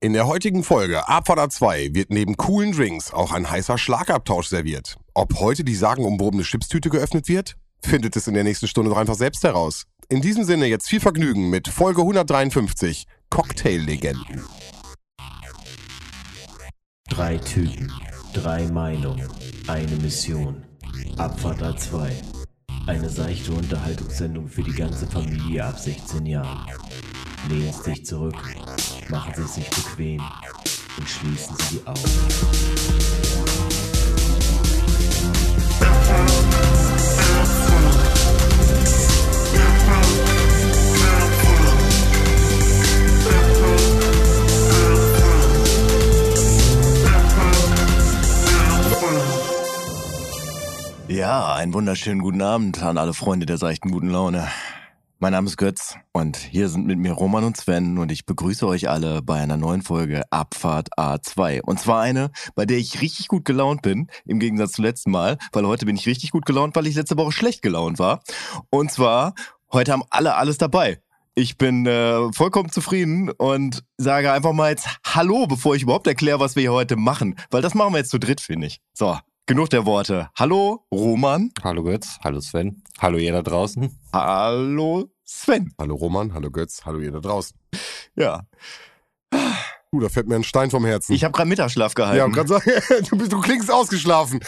[0.00, 4.98] In der heutigen Folge Abfahrt 2 wird neben coolen Drinks auch ein heißer Schlagabtausch serviert.
[5.14, 7.56] Ob heute die sagenumwobene Chipstüte geöffnet wird?
[7.80, 9.86] Findet es in der nächsten Stunde doch einfach selbst heraus.
[10.10, 14.44] In diesem Sinne jetzt viel Vergnügen mit Folge 153 Cocktail-Legenden.
[17.08, 17.90] Drei Typen,
[18.34, 19.26] drei Meinungen,
[19.66, 20.62] eine Mission.
[21.16, 22.10] Abfahrt A2.
[22.86, 26.66] Eine seichte Unterhaltungssendung für die ganze Familie ab 16 Jahren.
[27.48, 28.34] Lehnen Sie sich zurück,
[29.08, 30.20] machen Sie sich bequem
[30.98, 32.00] und schließen Sie die Augen.
[51.08, 54.48] Ja, einen wunderschönen guten Abend an alle Freunde der seichten guten Laune.
[55.18, 58.66] Mein Name ist Götz und hier sind mit mir Roman und Sven und ich begrüße
[58.66, 61.62] euch alle bei einer neuen Folge Abfahrt A2.
[61.62, 65.38] Und zwar eine, bei der ich richtig gut gelaunt bin, im Gegensatz zum letzten Mal,
[65.52, 68.20] weil heute bin ich richtig gut gelaunt, weil ich letzte Woche schlecht gelaunt war.
[68.68, 69.32] Und zwar,
[69.72, 71.00] heute haben alle alles dabei.
[71.34, 76.40] Ich bin äh, vollkommen zufrieden und sage einfach mal jetzt Hallo, bevor ich überhaupt erkläre,
[76.40, 77.36] was wir hier heute machen.
[77.50, 78.82] Weil das machen wir jetzt zu dritt, finde ich.
[78.92, 80.28] So, genug der Worte.
[80.36, 81.52] Hallo, Roman.
[81.62, 83.96] Hallo Götz, hallo Sven, hallo ihr da draußen.
[84.12, 85.72] Hallo, Sven.
[85.78, 87.56] Hallo Roman, hallo Götz, hallo ihr da draußen.
[88.16, 88.42] Ja,
[89.96, 91.14] Uh, da fällt mir ein Stein vom Herzen.
[91.14, 92.18] ich habe gerade Mittagsschlaf gehalten.
[92.18, 92.48] ja, grad
[93.10, 94.40] du, bist, du klingst ausgeschlafen.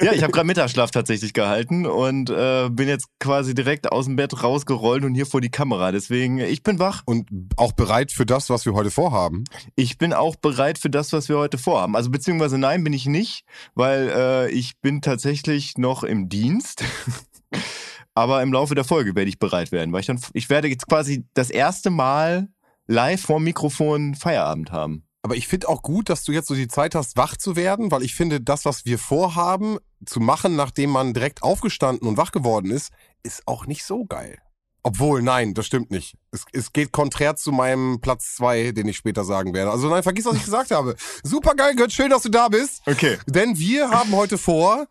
[0.00, 4.16] Ja, ich habe gerade Mittagsschlaf tatsächlich gehalten und äh, bin jetzt quasi direkt aus dem
[4.16, 5.92] Bett rausgerollt und hier vor die Kamera.
[5.92, 7.02] Deswegen, ich bin wach.
[7.04, 9.44] Und auch bereit für das, was wir heute vorhaben.
[9.76, 11.94] Ich bin auch bereit für das, was wir heute vorhaben.
[11.94, 16.82] Also beziehungsweise nein, bin ich nicht, weil äh, ich bin tatsächlich noch im Dienst.
[18.16, 20.86] Aber im Laufe der Folge werde ich bereit werden, weil ich dann, ich werde jetzt
[20.86, 22.48] quasi das erste Mal
[22.86, 25.04] live vorm Mikrofon Feierabend haben.
[25.22, 27.90] Aber ich finde auch gut, dass du jetzt so die Zeit hast, wach zu werden,
[27.90, 32.30] weil ich finde, das, was wir vorhaben, zu machen, nachdem man direkt aufgestanden und wach
[32.30, 32.92] geworden ist,
[33.22, 34.38] ist auch nicht so geil.
[34.82, 36.18] Obwohl, nein, das stimmt nicht.
[36.30, 39.70] Es, es geht konträr zu meinem Platz zwei, den ich später sagen werde.
[39.70, 40.94] Also nein, vergiss, was ich gesagt habe.
[41.22, 42.82] Super geil, Gott, schön, dass du da bist.
[42.84, 43.16] Okay.
[43.26, 44.88] Denn wir haben heute vor,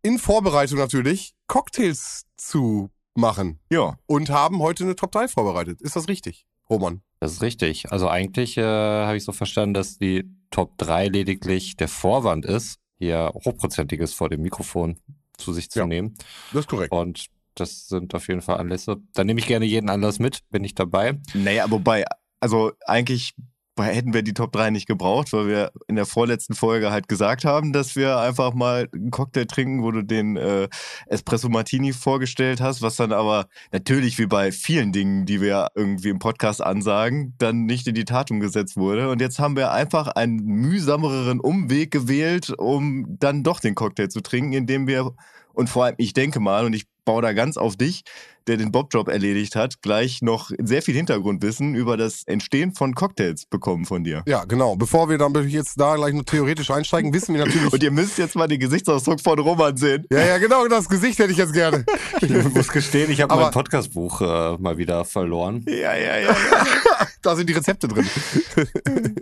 [0.00, 3.60] in Vorbereitung natürlich, Cocktails zu machen.
[3.68, 3.98] Ja.
[4.06, 5.82] Und haben heute eine Top 3 vorbereitet.
[5.82, 7.02] Ist das richtig, Roman?
[7.24, 7.90] Das ist richtig.
[7.90, 12.76] Also eigentlich äh, habe ich so verstanden, dass die Top 3 lediglich der Vorwand ist,
[12.98, 14.98] hier Hochprozentiges vor dem Mikrofon
[15.38, 15.86] zu sich zu Ja.
[15.86, 16.12] nehmen.
[16.52, 16.92] Das ist korrekt.
[16.92, 18.98] Und das sind auf jeden Fall Anlässe.
[19.14, 21.18] Da nehme ich gerne jeden Anlass mit, bin ich dabei.
[21.32, 22.04] Naja, wobei,
[22.40, 23.32] also eigentlich
[23.78, 27.44] hätten wir die Top 3 nicht gebraucht, weil wir in der vorletzten Folge halt gesagt
[27.44, 30.68] haben, dass wir einfach mal einen Cocktail trinken, wo du den äh,
[31.06, 36.10] Espresso Martini vorgestellt hast, was dann aber natürlich wie bei vielen Dingen, die wir irgendwie
[36.10, 39.10] im Podcast ansagen, dann nicht in die Tat umgesetzt wurde.
[39.10, 44.20] Und jetzt haben wir einfach einen mühsameren Umweg gewählt, um dann doch den Cocktail zu
[44.20, 45.12] trinken, indem wir,
[45.52, 48.02] und vor allem, ich denke mal, und ich baue da ganz auf dich,
[48.46, 53.46] der den Bobjob erledigt hat, gleich noch sehr viel Hintergrundwissen über das Entstehen von Cocktails
[53.46, 54.22] bekommen von dir.
[54.26, 54.76] Ja, genau.
[54.76, 57.72] Bevor wir dann jetzt da gleich nur theoretisch einsteigen, wissen wir natürlich.
[57.72, 60.04] Und ihr müsst jetzt mal den Gesichtsausdruck von Roman sehen.
[60.10, 61.84] ja, ja, genau, das Gesicht hätte ich jetzt gerne.
[62.20, 65.64] Ich muss gestehen, ich habe Aber- mein Podcastbuch äh, mal wieder verloren.
[65.68, 66.36] Ja, ja, ja.
[67.22, 68.08] da sind die Rezepte drin.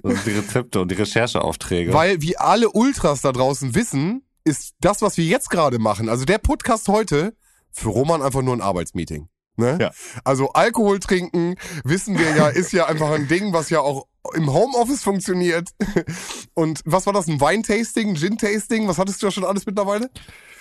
[0.03, 1.93] Das sind die Rezepte und die Rechercheaufträge.
[1.93, 6.25] Weil, wie alle Ultras da draußen wissen, ist das, was wir jetzt gerade machen, also
[6.25, 7.35] der Podcast heute,
[7.73, 9.29] für Roman einfach nur ein Arbeitsmeeting.
[9.57, 9.79] Ne?
[9.81, 9.91] Ja.
[10.25, 14.51] Also Alkohol trinken, wissen wir ja, ist ja einfach ein Ding, was ja auch im
[14.53, 15.71] Homeoffice funktioniert.
[16.55, 17.29] Und was war das?
[17.29, 18.89] Ein Weintasting, Gin-Tasting?
[18.89, 20.11] Was hattest du ja schon alles mittlerweile?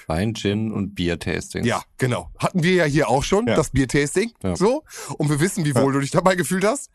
[0.08, 1.66] Wein, Gin und Bier-Tastings.
[1.66, 2.32] Ja, genau.
[2.38, 3.56] Hatten wir ja hier auch schon, Ja.
[3.56, 4.32] das Bier-Tasting.
[4.44, 4.56] Ja.
[4.56, 4.84] So.
[5.18, 6.90] Und wir wissen, wie wohl du dich dabei gefühlt hast.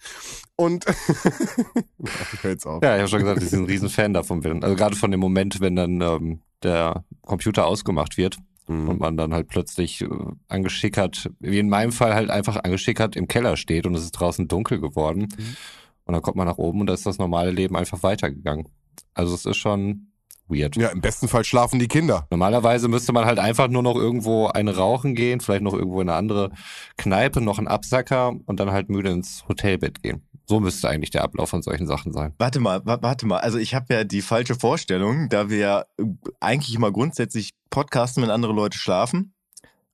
[0.56, 0.84] Und
[2.32, 2.82] ich hör jetzt auf.
[2.82, 4.62] Ja, ich habe schon gesagt, ich ein Riesenfan davon bin.
[4.62, 8.38] Also gerade von dem Moment, wenn dann ähm, der Computer ausgemacht wird
[8.68, 8.88] Mhm.
[8.88, 10.08] und man dann halt plötzlich äh,
[10.48, 14.48] angeschickert, wie in meinem Fall halt einfach angeschickert im Keller steht und es ist draußen
[14.48, 15.28] dunkel geworden.
[15.36, 15.56] Mhm.
[16.04, 18.68] Und dann kommt man nach oben und da ist das normale Leben einfach weitergegangen.
[19.14, 20.12] Also es ist schon
[20.48, 20.76] weird.
[20.76, 22.26] Ja, im besten Fall schlafen die Kinder.
[22.30, 26.08] Normalerweise müsste man halt einfach nur noch irgendwo eine rauchen gehen, vielleicht noch irgendwo in
[26.08, 26.50] eine andere
[26.96, 30.25] Kneipe, noch einen Absacker und dann halt müde ins Hotelbett gehen.
[30.48, 32.32] So müsste eigentlich der Ablauf von solchen Sachen sein.
[32.38, 33.38] Warte mal, wa- warte mal.
[33.38, 36.04] Also ich habe ja die falsche Vorstellung, da wir äh,
[36.40, 39.34] eigentlich immer grundsätzlich podcasten, wenn andere Leute schlafen.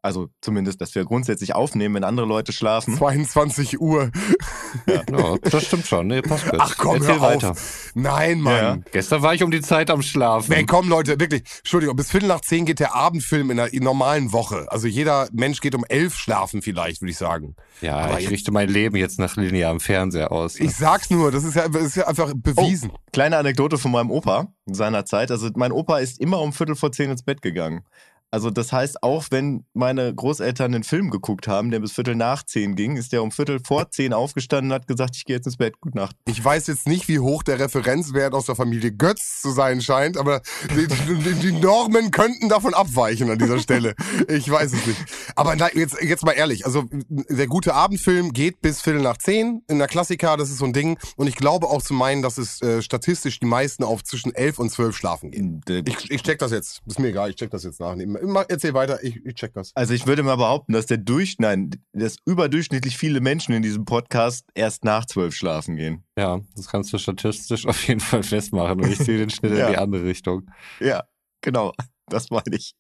[0.04, 2.96] Also zumindest, dass wir grundsätzlich aufnehmen, wenn andere Leute schlafen.
[2.96, 4.10] 22 Uhr.
[4.86, 5.02] Ja,
[5.42, 6.08] das stimmt schon.
[6.08, 6.58] Nee, passt gut.
[6.60, 7.34] Ach komm, Erzähl hör auf.
[7.34, 7.54] weiter.
[7.94, 8.54] Nein, Mann.
[8.56, 8.78] Ja.
[8.90, 10.52] Gestern war ich um die Zeit am Schlafen.
[10.52, 11.42] Nee, komm Leute, wirklich.
[11.58, 14.66] Entschuldigung, bis Viertel nach zehn geht der Abendfilm in der normalen Woche.
[14.70, 17.54] Also jeder Mensch geht um elf schlafen vielleicht, würde ich sagen.
[17.80, 20.58] Ja, Aber ich jetzt- richte mein Leben jetzt nach linearem Fernseher aus.
[20.58, 20.66] ne?
[20.66, 22.90] Ich sag's nur, das ist ja, das ist ja einfach bewiesen.
[23.12, 25.30] Kleine Anekdote von meinem Opa seiner Zeit.
[25.30, 27.84] Also mein Opa ist immer um Viertel vor zehn ins Bett gegangen.
[28.32, 32.42] Also das heißt, auch wenn meine Großeltern einen Film geguckt haben, der bis Viertel nach
[32.42, 35.44] zehn ging, ist der um Viertel vor zehn aufgestanden und hat gesagt, ich gehe jetzt
[35.44, 35.78] ins Bett.
[35.82, 36.16] Gute Nacht.
[36.24, 40.16] Ich weiß jetzt nicht, wie hoch der Referenzwert aus der Familie Götz zu sein scheint,
[40.16, 40.40] aber
[40.70, 43.94] die, die, die Normen könnten davon abweichen an dieser Stelle.
[44.28, 45.04] Ich weiß es nicht.
[45.36, 46.64] Aber nein, jetzt, jetzt mal ehrlich.
[46.64, 50.64] Also der gute Abendfilm geht bis Viertel nach zehn in der Klassiker, das ist so
[50.64, 50.98] ein Ding.
[51.16, 54.58] Und ich glaube auch zu meinen, dass es äh, statistisch die meisten auf zwischen elf
[54.58, 55.60] und zwölf schlafen gehen.
[55.86, 56.80] Ich, ich check das jetzt.
[56.86, 57.94] Ist mir egal, ich check das jetzt nach.
[58.24, 59.72] Mach- Erzähl weiter, ich, ich check das.
[59.74, 63.84] Also ich würde mal behaupten, dass der Durch, nein, dass überdurchschnittlich viele Menschen in diesem
[63.84, 66.04] Podcast erst nach zwölf schlafen gehen.
[66.16, 68.80] Ja, das kannst du statistisch auf jeden Fall festmachen.
[68.80, 69.66] Und ich sehe den Schnitt Ja.
[69.66, 70.48] in die andere Richtung.
[70.80, 71.04] Ja,
[71.40, 71.72] genau,
[72.08, 72.74] das meine ich.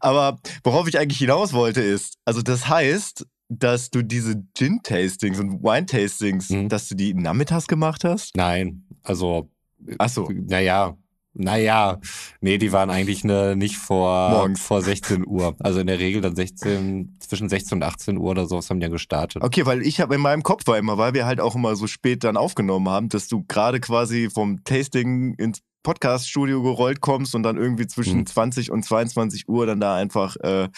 [0.00, 5.62] Aber worauf ich eigentlich hinaus wollte ist, also das heißt, dass du diese Gin-Tastings und
[5.62, 6.68] Wine-Tastings, Mhm.
[6.68, 8.36] dass du die nachmittags gemacht hast?
[8.36, 9.50] Nein, also,
[9.98, 10.28] Ach so.
[10.32, 10.96] naja,
[11.34, 11.98] naja,
[12.40, 14.62] nee, die waren eigentlich ne, nicht vor, Morgens.
[14.62, 15.56] vor 16 Uhr.
[15.58, 18.84] Also in der Regel dann 16, zwischen 16 und 18 Uhr oder sowas haben die
[18.84, 19.42] ja gestartet.
[19.42, 21.86] Okay, weil ich habe in meinem Kopf war immer, weil wir halt auch immer so
[21.88, 27.44] spät dann aufgenommen haben, dass du gerade quasi vom Tasting ins Podcast-Studio gerollt kommst und
[27.44, 28.26] dann irgendwie zwischen Mhm.
[28.26, 30.68] 20 und 22 Uhr dann da einfach äh,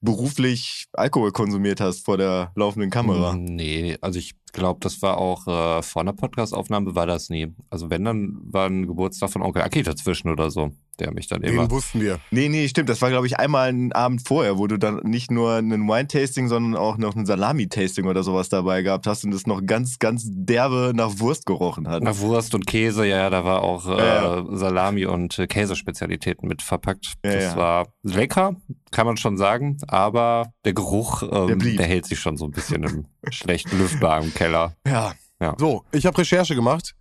[0.00, 3.32] beruflich Alkohol konsumiert hast vor der laufenden Kamera.
[3.34, 7.52] Mm, Nee, also ich glaube, das war auch äh, vor einer Podcast-Aufnahme war das nie.
[7.70, 11.42] Also wenn, dann war ein Geburtstag von Onkel Aki dazwischen oder so, der mich dann
[11.42, 11.62] immer...
[11.62, 12.20] Den wussten wir.
[12.30, 12.88] Nee, nee, stimmt.
[12.88, 16.48] Das war, glaube ich, einmal einen Abend vorher, wo du dann nicht nur einen Wine-Tasting,
[16.48, 20.24] sondern auch noch ein Salami-Tasting oder sowas dabei gehabt hast und es noch ganz, ganz
[20.28, 22.02] derbe nach Wurst gerochen hat.
[22.02, 26.48] Nach Wurst und Käse, ja, ja, da war auch äh, Ja, Salami und äh, Käsespezialitäten
[26.48, 27.14] mit verpackt.
[27.24, 27.56] Ja, das ja.
[27.56, 28.56] war lecker,
[28.90, 32.50] kann man schon sagen, aber der Geruch, ähm, Der der hält sich schon so ein
[32.50, 34.74] bisschen im schlecht lüftbaren Keller.
[34.86, 35.14] Ja.
[35.58, 36.94] So, ich habe Recherche gemacht.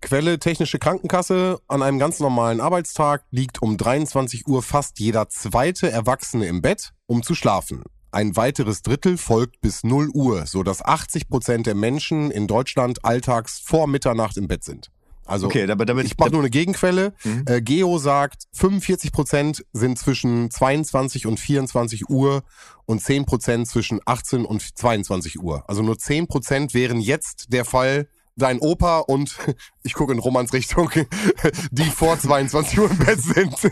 [0.00, 1.60] Quelle Technische Krankenkasse.
[1.68, 6.92] An einem ganz normalen Arbeitstag liegt um 23 Uhr fast jeder zweite Erwachsene im Bett,
[7.06, 7.84] um zu schlafen.
[8.12, 13.04] Ein weiteres Drittel folgt bis 0 Uhr, so dass 80 Prozent der Menschen in Deutschland
[13.04, 14.90] alltags vor Mitternacht im Bett sind.
[15.26, 17.12] Also Okay, damit ich mache nur eine Gegenquelle.
[17.22, 17.44] Mhm.
[17.46, 22.42] Äh, Geo sagt, 45 Prozent sind zwischen 22 und 24 Uhr
[22.84, 25.62] und 10 Prozent zwischen 18 und 22 Uhr.
[25.68, 29.36] Also nur 10 Prozent wären jetzt der Fall, dein Opa und
[29.82, 30.90] ich gucke in Romans Richtung,
[31.70, 33.54] die vor 22 Uhr im Bett sind.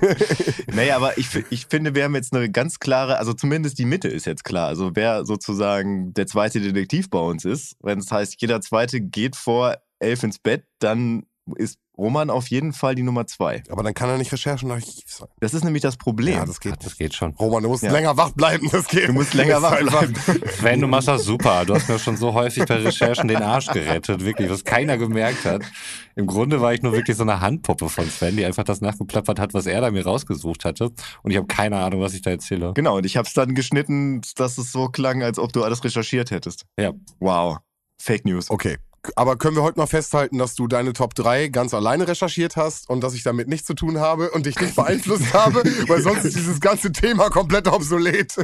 [0.73, 4.09] Naja, aber ich, ich finde, wir haben jetzt eine ganz klare, also zumindest die Mitte
[4.09, 4.69] ist jetzt klar.
[4.69, 9.37] Also wer sozusagen der zweite Detektiv bei uns ist, wenn es heißt, jeder zweite geht
[9.37, 11.25] vor elf ins Bett, dann
[11.57, 13.63] ist Roman auf jeden Fall die Nummer zwei.
[13.71, 15.29] Aber dann kann er nicht Recherchenarchiv sein.
[15.41, 16.35] Das ist nämlich das Problem.
[16.37, 16.77] Ja, das geht.
[16.85, 17.33] Das geht schon.
[17.33, 17.91] Roman, du musst Ja.
[17.91, 18.69] länger wach bleiben.
[18.71, 19.09] Das geht.
[19.09, 20.15] du musst länger wach bleiben.
[20.59, 21.65] Sven, du machst das super.
[21.67, 25.45] Du hast mir schon so häufig bei Recherchen den Arsch gerettet, wirklich, was keiner gemerkt
[25.45, 25.63] hat.
[26.15, 29.39] Im Grunde war ich nur wirklich so eine Handpuppe von Sven, die einfach das nachgeplappert
[29.41, 30.91] hat, was er da mir rausgesucht hatte.
[31.23, 32.73] Und ich habe keine Ahnung, was ich da erzähle.
[32.75, 35.83] Genau, und ich habe es dann geschnitten, dass es so klang, als ob du alles
[35.83, 36.65] recherchiert hättest.
[36.79, 36.93] Ja.
[37.19, 37.59] Wow.
[38.01, 38.51] Fake News.
[38.51, 38.77] Okay.
[39.17, 42.89] Aber können wir heute noch festhalten, dass du deine Top 3 ganz alleine recherchiert hast
[42.89, 45.63] und dass ich damit nichts zu tun habe und dich nicht beeinflusst habe?
[45.89, 48.35] Weil sonst ist dieses ganze Thema komplett obsolet.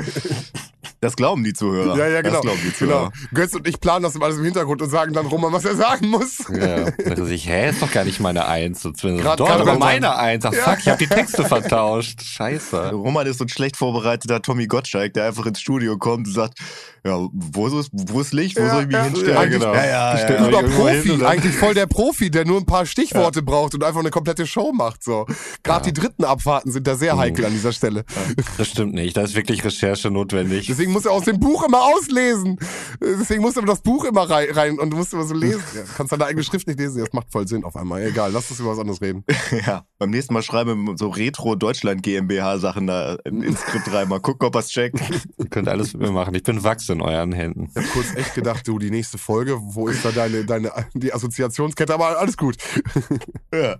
[1.00, 1.98] Das glauben die Zuhörer.
[1.98, 2.36] Ja, ja, genau.
[2.36, 3.10] Das glauben die genau.
[3.10, 3.12] Zuhörer.
[3.34, 6.08] Götz und ich planen das alles im Hintergrund und sagen dann Roman, was er sagen
[6.08, 6.38] muss.
[6.48, 8.82] Ja, dachte sich, hä, ist doch gar nicht meine Eins.
[8.82, 10.46] Grad- doch, aber meine Eins.
[10.46, 12.22] Ach fuck, ich habe die Texte vertauscht.
[12.22, 12.92] Scheiße.
[12.92, 16.58] Roman ist so ein schlecht vorbereiteter Tommy Gottschalk, der einfach ins Studio kommt und sagt,
[17.06, 19.34] ja, wo ist, wo ist Licht, wo Ja, soll ich mich ja, hinstellen?
[19.34, 19.74] ja, genau.
[19.74, 20.48] Ja, ja, ja.
[20.48, 24.10] Über Profi, eigentlich voll der Profi, der nur ein paar Stichworte braucht und einfach eine
[24.10, 25.04] komplette Show macht.
[25.04, 25.26] So.
[25.62, 28.04] Gerade die dritten Abfahrten sind da sehr heikel an dieser Stelle.
[28.56, 29.16] Das stimmt nicht.
[29.16, 30.66] Da ist wirklich Recherche notwendig.
[30.66, 32.58] Deswegen muss er aus dem Buch immer auslesen.
[33.00, 35.62] Deswegen muss er das Buch immer rein, rein und du musst immer so lesen.
[35.74, 37.00] Ja, kannst deine eigene Schrift nicht lesen.
[37.00, 38.02] Das macht voll Sinn auf einmal.
[38.02, 39.24] Egal, lass uns über was anderes reden.
[39.66, 44.08] Ja, beim nächsten Mal schreiben wir so Retro-Deutschland GmbH-Sachen da ins Skript rein.
[44.08, 44.98] Mal gucken, ob er es checkt.
[45.38, 46.34] Ihr könnt alles mit mir machen.
[46.34, 47.68] Ich bin Wachs in euren Händen.
[47.70, 51.12] Ich hab kurz echt gedacht, du, die nächste Folge, wo ist da deine, deine, die
[51.12, 51.92] Assoziationskette?
[51.92, 52.56] Aber alles gut.
[53.52, 53.76] Ja.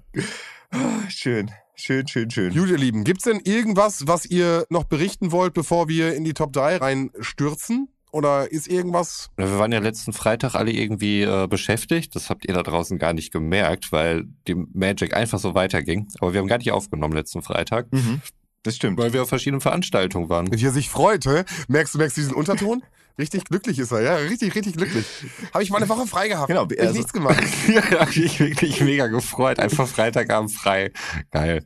[0.71, 2.52] Ah, Schön, schön, schön, schön.
[2.54, 6.35] Gut, ihr Lieben, gibt's denn irgendwas, was ihr noch berichten wollt, bevor wir in die
[6.35, 7.88] Top 3 reinstürzen?
[8.12, 9.30] Oder ist irgendwas?
[9.37, 12.14] Wir waren ja letzten Freitag alle irgendwie äh, beschäftigt.
[12.14, 16.06] Das habt ihr da draußen gar nicht gemerkt, weil die Magic einfach so weiterging.
[16.21, 17.92] Aber wir haben gar nicht aufgenommen letzten Freitag.
[17.92, 18.21] Mhm.
[18.62, 18.99] Das stimmt.
[18.99, 20.50] weil wir auf verschiedenen Veranstaltungen waren.
[20.52, 21.42] Wie er sich freut, hä?
[21.68, 22.83] Merkst du, merkst du diesen Unterton?
[23.16, 25.06] Richtig glücklich ist er, ja, richtig, richtig glücklich.
[25.52, 26.49] Habe ich mal eine Woche frei gehabt.
[26.49, 27.42] Genau, ich also- nichts gemacht.
[27.68, 29.61] ja, hab ich wirklich mega gefreut.
[29.61, 30.90] Einfach Freitagabend frei.
[31.30, 31.64] Geil.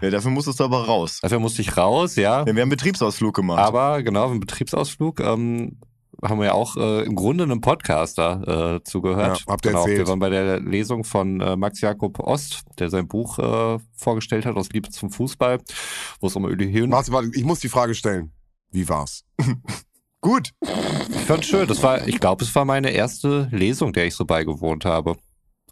[0.00, 1.20] Ja, dafür musstest du aber raus.
[1.22, 2.44] Dafür musste ich raus, ja.
[2.44, 3.60] Denn wir haben einen Betriebsausflug gemacht.
[3.60, 5.78] Aber genau, im Betriebsausflug ähm,
[6.22, 9.40] haben wir ja auch äh, im Grunde einem Podcaster äh, zugehört.
[9.40, 9.98] Ja, habt ihr genau, erzählt.
[9.98, 14.44] Wir waren bei der Lesung von äh, Max Jakob Ost, der sein Buch äh, vorgestellt
[14.46, 15.60] hat aus Liebe zum Fußball,
[16.20, 18.32] wo es um Uli Höhn Warte, warte, ich muss die Frage stellen.
[18.70, 19.24] Wie war's?
[20.20, 20.50] Gut.
[20.62, 21.66] Ich fand schön.
[21.68, 25.16] Das war, ich glaube, es war meine erste Lesung, der ich so beigewohnt habe.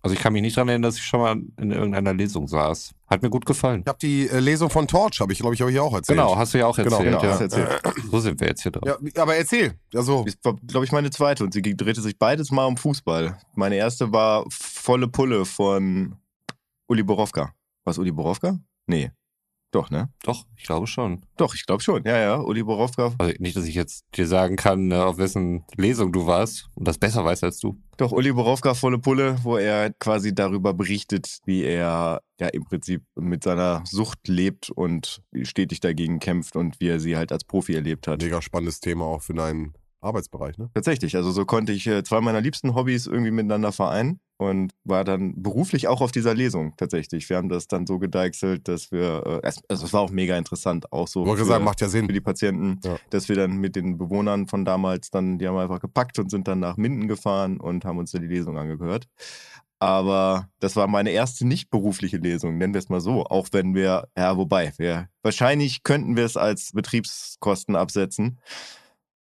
[0.02, 2.92] Also ich kann mich nicht dran erinnern, dass ich schon mal in irgendeiner Lesung saß.
[3.08, 3.80] Hat mir gut gefallen.
[3.80, 6.16] Ich habe die äh, Lesung von Torch, habe ich glaube ich auch hier auch erzählt.
[6.16, 7.20] Genau, hast du ja auch Genau, erzählt.
[7.20, 7.40] Genau, ja.
[7.40, 7.82] erzählt.
[8.08, 8.82] So sind wir jetzt hier dran.
[8.86, 9.74] Ja, aber erzähl.
[9.92, 13.36] Also, Das war, glaube ich, meine zweite und sie drehte sich beides mal um Fußball.
[13.56, 16.14] Meine erste war volle Pulle von
[16.86, 17.52] Uli Borowka.
[17.84, 18.60] Was Uli Borowka?
[18.86, 19.10] Nee.
[19.72, 20.08] Doch, ne?
[20.22, 21.22] Doch, ich glaube schon.
[21.36, 22.02] Doch, ich glaube schon.
[22.04, 22.40] Ja, ja.
[22.40, 23.14] Uli Borowka.
[23.18, 26.86] Also nicht, dass ich jetzt dir sagen kann, äh, auf wessen Lesung du warst und
[26.86, 27.78] das besser weiß als du.
[27.96, 33.02] Doch, Uli Borowka volle Pulle, wo er quasi darüber berichtet, wie er ja im Prinzip
[33.16, 37.74] mit seiner Sucht lebt und stetig dagegen kämpft und wie er sie halt als Profi
[37.74, 38.22] erlebt hat.
[38.22, 39.74] mega spannendes Thema auch für deinen
[40.06, 40.70] Arbeitsbereich, ne?
[40.74, 45.04] Tatsächlich, also so konnte ich äh, zwei meiner liebsten Hobbys irgendwie miteinander vereinen und war
[45.04, 47.28] dann beruflich auch auf dieser Lesung tatsächlich.
[47.28, 50.36] Wir haben das dann so gedeichselt, dass wir, äh, es- also es war auch mega
[50.36, 52.06] interessant, auch so wollte für, sagen, macht ja Sinn.
[52.06, 52.96] für die Patienten, Ja.
[53.10, 56.48] dass wir dann mit den Bewohnern von damals dann, die haben einfach gepackt und sind
[56.48, 59.06] dann nach Minden gefahren und haben uns da die Lesung angehört.
[59.78, 63.24] Aber das war meine erste nicht berufliche Lesung, nennen wir es mal so.
[63.26, 68.38] Auch wenn wir, ja, wobei, wir, wahrscheinlich könnten wir es als Betriebskosten absetzen,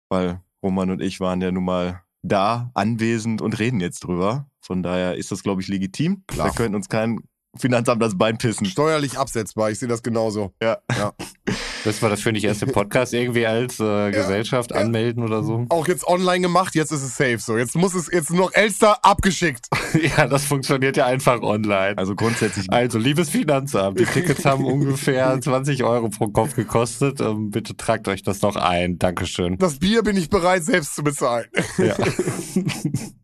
[0.10, 4.50] weil Roman und ich waren ja nun mal da, anwesend und reden jetzt drüber.
[4.60, 6.24] Von daher ist das, glaube ich, legitim.
[6.28, 6.48] Klar.
[6.48, 7.22] Da könnte uns kein
[7.56, 8.66] Finanzamt das Bein pissen.
[8.66, 10.54] Steuerlich absetzbar, ich sehe das genauso.
[10.62, 10.78] Ja.
[10.98, 11.14] ja.
[11.88, 15.66] Müssen wir dafür nicht erst den Podcast irgendwie als äh, Gesellschaft anmelden oder so?
[15.70, 17.58] Auch jetzt online gemacht, jetzt ist es safe so.
[17.58, 19.68] Jetzt muss es jetzt noch Elster abgeschickt.
[20.18, 21.98] ja, das funktioniert ja einfach online.
[21.98, 27.22] Also grundsätzlich Also, liebes Finanzamt, die Tickets haben ungefähr 20 Euro pro Kopf gekostet.
[27.22, 29.00] Ähm, bitte tragt euch das noch ein.
[29.00, 29.58] Dankeschön.
[29.58, 31.48] Das Bier bin ich bereit selbst zu bezahlen.
[31.78, 31.96] Ja.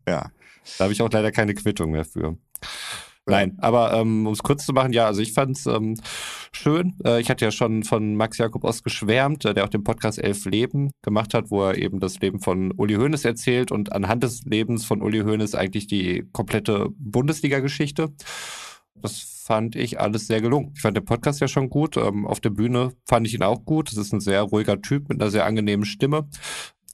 [0.08, 0.30] Ja.
[0.78, 2.36] Da habe ich auch leider keine Quittung mehr für.
[3.26, 5.94] Nein, aber ähm, um es kurz zu machen, ja, also ich fand's ähm,
[6.52, 6.94] schön.
[7.04, 10.18] Äh, ich hatte ja schon von Max Jakob Ost geschwärmt, äh, der auch den Podcast
[10.22, 14.24] Elf Leben gemacht hat, wo er eben das Leben von Uli Hoeneß erzählt und anhand
[14.24, 18.12] des Lebens von Uli Hoeneß eigentlich die komplette Bundesliga-Geschichte.
[18.94, 20.72] Das fand ich alles sehr gelungen.
[20.74, 21.96] Ich fand den Podcast ja schon gut.
[21.96, 23.90] Ähm, auf der Bühne fand ich ihn auch gut.
[23.90, 26.28] Es ist ein sehr ruhiger Typ mit einer sehr angenehmen Stimme,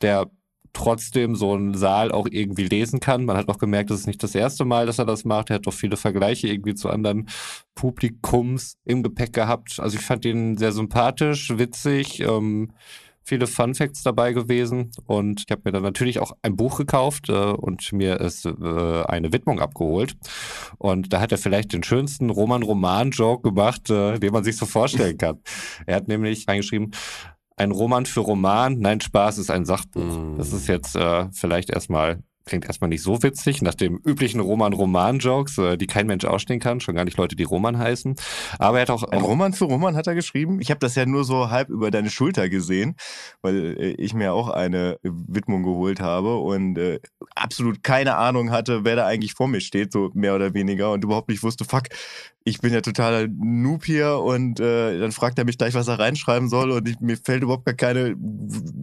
[0.00, 0.30] der
[0.72, 3.24] trotzdem so einen Saal auch irgendwie lesen kann.
[3.24, 5.50] Man hat auch gemerkt, das ist nicht das erste Mal, dass er das macht.
[5.50, 7.28] Er hat doch viele Vergleiche irgendwie zu anderen
[7.74, 9.80] Publikums im Gepäck gehabt.
[9.80, 12.72] Also ich fand ihn sehr sympathisch, witzig, ähm,
[13.22, 17.28] viele Fun Facts dabei gewesen und ich habe mir dann natürlich auch ein Buch gekauft
[17.28, 20.16] äh, und mir ist äh, eine Widmung abgeholt
[20.78, 25.16] und da hat er vielleicht den schönsten Roman-Roman-Joke gemacht, äh, den man sich so vorstellen
[25.18, 25.38] kann.
[25.86, 26.90] Er hat nämlich reingeschrieben,
[27.60, 30.02] ein Roman für Roman, nein, Spaß ist ein Sachbuch.
[30.02, 30.36] Mm.
[30.38, 35.58] Das ist jetzt äh, vielleicht erstmal, klingt erstmal nicht so witzig, nach dem üblichen Roman-Roman-Jokes,
[35.58, 38.16] äh, die kein Mensch ausstehen kann, schon gar nicht Leute, die Roman heißen.
[38.58, 40.60] Aber er hat auch, Ein Roman für Roman hat er geschrieben.
[40.60, 42.96] Ich habe das ja nur so halb über deine Schulter gesehen,
[43.40, 46.98] weil äh, ich mir auch eine Widmung geholt habe und äh,
[47.36, 51.04] absolut keine Ahnung hatte, wer da eigentlich vor mir steht, so mehr oder weniger und
[51.04, 51.84] überhaupt nicht wusste, fuck,
[52.42, 55.98] ich bin ja totaler Noob hier und äh, dann fragt er mich gleich, was er
[55.98, 58.16] reinschreiben soll und ich, mir fällt überhaupt gar keine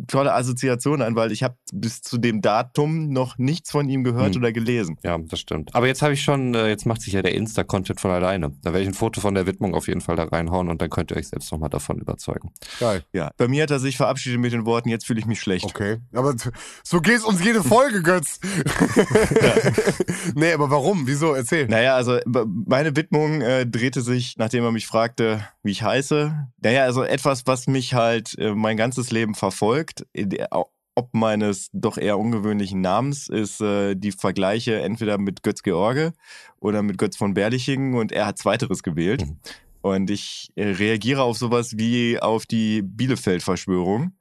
[0.07, 4.35] tolle Assoziation ein, weil ich habe bis zu dem Datum noch nichts von ihm gehört
[4.35, 4.41] Hm.
[4.41, 4.97] oder gelesen.
[5.03, 5.73] Ja, das stimmt.
[5.73, 8.51] Aber jetzt habe ich schon, äh, jetzt macht sich ja der Insta-Content von alleine.
[8.61, 10.89] Da werde ich ein Foto von der Widmung auf jeden Fall da reinhauen und dann
[10.89, 12.51] könnt ihr euch selbst nochmal davon überzeugen.
[12.79, 13.03] Geil.
[13.13, 15.65] Ja, bei mir hat er sich verabschiedet mit den Worten, jetzt fühle ich mich schlecht.
[15.65, 15.97] Okay.
[16.13, 16.35] Aber
[16.83, 18.39] so geht's uns jede Folge, Götz.
[20.35, 21.07] nee, aber warum?
[21.07, 21.33] Wieso?
[21.33, 21.67] Erzähl.
[21.67, 22.19] Naja, also
[22.65, 26.47] meine Widmung äh, drehte sich, nachdem er mich fragte, wie ich heiße.
[26.61, 31.13] Naja, also etwas, was mich halt äh, mein ganzes Leben verfolgt, in der- au- ob
[31.13, 36.11] meines doch eher ungewöhnlichen Namens, ist äh, die Vergleiche entweder mit Götz George
[36.59, 39.27] oder mit Götz von Berlichingen und er hat zweiteres gewählt.
[39.27, 39.37] Mhm.
[39.81, 44.13] Und ich äh, reagiere auf sowas wie auf die Bielefeld-Verschwörung.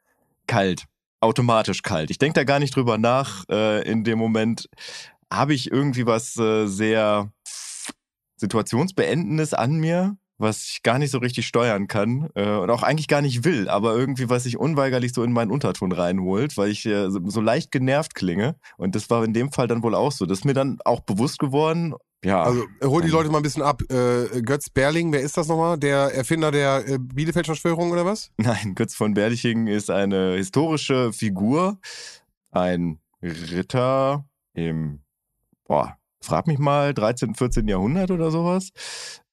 [0.47, 0.85] Kalt.
[1.21, 2.11] Automatisch kalt.
[2.11, 3.45] Ich denke da gar nicht drüber nach.
[3.51, 4.69] Äh, in dem Moment
[5.33, 7.33] habe ich irgendwie was äh, sehr
[8.37, 13.09] Situationsbeendendes an mir, was ich gar nicht so richtig steuern kann äh, und auch eigentlich
[13.09, 16.85] gar nicht will, aber irgendwie, was sich unweigerlich so in meinen Unterton reinholt, weil ich
[16.87, 18.57] äh, so, leicht genervt klinge.
[18.77, 20.27] Und das war in dem Fall dann wohl auch so.
[20.27, 21.95] Das ist mir dann auch bewusst geworden.
[22.25, 22.43] Ja.
[22.43, 23.83] Also hol die Leute mal ein bisschen ab.
[23.91, 25.79] Äh, Götz Berling, wer ist das nochmal?
[25.79, 28.31] Der Erfinder der äh, Bielefeld-Verschwörung oder was?
[28.37, 31.79] Nein, Götz von Berlichingen ist eine historische Figur,
[32.51, 35.01] ein Ritter im,
[35.67, 37.69] boah, frag mich mal, 13., 14.
[37.69, 38.71] Jahrhundert oder sowas,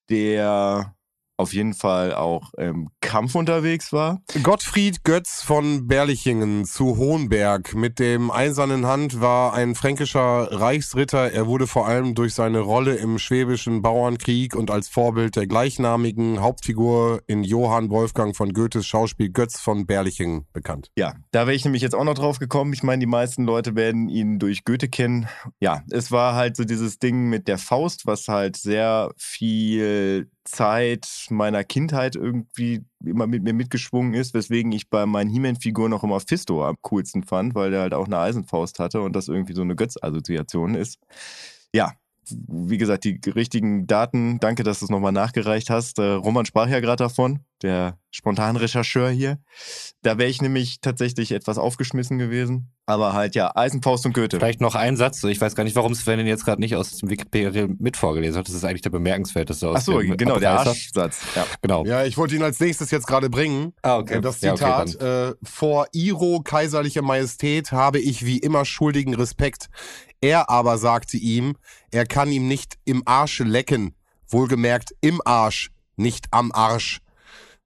[0.09, 0.95] der
[1.37, 4.21] auf jeden Fall auch im Kampf unterwegs war.
[4.43, 11.31] Gottfried Götz von Berlichingen zu Hohenberg mit dem eisernen Hand war ein fränkischer Reichsritter.
[11.31, 16.41] Er wurde vor allem durch seine Rolle im schwäbischen Bauernkrieg und als Vorbild der gleichnamigen
[16.41, 20.91] Hauptfigur in Johann Wolfgang von Goethes Schauspiel Götz von Berlichingen bekannt.
[20.95, 22.73] Ja, da wäre ich nämlich jetzt auch noch drauf gekommen.
[22.73, 25.27] Ich meine, die meisten Leute werden ihn durch Goethe kennen.
[25.59, 31.07] Ja, es war halt so dieses Ding mit der Faust, was halt sehr viel Zeit
[31.33, 36.19] meiner Kindheit irgendwie immer mit mir mitgeschwungen ist, weswegen ich bei meinen He-Man-Figuren noch immer
[36.19, 39.61] Fisto am coolsten fand, weil der halt auch eine Eisenfaust hatte und das irgendwie so
[39.61, 40.99] eine Götz-Assoziation ist.
[41.73, 41.93] Ja,
[42.29, 45.99] wie gesagt, die richtigen Daten, danke, dass du es nochmal nachgereicht hast.
[45.99, 49.39] Äh, Roman sprach ja gerade davon, der Spontanrechercheur hier.
[50.03, 52.69] Da wäre ich nämlich tatsächlich etwas aufgeschmissen gewesen.
[52.85, 54.37] Aber halt ja, Eisenfaust und Goethe.
[54.37, 55.23] Vielleicht noch ein Satz.
[55.23, 58.37] Ich weiß gar nicht, warum Sven den jetzt gerade nicht aus dem Wikipedia mit vorgelesen
[58.37, 58.47] hat.
[58.47, 60.59] Das ist eigentlich der bemerkenswerteste aus Ach so, dem genau, der.
[60.59, 61.21] Arschsatz.
[61.33, 61.45] Ja.
[61.61, 61.85] Genau.
[61.85, 63.73] Ja, ich wollte ihn als nächstes jetzt gerade bringen.
[63.81, 64.19] Ah, okay.
[64.19, 69.69] Das Ja, okay, Zitat, äh, vor Iro kaiserliche Majestät habe ich wie immer schuldigen Respekt.
[70.23, 71.57] Er aber sagte ihm,
[71.91, 73.93] er kann ihm nicht im Arsche lecken.
[74.29, 77.01] Wohlgemerkt im Arsch, nicht am Arsch.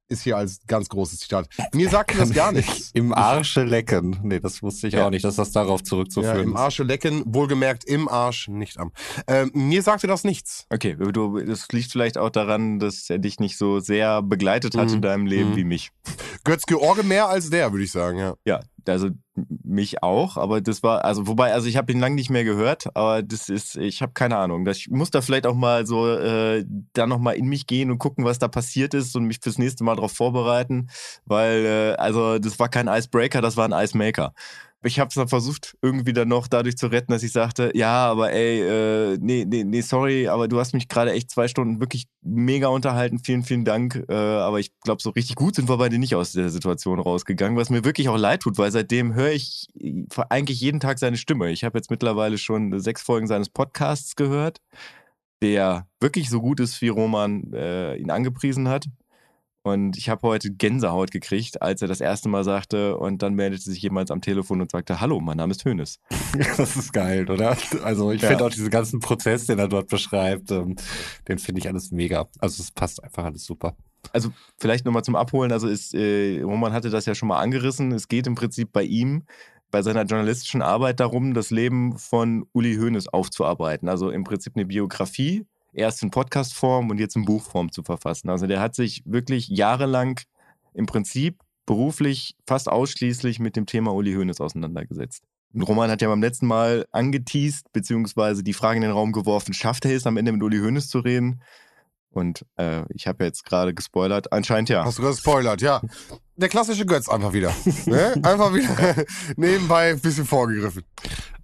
[0.09, 1.49] Ist hier als ganz großes Zitat.
[1.73, 2.89] Mir sagte das gar nichts.
[2.95, 4.17] Im Arsche lecken.
[4.23, 5.05] Nee, das wusste ich Ja.
[5.05, 6.59] auch nicht, dass das darauf Ja, zurückzuführen im ist.
[6.59, 8.91] Arsche lecken, wohlgemerkt im Arsch, nicht am.
[9.27, 10.65] Ähm, mir sagte das nichts.
[10.71, 14.87] Okay, du, das liegt vielleicht auch daran, dass er dich nicht so sehr begleitet hat
[14.87, 14.95] Mhm.
[14.95, 15.55] in deinem Leben Mhm.
[15.57, 15.91] wie mich.
[16.43, 18.33] Götz George mehr als der, würde ich sagen, ja.
[18.45, 19.09] Ja, also
[19.63, 22.87] mich auch, aber das war, also wobei, also ich habe ihn lange nicht mehr gehört,
[22.95, 24.65] aber das ist, ich habe keine Ahnung.
[24.65, 27.99] Das- Ich muss da vielleicht auch mal so äh, da nochmal in mich gehen und
[27.99, 30.87] gucken, was da passiert ist und mich fürs nächste Mal darauf vorbereiten,
[31.25, 34.33] weil, äh, also das war kein Icebreaker, das war ein Icemaker.
[34.87, 38.09] Ich habe es dann versucht, irgendwie dann noch dadurch zu retten, dass ich sagte, ja,
[38.09, 41.79] aber ey, äh, nee, nee, nee, sorry, aber du hast mich gerade echt zwei Stunden
[41.79, 43.19] wirklich mega unterhalten.
[43.19, 44.03] Vielen, vielen Dank.
[44.09, 47.57] Äh, aber ich glaube, so richtig gut sind wir beide nicht aus der Situation rausgegangen,
[47.57, 51.17] was mir wirklich auch leid tut, weil seitdem höre ich äh, eigentlich jeden Tag seine
[51.17, 51.51] Stimme.
[51.51, 54.61] Ich habe jetzt mittlerweile schon sechs Folgen seines Podcasts gehört,
[55.41, 58.85] der wirklich so gut ist, wie Roman äh, ihn angepriesen hat.
[59.67, 63.63] Und ich habe heute Gänsehaut gekriegt, als er das erste Mal sagte und dann meldete
[63.63, 65.99] sich jemand am Telefon und sagte, hallo, mein Name ist Hönes.
[66.57, 67.57] Das ist geil, oder?
[67.83, 68.29] Also ich Ja.
[68.29, 70.75] finde auch diesen ganzen Prozess, den er dort beschreibt, ähm,
[71.27, 72.27] den finde ich alles mega.
[72.39, 73.75] Also es passt einfach alles super.
[74.13, 77.91] Also vielleicht nochmal zum Abholen, also ist, äh, Roman hatte das ja schon mal angerissen,
[77.91, 79.23] es geht im Prinzip bei ihm,
[79.71, 83.89] bei seiner journalistischen Arbeit darum, das Leben von Uli Hoeneß aufzuarbeiten.
[83.89, 85.45] Also im Prinzip eine Biografie,
[85.77, 88.29] erst in Podcastform und jetzt in Buchform zu verfassen.
[88.29, 90.19] Also der hat sich wirklich jahrelang
[90.73, 95.23] im Prinzip beruflich fast ausschließlich mit dem Thema Uli Hoeneß auseinandergesetzt.
[95.53, 99.53] Und Roman hat ja beim letzten Mal angeteased, beziehungsweise die Frage in den Raum geworfen,
[99.53, 101.41] schafft er es am Ende mit Uli Hoeneß zu reden?
[102.09, 104.83] Und äh, ich habe jetzt gerade gespoilert, anscheinend ja.
[104.83, 105.81] Hast du gespoilert, ja.
[106.37, 107.51] Der klassische Götz einfach wieder.
[107.85, 108.13] ne?
[108.23, 108.95] Einfach wieder
[109.37, 110.83] nebenbei ein bisschen vorgegriffen.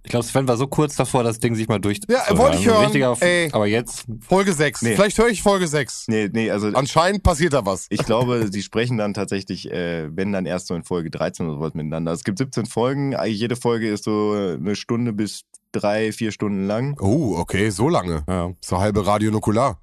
[0.04, 1.98] Ich glaube, Sven war so kurz davor, das Ding sich mal durch.
[2.08, 2.84] Ja, wollte ich hören.
[2.84, 3.48] Richtiger, Ey.
[3.52, 4.82] aber jetzt, Folge 6.
[4.82, 4.94] Nee.
[4.96, 6.04] Vielleicht höre ich Folge 6.
[6.08, 7.86] Nee, nee, also Anscheinend passiert da was.
[7.88, 11.56] ich glaube, sie sprechen dann tatsächlich, äh, wenn dann erst so in Folge 13 oder
[11.56, 12.12] sowas miteinander.
[12.12, 16.66] Es gibt 17 Folgen, eigentlich jede Folge ist so eine Stunde bis drei, vier Stunden
[16.66, 16.96] lang.
[17.00, 18.24] Oh, okay, so lange.
[18.28, 19.80] ja, So halbe Radio Nukular.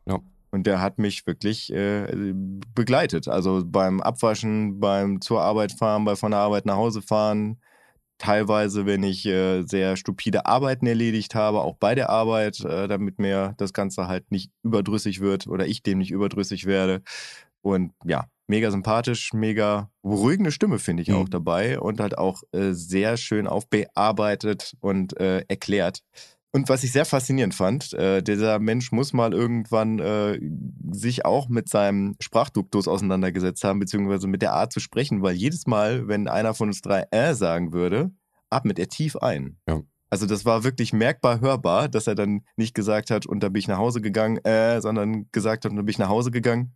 [0.51, 2.33] Und der hat mich wirklich äh,
[2.75, 3.27] begleitet.
[3.27, 7.57] Also beim Abwaschen, beim zur Arbeit fahren, bei von der Arbeit nach Hause fahren.
[8.17, 13.17] Teilweise, wenn ich äh, sehr stupide Arbeiten erledigt habe, auch bei der Arbeit, äh, damit
[13.17, 17.01] mir das Ganze halt nicht überdrüssig wird oder ich dem nicht überdrüssig werde.
[17.61, 21.15] Und ja, mega sympathisch, mega beruhigende Stimme finde ich Mhm.
[21.15, 26.03] auch dabei und halt auch äh, sehr schön aufbearbeitet und äh, erklärt.
[26.53, 30.37] Und was ich sehr faszinierend fand, äh, dieser Mensch muss mal irgendwann äh,
[30.91, 35.65] sich auch mit seinem Sprachduktus auseinandergesetzt haben, beziehungsweise mit der Art zu sprechen, weil jedes
[35.65, 38.11] Mal, wenn einer von uns drei äh sagen würde,
[38.49, 39.57] atmet er tief ein.
[39.67, 39.81] Ja.
[40.09, 43.61] Also das war wirklich merkbar hörbar, dass er dann nicht gesagt hat, und dann bin
[43.61, 46.75] ich nach Hause gegangen, äh, sondern gesagt hat, und dann bin ich nach Hause gegangen.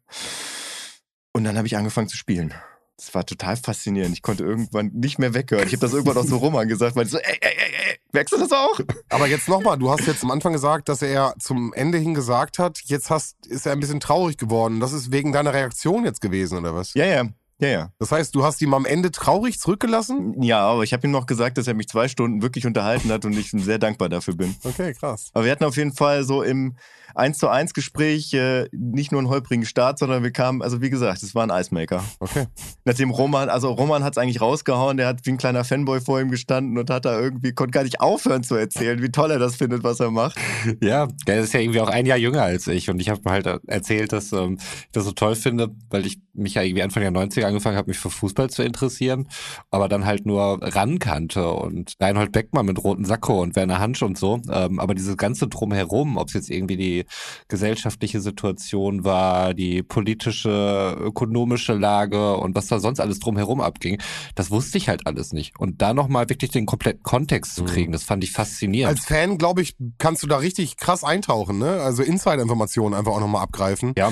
[1.34, 2.54] Und dann habe ich angefangen zu spielen.
[2.98, 4.14] Das war total faszinierend.
[4.14, 5.68] Ich konnte irgendwann nicht mehr weghören.
[5.68, 8.00] Ich habe das irgendwann auch so Roman gesagt, weil ich so, ey, ey, ey, ey,
[8.14, 8.80] merkst du das auch?
[9.10, 12.58] Aber jetzt nochmal, du hast jetzt am Anfang gesagt, dass er zum Ende hin gesagt
[12.58, 14.80] hat, jetzt hast, ist er ein bisschen traurig geworden.
[14.80, 16.94] Das ist wegen deiner Reaktion jetzt gewesen, oder was?
[16.94, 17.26] Ja, ja.
[17.60, 17.90] Ja, ja.
[18.00, 20.42] Das heißt, du hast ihn am Ende traurig zurückgelassen?
[20.42, 23.24] Ja, aber ich habe ihm noch gesagt, dass er mich zwei Stunden wirklich unterhalten hat
[23.24, 24.56] und ich ihm sehr dankbar dafür bin.
[24.64, 25.30] Okay, krass.
[25.34, 26.76] Aber wir hatten auf jeden Fall so im
[27.16, 30.90] 1 zu 1 Gespräch äh, nicht nur einen holprigen Start, sondern wir kamen, also wie
[30.90, 32.04] gesagt, es war ein Icemaker.
[32.20, 32.48] Okay.
[32.84, 36.20] Nachdem Roman, also Roman hat es eigentlich rausgehauen, der hat wie ein kleiner Fanboy vor
[36.20, 39.40] ihm gestanden und hat da irgendwie, konnte gar nicht aufhören zu erzählen, wie toll er
[39.40, 40.38] das findet, was er macht.
[40.82, 43.46] Ja, der ist ja irgendwie auch ein Jahr jünger als ich und ich habe halt
[43.68, 47.12] erzählt, dass ähm, ich das so toll finde, weil ich mich ja irgendwie Anfang der
[47.12, 49.28] 90er angefangen habe, mich für Fußball zu interessieren,
[49.72, 54.02] aber dann halt nur ran kannte und Reinhold Beckmann mit roten Sakko und Werner Hansch
[54.04, 57.06] und so, ähm, aber dieses ganze Drumherum, ob es jetzt irgendwie die
[57.48, 64.02] gesellschaftliche Situation war, die politische, ökonomische Lage und was da sonst alles drumherum abging,
[64.36, 65.60] das wusste ich halt alles nicht.
[65.60, 68.98] Und da nochmal wirklich den kompletten Kontext zu kriegen, das fand ich faszinierend.
[68.98, 71.82] Als Fan, glaube ich, kannst du da richtig krass eintauchen, ne?
[71.82, 73.94] Also Insider-Informationen einfach auch nochmal abgreifen.
[73.98, 74.12] Ja.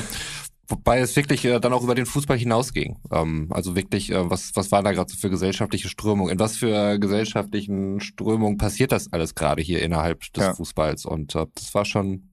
[0.68, 2.98] Wobei es wirklich äh, dann auch über den Fußball hinausging.
[3.12, 6.30] Ähm, also wirklich, äh, was, was war da gerade so für gesellschaftliche Strömung?
[6.30, 10.54] In was für gesellschaftlichen Strömungen passiert das alles gerade hier innerhalb des Ja.
[10.54, 11.06] Fußballs?
[11.06, 12.30] Und äh, das war schon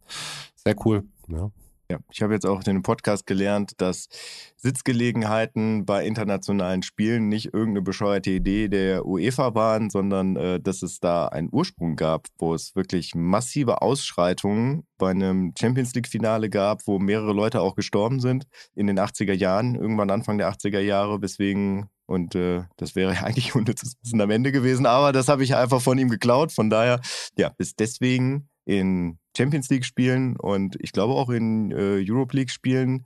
[0.55, 1.05] sehr cool.
[1.29, 1.51] Ja.
[1.91, 4.07] Ja, ich habe jetzt auch in dem Podcast gelernt, dass
[4.55, 11.01] Sitzgelegenheiten bei internationalen Spielen nicht irgendeine bescheuerte Idee der UEFA waren, sondern äh, dass es
[11.01, 17.01] da einen Ursprung gab, wo es wirklich massive Ausschreitungen bei einem Champions League-Finale gab, wo
[17.01, 21.89] mehrere Leute auch gestorben sind in den 80er Jahren, irgendwann Anfang der 80er Jahre, weswegen
[22.07, 25.81] und äh, das wäre eigentlich unnützes Wissen am Ende gewesen, aber das habe ich einfach
[25.81, 26.53] von ihm geklaut.
[26.53, 27.01] Von daher,
[27.37, 32.51] ja, ist deswegen in Champions League Spielen und ich glaube auch in äh, Europe League
[32.51, 33.05] Spielen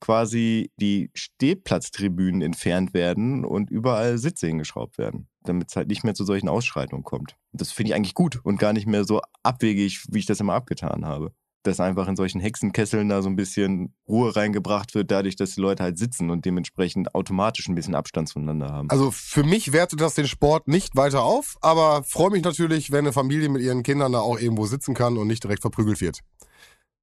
[0.00, 6.14] quasi die Stehplatztribünen entfernt werden und überall Sitze hingeschraubt werden, damit es halt nicht mehr
[6.14, 7.36] zu solchen Ausschreitungen kommt.
[7.52, 10.54] Das finde ich eigentlich gut und gar nicht mehr so abwegig, wie ich das immer
[10.54, 11.32] abgetan habe.
[11.64, 15.60] Dass einfach in solchen Hexenkesseln da so ein bisschen Ruhe reingebracht wird, dadurch, dass die
[15.60, 18.90] Leute halt sitzen und dementsprechend automatisch ein bisschen Abstand zueinander haben.
[18.90, 23.00] Also für mich wertet das den Sport nicht weiter auf, aber freue mich natürlich, wenn
[23.04, 26.18] eine Familie mit ihren Kindern da auch irgendwo sitzen kann und nicht direkt verprügelt wird.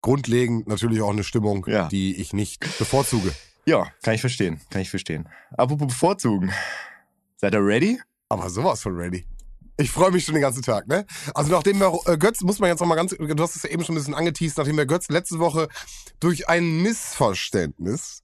[0.01, 1.87] Grundlegend natürlich auch eine Stimmung, Ja.
[1.87, 3.31] die ich nicht bevorzuge.
[3.65, 5.27] ja, kann ich verstehen, kann ich verstehen.
[5.57, 6.51] Apropos bevorzugen.
[7.37, 7.99] Seid ihr ready?
[8.29, 9.25] Aber sowas von ready.
[9.79, 11.05] Ich freue mich schon den ganzen Tag, ne?
[11.33, 13.69] Also nachdem wir, äh, Götz, muss man jetzt noch mal ganz, du hast es ja
[13.69, 15.69] eben schon ein bisschen angeteased, nachdem wir Götz letzte Woche
[16.19, 18.23] durch ein Missverständnis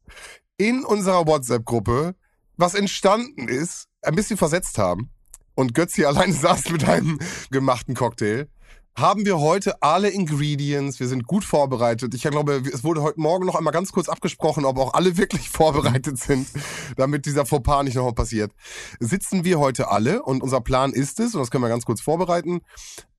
[0.58, 2.16] in unserer WhatsApp-Gruppe,
[2.58, 5.12] was entstanden ist, ein bisschen versetzt haben
[5.56, 7.20] und Götz hier alleine saß mit einem
[7.52, 8.50] gemachten Cocktail,
[8.98, 12.14] haben wir heute alle Ingredients, wir sind gut vorbereitet.
[12.14, 15.50] Ich glaube, es wurde heute Morgen noch einmal ganz kurz abgesprochen, ob auch alle wirklich
[15.52, 16.48] vorbereitet sind,
[16.96, 18.54] damit dieser Fauxpas nicht nochmal passiert.
[19.00, 22.00] Sitzen wir heute alle und unser Plan ist es, und das können wir ganz kurz
[22.00, 22.62] vorbereiten,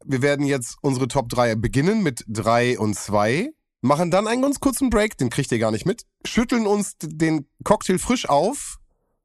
[0.05, 3.51] wir werden jetzt unsere Top 3 beginnen mit 3 und 2,
[3.83, 7.47] machen dann einen ganz kurzen Break, den kriegt ihr gar nicht mit, schütteln uns den
[7.65, 8.79] Cocktail frisch auf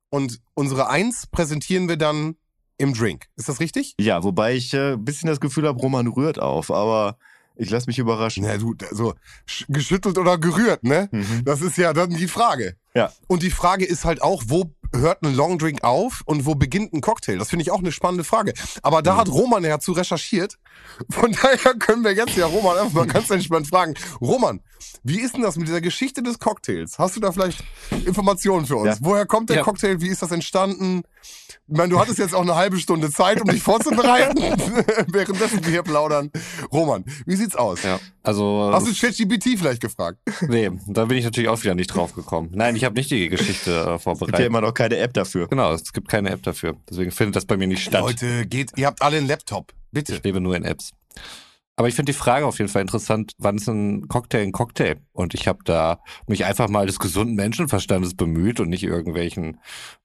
[0.10, 2.36] und unsere 1 präsentieren wir dann
[2.82, 3.28] im Drink.
[3.38, 3.96] Ist das richtig?
[4.00, 7.18] Ja, wobei ich äh, ein bisschen das Gefühl habe, Roman rührt auf, aber
[7.56, 8.44] ich lasse mich überraschen.
[8.46, 9.14] Na du, so
[9.48, 11.08] sch- geschüttelt oder gerührt, ne?
[11.12, 11.44] Mhm.
[11.46, 12.76] Das ist ja dann die Frage.
[12.96, 13.12] Ja.
[13.28, 17.02] Und die Frage ist halt auch, wo hört ein Longdrink auf und wo beginnt ein
[17.02, 17.38] Cocktail?
[17.38, 18.54] Das finde ich auch eine spannende Frage.
[18.82, 20.58] Aber da hat Roman ja zu recherchiert.
[21.10, 23.94] Von daher können wir jetzt ja Roman einfach mal ganz entspannt fragen.
[24.20, 24.62] Roman,
[25.04, 26.98] wie ist denn das mit dieser Geschichte des Cocktails?
[27.00, 27.64] Hast du da vielleicht
[28.06, 28.88] Informationen für uns?
[29.00, 29.06] Ja.
[29.06, 29.64] Woher kommt der Ja.
[29.64, 30.02] Cocktail?
[30.02, 31.04] Wie ist das entstanden?
[31.68, 34.38] Ich meine, du hattest jetzt auch eine halbe Stunde Zeit, um dich vorzubereiten,
[35.12, 36.32] währenddessen wir hier plaudern.
[36.72, 37.84] Roman, wie sieht's aus?
[37.84, 38.00] Ja.
[38.24, 40.18] Also, Hast du ChatGPT vielleicht gefragt?
[40.48, 42.50] nee, da bin ich natürlich auch wieder nicht drauf gekommen.
[42.54, 44.46] Nein, ich habe nicht die Geschichte äh, Es gibt ja vorbereitet.
[44.46, 45.48] immer noch keine App dafür.
[45.48, 46.78] Genau, es gibt keine App dafür.
[46.90, 48.02] Deswegen findet das bei mir nicht statt.
[48.02, 49.74] Leute, geht, ihr habt alle einen Laptop.
[49.92, 50.16] Bitte.
[50.16, 50.92] Ich lebe nur in Apps.
[51.78, 54.98] Aber ich finde die Frage auf jeden Fall interessant, wann ist ein Cocktail ein Cocktail?
[55.14, 59.58] Und ich habe da mich einfach mal des gesunden Menschenverstandes bemüht und nicht irgendwelchen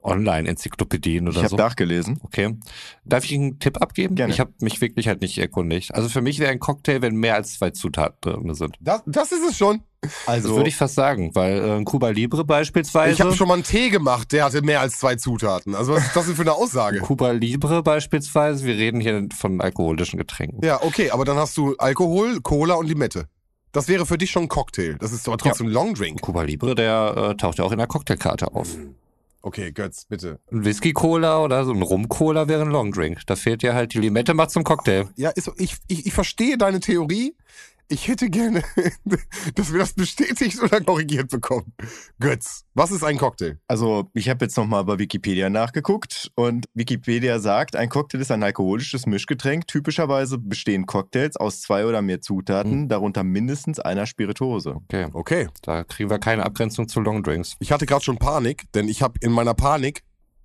[0.03, 1.57] Online-Enzyklopädien Ich oder habe so.
[1.57, 2.19] nachgelesen.
[2.23, 2.57] Okay.
[3.05, 4.15] Darf ich einen Tipp abgeben?
[4.15, 4.33] Gerne.
[4.33, 5.95] Ich habe mich wirklich halt nicht erkundigt.
[5.95, 8.77] Also für mich wäre ein Cocktail, wenn mehr als zwei Zutaten drin sind.
[8.81, 9.83] Das, das ist es schon.
[10.27, 13.12] Also, Das würde ich fast sagen, weil äh, ein Cuba Libre beispielsweise.
[13.12, 15.75] Ich habe schon mal einen Tee gemacht, der hatte mehr als zwei Zutaten.
[15.75, 17.01] Also was ist das denn für eine Aussage?
[17.01, 20.64] Cuba Libre beispielsweise, wir reden hier von alkoholischen Getränken.
[20.64, 23.29] Ja, okay, aber dann hast du Alkohol, Cola und Limette.
[23.73, 24.97] Das wäre für dich schon ein Cocktail.
[25.01, 26.23] Das ist aber trotzdem ein Longdrink.
[26.23, 28.77] Cuba Libre, der äh, taucht ja auch in der Cocktailkarte auf.
[29.42, 30.40] Okay, Götz, bitte.
[30.51, 33.21] Ein Whisky-Cola oder so ein Rum-Cola wäre ein Longdrink.
[33.27, 35.09] Da fehlt ja halt die Limette macht zum Cocktail.
[35.16, 37.35] Ja, ist, ich, ich, ich verstehe deine Theorie.
[37.88, 38.62] Ich hätte gerne,
[39.55, 41.72] dass wir das bestätigt oder korrigiert bekommen.
[42.18, 43.59] Götz, was ist ein Cocktail?
[43.68, 48.42] Also, ich habe jetzt nochmal bei Wikipedia nachgeguckt und Wikipedia sagt, ein Cocktail ist ein
[48.42, 49.66] alkoholisches Mischgetränk.
[49.66, 54.77] Typischerweise bestehen Cocktails aus zwei oder mehr Zutaten, darunter mindestens einer Spirituose.
[54.77, 55.07] Okay.
[55.12, 55.49] Okay.
[55.62, 57.57] Da kriegen wir keine Abgrenzung zu Longdrinks.
[57.61, 60.03] Ich hatte gerade schon Panik, denn ich habe in meiner Panik,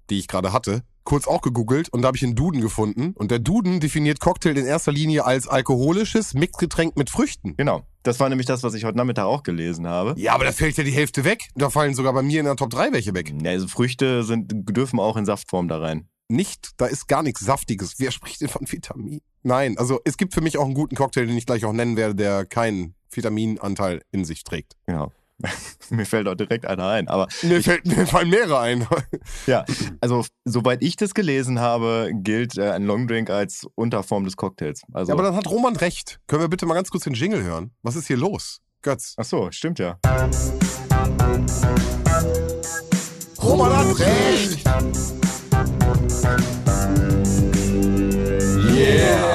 [0.09, 3.13] die ich gerade hatte, kurz auch gegoogelt und da habe ich einen Duden gefunden.
[3.15, 7.55] Und der Duden definiert Cocktail in erster Linie als alkoholisches Mixgetränk mit Früchten.
[7.57, 7.83] Genau.
[8.03, 10.19] Das war nämlich das, was ich heute Nachmittag auch gelesen habe.
[10.19, 11.49] Ja, aber da fällt ja die Hälfte weg.
[11.55, 13.33] Da fallen sogar bei mir in der Top 3 welche weg.
[13.43, 16.07] Ja, also Früchte sind, dürfen auch in Saftform da rein.
[16.27, 17.95] Nicht, da ist gar nichts Saftiges.
[17.97, 19.19] Wer spricht denn von Vitamin?
[19.43, 21.97] Nein, also es gibt für mich auch einen guten Cocktail, den ich gleich auch nennen
[21.97, 24.77] werde, der keinen Vitaminanteil in sich trägt.
[24.85, 25.11] Genau.
[25.89, 27.07] Mir fällt auch direkt einer ein.
[27.07, 28.87] Aber Mir, fällt, mir fallen mehrere ein.
[29.47, 29.65] ja,
[29.99, 34.83] also soweit ich das gelesen habe, gilt äh, ein Longdrink als Unterform des Cocktails.
[34.93, 36.19] Also, Ja, aber dann hat Roman recht.
[36.27, 37.71] Können wir bitte mal ganz kurz den Jingle hören?
[37.81, 38.59] Was ist hier los?
[38.81, 39.13] Götz.
[39.17, 39.99] ach so, stimmt ja.
[43.41, 44.65] Roman hat recht!
[48.73, 49.30] Yeah!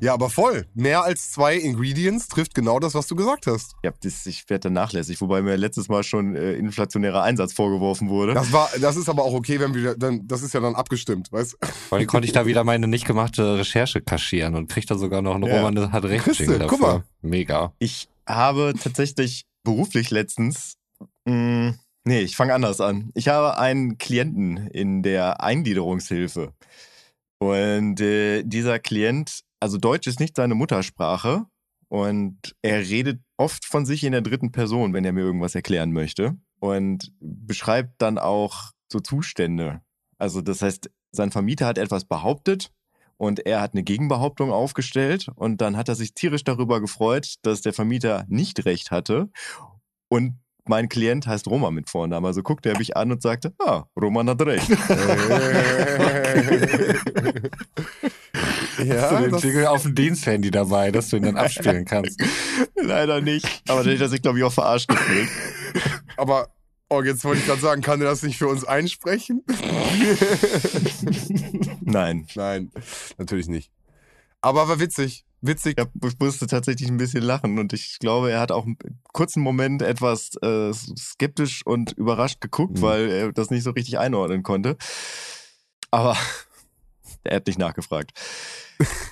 [0.00, 0.66] Ja, aber voll.
[0.74, 3.74] Mehr als zwei Ingredients trifft genau das, was du gesagt hast.
[3.84, 8.08] Ja, das, ich werde da nachlässig, wobei mir letztes Mal schon äh, inflationärer Einsatz vorgeworfen
[8.08, 8.34] wurde.
[8.34, 11.30] Das war, das ist aber auch okay, wenn wir dann, das ist ja dann abgestimmt,
[11.32, 11.56] weißt?
[11.88, 15.22] Vor allem konnte ich da wieder meine nicht gemachte Recherche kaschieren und krieg da sogar
[15.22, 15.56] noch einen Ja.
[15.58, 16.94] Roman hat recht Christe, Jingle guck dafür.
[16.94, 17.04] mal.
[17.22, 17.72] Mega.
[17.78, 20.74] Ich habe tatsächlich beruflich letztens.
[21.26, 23.10] Mh, nee, ich fange anders an.
[23.14, 26.52] Ich habe einen Klienten in der Eingliederungshilfe.
[27.38, 31.46] Und äh, dieser Klient, also Deutsch ist nicht seine Muttersprache.
[31.88, 35.92] Und er redet oft von sich in der dritten Person, wenn er mir irgendwas erklären
[35.92, 36.36] möchte.
[36.60, 39.80] Und beschreibt dann auch so Zustände.
[40.18, 42.70] Also das heißt, sein Vermieter hat etwas behauptet
[43.16, 47.62] und er hat eine Gegenbehauptung aufgestellt und dann hat er sich tierisch darüber gefreut, dass
[47.62, 49.30] der Vermieter nicht recht hatte
[50.08, 52.26] und mein Klient heißt Roman mit Vornamen.
[52.26, 54.70] Also guckte er mich an und sagte, ah, Roman hat recht.
[58.80, 62.20] Hast du ja, den Jingle auf dem Diensthandy dabei, dass du ihn dann abspielen kannst.
[62.74, 63.46] Leider nicht.
[63.68, 65.28] Aber der hat sich, glaube ich, auch verarscht gefühlt.
[66.16, 66.48] aber,
[66.88, 69.44] oh, jetzt wollte ich gerade sagen, kann der das nicht für uns einsprechen?
[71.82, 72.26] Nein.
[72.34, 72.70] Nein,
[73.18, 73.70] natürlich nicht.
[74.40, 75.24] Aber war witzig.
[75.42, 75.76] Witzig.
[75.78, 78.76] Ich, hab, ich musste tatsächlich ein bisschen lachen und ich glaube, er hat auch einen
[79.12, 82.82] kurzen Moment etwas äh, skeptisch und überrascht geguckt, Mhm.
[82.82, 84.76] weil er das nicht so richtig einordnen konnte.
[85.90, 86.16] Aber
[87.24, 88.12] er hat nicht nachgefragt.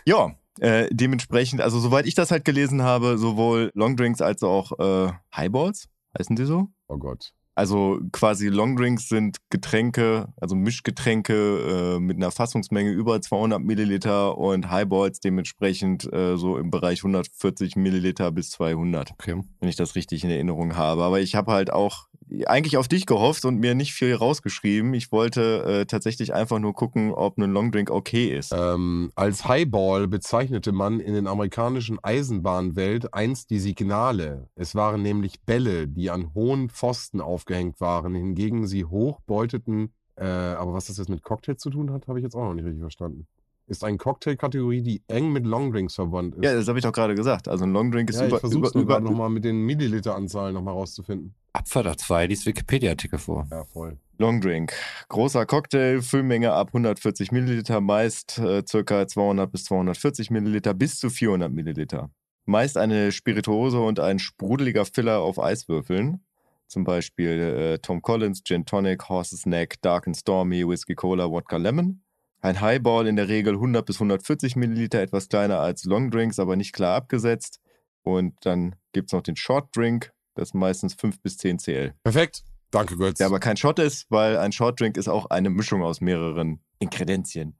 [0.05, 5.13] ja, äh, dementsprechend, also soweit ich das halt gelesen habe, sowohl Longdrinks als auch äh,
[5.35, 6.69] Highballs, heißen die so?
[6.89, 7.33] Oh Gott.
[7.55, 14.71] Also quasi Longdrinks sind Getränke, also Mischgetränke äh, mit einer Fassungsmenge über 200 Milliliter und
[14.71, 19.43] Highballs dementsprechend äh, so im Bereich 140 Milliliter bis 200, Okay.
[19.59, 21.03] wenn ich das richtig in Erinnerung habe.
[21.03, 22.07] Aber ich habe halt auch
[22.47, 24.95] eigentlich auf dich gehofft und mir nicht viel rausgeschrieben.
[24.95, 28.53] Ich wollte äh, tatsächlich einfach nur gucken, ob ein Longdrink okay ist.
[28.57, 34.49] Ähm, als Highball bezeichnete man in den amerikanischen Eisenbahnwelt einst die Signale.
[34.55, 39.93] Es waren nämlich Bälle, die an hohen Pfosten aufgehängt waren, hingegen sie hoch beuteten.
[40.17, 42.55] Äh, aber was das jetzt mit Cocktail zu tun hat, habe ich jetzt auch noch
[42.55, 43.27] nicht richtig verstanden.
[43.69, 46.45] Ist eine Cocktailkategorie, die eng mit Longdrinks verwandt ist.
[46.45, 47.49] Ja, das habe ich doch gerade gesagt.
[47.49, 50.73] Also ein Longdrink ist Ja, ich über, versuche über, über, nochmal mit den Milliliteranzahlen nochmal
[50.73, 51.35] rauszufinden.
[51.53, 53.47] Abfahrt 2, liest Wikipedia-Artikel vor.
[53.51, 53.99] Ja, voll.
[54.17, 54.73] Longdrink.
[55.09, 61.11] Großer Cocktail, Füllmenge ab 140 Milliliter, meist äh, circa 200 bis 240 Milliliter bis zu
[61.11, 62.11] 400 Milliliter.
[62.47, 66.25] Meist eine Spirituose und ein sprudeliger Filler auf Eiswürfeln.
[66.69, 71.59] Zum Beispiel äh, Tom Collins, Gin Tonic, Horse's Neck, Dark and Stormy, Whiskey Cola, Wodka
[71.59, 72.03] Lemon.
[72.41, 76.73] Ein Highball in der Regel 100 bis 140 Milliliter, etwas kleiner als Longdrinks, aber nicht
[76.73, 77.61] klar abgesetzt.
[78.03, 81.95] Und dann gibt es noch den Short Drink, das ist meistens 5 bis 10 CL.
[82.05, 82.45] Perfekt.
[82.71, 83.19] Danke, Götz.
[83.19, 87.57] Der aber kein Shot ist, weil ein Shortdrink ist auch eine Mischung aus mehreren Inkredenzien.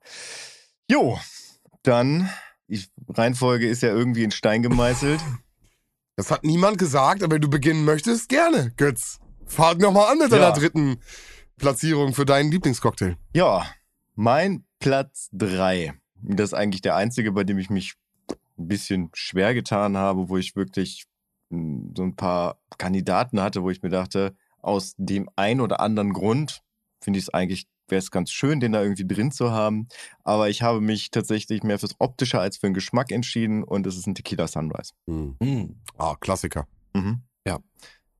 [0.89, 1.19] Jo,
[1.83, 2.29] dann,
[2.67, 5.19] die Reihenfolge ist ja irgendwie in Stein gemeißelt.
[6.15, 9.19] Das hat niemand gesagt, aber wenn du beginnen möchtest, gerne, Götz.
[9.45, 10.51] Fahrt nochmal an mit deiner Ja.
[10.51, 10.99] dritten
[11.55, 13.15] Platzierung für deinen Lieblingscocktail.
[13.33, 13.65] Ja,
[14.15, 15.93] mein Platz 3.
[16.21, 17.95] Das ist eigentlich der einzige, bei dem ich mich
[18.57, 21.05] ein bisschen schwer getan habe, wo ich wirklich
[21.49, 26.13] mh, so ein paar Kandidaten hatte, wo ich mir dachte, aus dem einen oder anderen
[26.13, 26.61] Grund
[27.01, 29.87] finde ich es eigentlich, wäre es ganz schön, den da irgendwie drin zu haben.
[30.23, 33.97] Aber ich habe mich tatsächlich mehr fürs Optische als für den Geschmack entschieden und es
[33.97, 34.93] ist ein Tequila Sunrise.
[35.07, 35.81] Hm.
[35.97, 36.67] Ah, Klassiker.
[36.93, 37.23] Mhm.
[37.47, 37.59] Ja.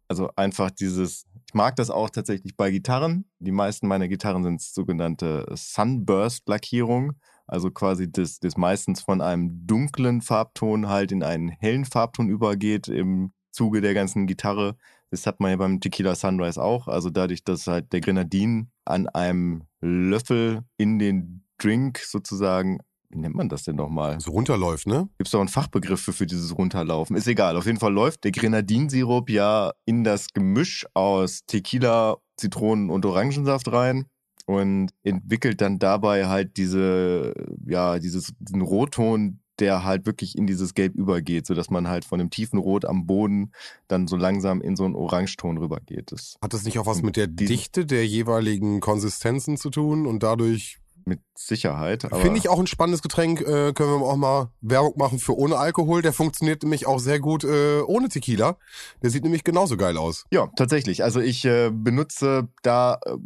[0.08, 3.25] Also einfach dieses, ich mag das auch tatsächlich bei Gitarren.
[3.39, 7.13] Die meisten meiner Gitarren sind sogenannte Sunburst-Lackierung.
[7.47, 12.88] Also quasi das, das meistens von einem dunklen Farbton halt in einen hellen Farbton übergeht
[12.88, 14.77] im Zuge der ganzen Gitarre.
[15.09, 16.88] Das hat man ja beim Tequila Sunrise auch.
[16.88, 22.77] Also dadurch, dass halt der Grenadin an einem Löffel in den Drink sozusagen
[23.10, 24.19] wie nennt man das denn nochmal?
[24.19, 25.10] So runterläuft, ne?
[25.17, 27.15] Gibt es doch einen Fachbegriff für, für dieses Runterlaufen?
[27.15, 27.58] Ist egal.
[27.58, 33.72] Auf jeden Fall läuft der Grenadinsirup ja in das Gemisch aus Tequila, Zitronen und Orangensaft
[33.72, 34.06] rein
[34.45, 37.34] und entwickelt dann dabei halt diese,
[37.67, 42.19] ja, dieses, diesen Rotton, der halt wirklich in dieses Gelb übergeht, sodass man halt von
[42.19, 43.52] einem tiefen Rot am Boden
[43.88, 46.12] dann so langsam in so einen Orangeton rübergeht.
[46.12, 50.24] Das Hat das nicht auch was mit der Dichte der jeweiligen Konsistenzen zu tun und
[50.24, 52.04] dadurch mit Sicherheit.
[52.22, 53.41] Finde ich auch ein spannendes Getränk.
[53.41, 56.02] Äh, können wir auch mal Werbung machen für ohne Alkohol.
[56.02, 58.58] Der funktioniert nämlich auch sehr gut äh, ohne Tequila.
[59.04, 60.26] Der sieht nämlich genauso geil aus.
[60.32, 61.04] Ja, tatsächlich.
[61.04, 63.17] Also ich äh, benutze da, äh,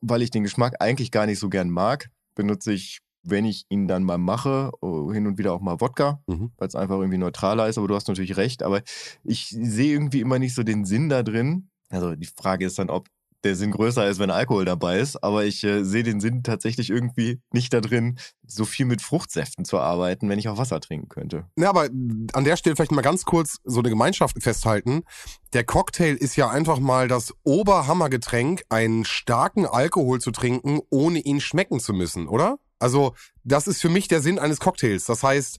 [0.00, 3.88] weil ich den Geschmack eigentlich gar nicht so gern mag, benutze ich, wenn ich ihn
[3.88, 6.52] dann mal mache, oh, hin und wieder auch mal Wodka, Mhm.
[6.58, 7.78] weil es einfach irgendwie neutraler ist.
[7.78, 8.62] Aber du hast natürlich recht.
[8.62, 8.82] Aber
[9.24, 11.68] ich sehe irgendwie immer nicht so den Sinn da drin.
[11.90, 13.08] Also die Frage ist dann, ob
[13.44, 15.22] der Sinn größer ist, wenn Alkohol dabei ist.
[15.22, 19.64] Aber ich äh, sehe den Sinn tatsächlich irgendwie nicht da drin, so viel mit Fruchtsäften
[19.64, 21.46] zu arbeiten, wenn ich auch Wasser trinken könnte.
[21.56, 21.88] Ja, aber
[22.32, 25.02] an der Stelle vielleicht mal ganz kurz so eine Gemeinschaft festhalten.
[25.52, 31.40] Der Cocktail ist ja einfach mal das Oberhammergetränk, einen starken Alkohol zu trinken, ohne ihn
[31.40, 32.58] schmecken zu müssen, oder?
[32.78, 35.04] Also, das ist für mich der Sinn eines Cocktails.
[35.04, 35.58] Das heißt,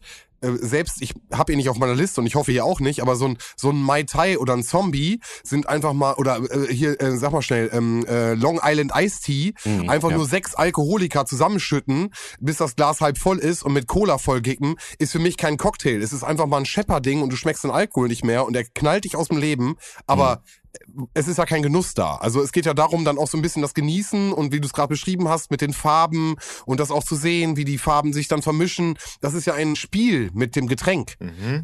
[0.60, 3.16] selbst ich habe ihn nicht auf meiner Liste und ich hoffe ihr auch nicht, aber
[3.16, 7.00] so ein so ein Mai Tai oder ein Zombie sind einfach mal oder äh, hier
[7.02, 10.18] äh, sag mal schnell ähm, äh, Long Island Iced Tea Mhm, einfach ja.
[10.18, 15.12] nur sechs Alkoholiker zusammenschütten, bis das Glas halb voll ist und mit Cola vollgicken, ist
[15.12, 16.02] für mich kein Cocktail.
[16.02, 18.66] Es ist einfach mal ein Schepperding und du schmeckst den Alkohol nicht mehr und der
[18.66, 19.76] knallt dich aus dem Leben,
[20.08, 20.44] aber
[21.14, 22.16] es ist ja kein Genuss da.
[22.16, 24.68] Also es geht ja darum, dann auch so ein bisschen das Genießen und wie du
[24.68, 26.36] es gerade beschrieben hast, mit den Farben
[26.66, 28.98] und das auch zu sehen, wie die Farben sich dann vermischen.
[29.22, 31.16] Das ist ja ein Spiel mit dem Getränk.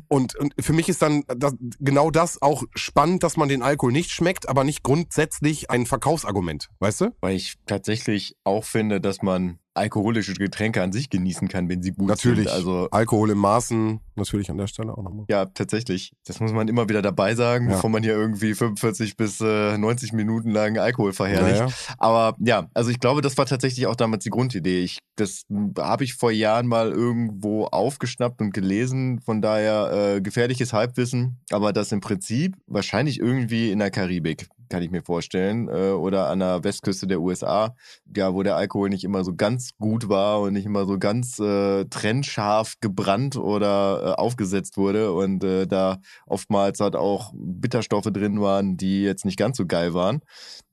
[0.08, 3.91] Und, und für mich ist dann das, genau das auch spannend, dass man den Alkohol
[3.91, 6.69] nicht schmeckt, aber nicht grundsätzlich ein Verkaufsargument.
[6.80, 7.15] Weißt du?
[7.21, 11.91] Weil ich tatsächlich auch finde, dass man alkoholische Getränke an sich genießen kann, wenn sie
[11.91, 12.47] gut Natürlich.
[12.47, 12.53] sind.
[12.55, 15.25] Also Alkohol im Maßen, natürlich an der Stelle auch nochmal.
[15.29, 16.12] ja, tatsächlich.
[16.25, 17.75] Das muss man immer wieder dabei sagen, Ja.
[17.75, 21.60] bevor man hier irgendwie 45 bis äh, 90 Minuten lang Alkohol verherrlicht.
[21.62, 21.73] Naja.
[21.97, 24.81] Aber ja, also ich glaube, das war tatsächlich auch damals die Grundidee.
[24.84, 25.43] Ich, das
[25.77, 29.19] habe ich vor Jahren mal irgendwo aufgeschnappt und gelesen.
[29.21, 31.39] Von daher äh, gefährliches Halbwissen.
[31.51, 35.67] Aber das im Prinzip wahrscheinlich irgendwie in der Karibik, kann ich mir vorstellen.
[35.67, 37.75] Äh, oder an der Westküste der USA,
[38.15, 41.38] ja, wo der Alkohol nicht immer so ganz gut war und nicht immer so ganz
[41.39, 45.13] äh, trennscharf gebrannt oder äh, aufgesetzt wurde.
[45.13, 49.93] Und äh, da oftmals halt auch Bitterstoffe drin waren, die jetzt nicht ganz so geil
[49.93, 50.21] waren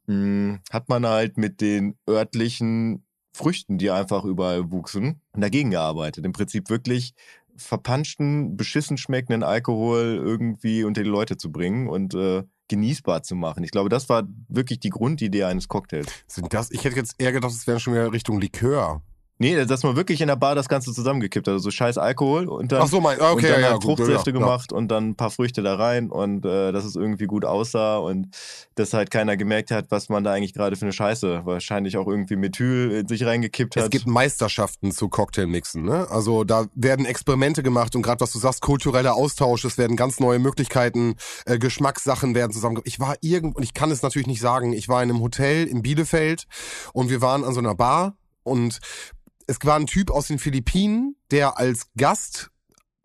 [0.09, 6.25] mh, hat man halt mit den örtlichen Früchten, die einfach überall wuchsen, dagegen gearbeitet.
[6.25, 7.15] Im Prinzip wirklich
[7.57, 13.65] verpanschten, beschissen schmeckenden Alkohol irgendwie unter die Leute zu bringen und äh, genießbar zu machen.
[13.65, 16.07] Ich glaube, das war wirklich die Grundidee eines Cocktails.
[16.27, 19.03] Sind das, ich hätte jetzt eher gedacht, es wäre schon wieder Richtung Likör.
[19.41, 21.53] Nee, dass man wirklich in der Bar das Ganze zusammengekippt hat.
[21.53, 23.83] Also so scheiß Alkohol und dann, Ach so, mein, okay, und dann ja, ja, halt
[23.83, 24.41] gut, Fruchtsäfte ja, ja.
[24.41, 27.99] gemacht und dann ein paar Früchte da rein und äh, dass es irgendwie gut aussah
[27.99, 28.29] und
[28.75, 32.09] dass halt keiner gemerkt hat, was man da eigentlich gerade für eine Scheiße wahrscheinlich auch
[32.09, 33.85] irgendwie Methyl in sich reingekippt hat.
[33.85, 36.09] Es gibt Meisterschaften zu Cocktailmixen, ne?
[36.11, 40.19] Also da werden Experimente gemacht und gerade was du sagst, kultureller Austausch, es werden ganz
[40.19, 41.15] neue Möglichkeiten,
[41.47, 42.81] äh, Geschmackssachen werden zusammen.
[42.85, 45.67] Ich war irgendwo, und ich kann es natürlich nicht sagen, ich war in einem Hotel
[45.67, 46.47] in Bielefeld
[46.93, 48.17] und wir waren an so einer Bar
[48.49, 48.81] und
[49.49, 52.51] es war ein Typ aus den Philippinen, der als Gast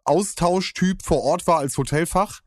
[0.04, 2.42] Austauschtyp vor Ort war als Hotelfach.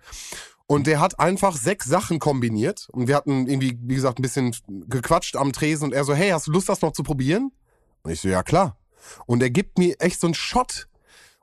[0.66, 2.88] Und der hat einfach sechs Sachen kombiniert.
[2.92, 5.86] Und wir hatten irgendwie, wie gesagt, ein bisschen gequatscht am Tresen.
[5.86, 7.52] Und er so, hey, hast du Lust, das noch zu probieren?
[8.02, 8.78] Und ich so, ja klar.
[9.24, 10.88] Und er gibt mir echt so einen Shot.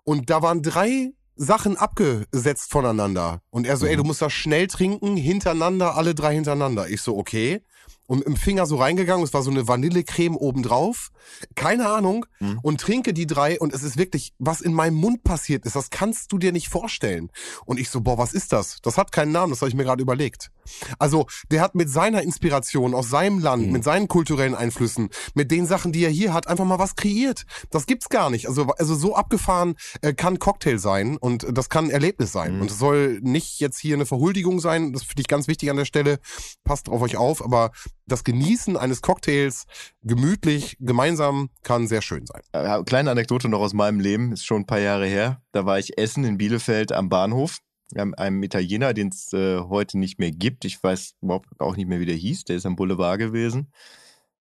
[0.04, 3.42] Und da waren drei Sachen abgesetzt voneinander.
[3.50, 6.90] Und er so, ey, du musst das schnell trinken, hintereinander, alle drei hintereinander.
[6.90, 7.64] Ich so, okay.
[8.06, 11.12] Und im Finger so reingegangen, es war so eine Vanillecreme obendrauf.
[11.56, 12.26] Keine Ahnung.
[12.40, 12.60] Mhm.
[12.62, 15.90] Und trinke die drei und es ist wirklich, was in meinem Mund passiert ist, das
[15.90, 17.32] kannst du dir nicht vorstellen.
[17.66, 18.80] Und ich so, boah, was ist das?
[18.82, 20.52] Das hat keinen Namen, das habe ich mir gerade überlegt.
[21.00, 23.72] Also, der hat mit seiner Inspiration aus seinem Land, Mhm.
[23.72, 27.44] mit seinen kulturellen Einflüssen, mit den Sachen, die er hier hat, einfach mal was kreiert.
[27.72, 28.48] Das gibt's gar nicht.
[28.48, 32.56] Also, also so abgefahren äh, kann Cocktail sein und das kann ein Erlebnis sein.
[32.56, 32.62] Mhm.
[32.62, 34.94] Und es soll nicht jetzt hier eine Verhuldigung sein.
[34.94, 36.20] Das finde ich ganz wichtig an der Stelle.
[36.64, 37.44] Passt auf euch auf.
[37.44, 37.72] Aber
[38.06, 39.66] das Genießen eines Cocktails
[40.04, 42.42] gemütlich, gemeinsam, kann sehr schön sein.
[42.52, 45.42] Äh, kleine Anekdote noch aus meinem Leben, ist schon ein paar Jahre her.
[45.52, 47.58] Da war ich essen in Bielefeld am Bahnhof.
[47.98, 50.66] Einem, einem Italiener, den es äh, heute nicht mehr gibt.
[50.66, 52.46] Ich weiß überhaupt auch nicht mehr, wie der hieß.
[52.46, 53.72] Der ist am Boulevard gewesen.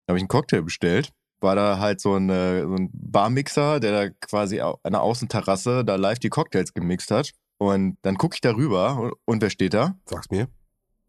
[0.06, 1.12] Da habe ich einen Cocktail bestellt.
[1.40, 5.96] war da halt so, eine, so ein Barmixer, der da quasi an der Außenterrasse da
[5.96, 7.32] live die Cocktails gemixt hat.
[7.58, 9.96] Und dann gucke ich da rüber und, und wer steht da?
[10.06, 10.48] Sag's mir.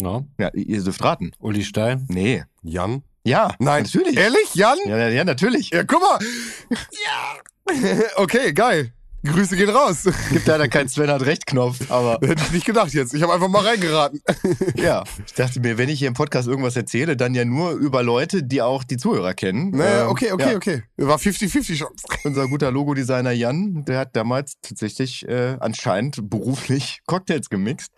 [0.02, 0.26] No?
[0.38, 1.32] Ja, ihr dürft raten.
[1.38, 2.04] Uli Stein?
[2.08, 2.44] Nee.
[2.62, 3.02] Jan?
[3.26, 3.84] Ja, Nein.
[3.84, 4.16] natürlich.
[4.16, 4.76] Ehrlich, Jan?
[4.84, 5.70] Ja, ja, ja, natürlich.
[5.70, 6.18] Ja, guck mal.
[7.06, 8.02] Ja.
[8.16, 8.92] Okay, geil.
[9.24, 10.04] Grüße gehen raus.
[10.30, 13.14] Gibt leider keinen Sven hat recht Knopf, aber Hätte ich nicht gedacht jetzt.
[13.14, 14.20] Ich habe einfach mal reingeraten.
[14.76, 18.02] ja, ich dachte mir, wenn ich hier im Podcast irgendwas erzähle, dann ja nur über
[18.02, 19.70] Leute, die auch die Zuhörer kennen.
[19.70, 20.56] Naja, Ähm, okay, okay, ja.
[20.56, 20.82] okay.
[20.96, 21.94] War 50-50 Chance.
[22.24, 27.92] Unser guter Logodesigner Jan, der hat damals tatsächlich äh, anscheinend beruflich Cocktails gemixt,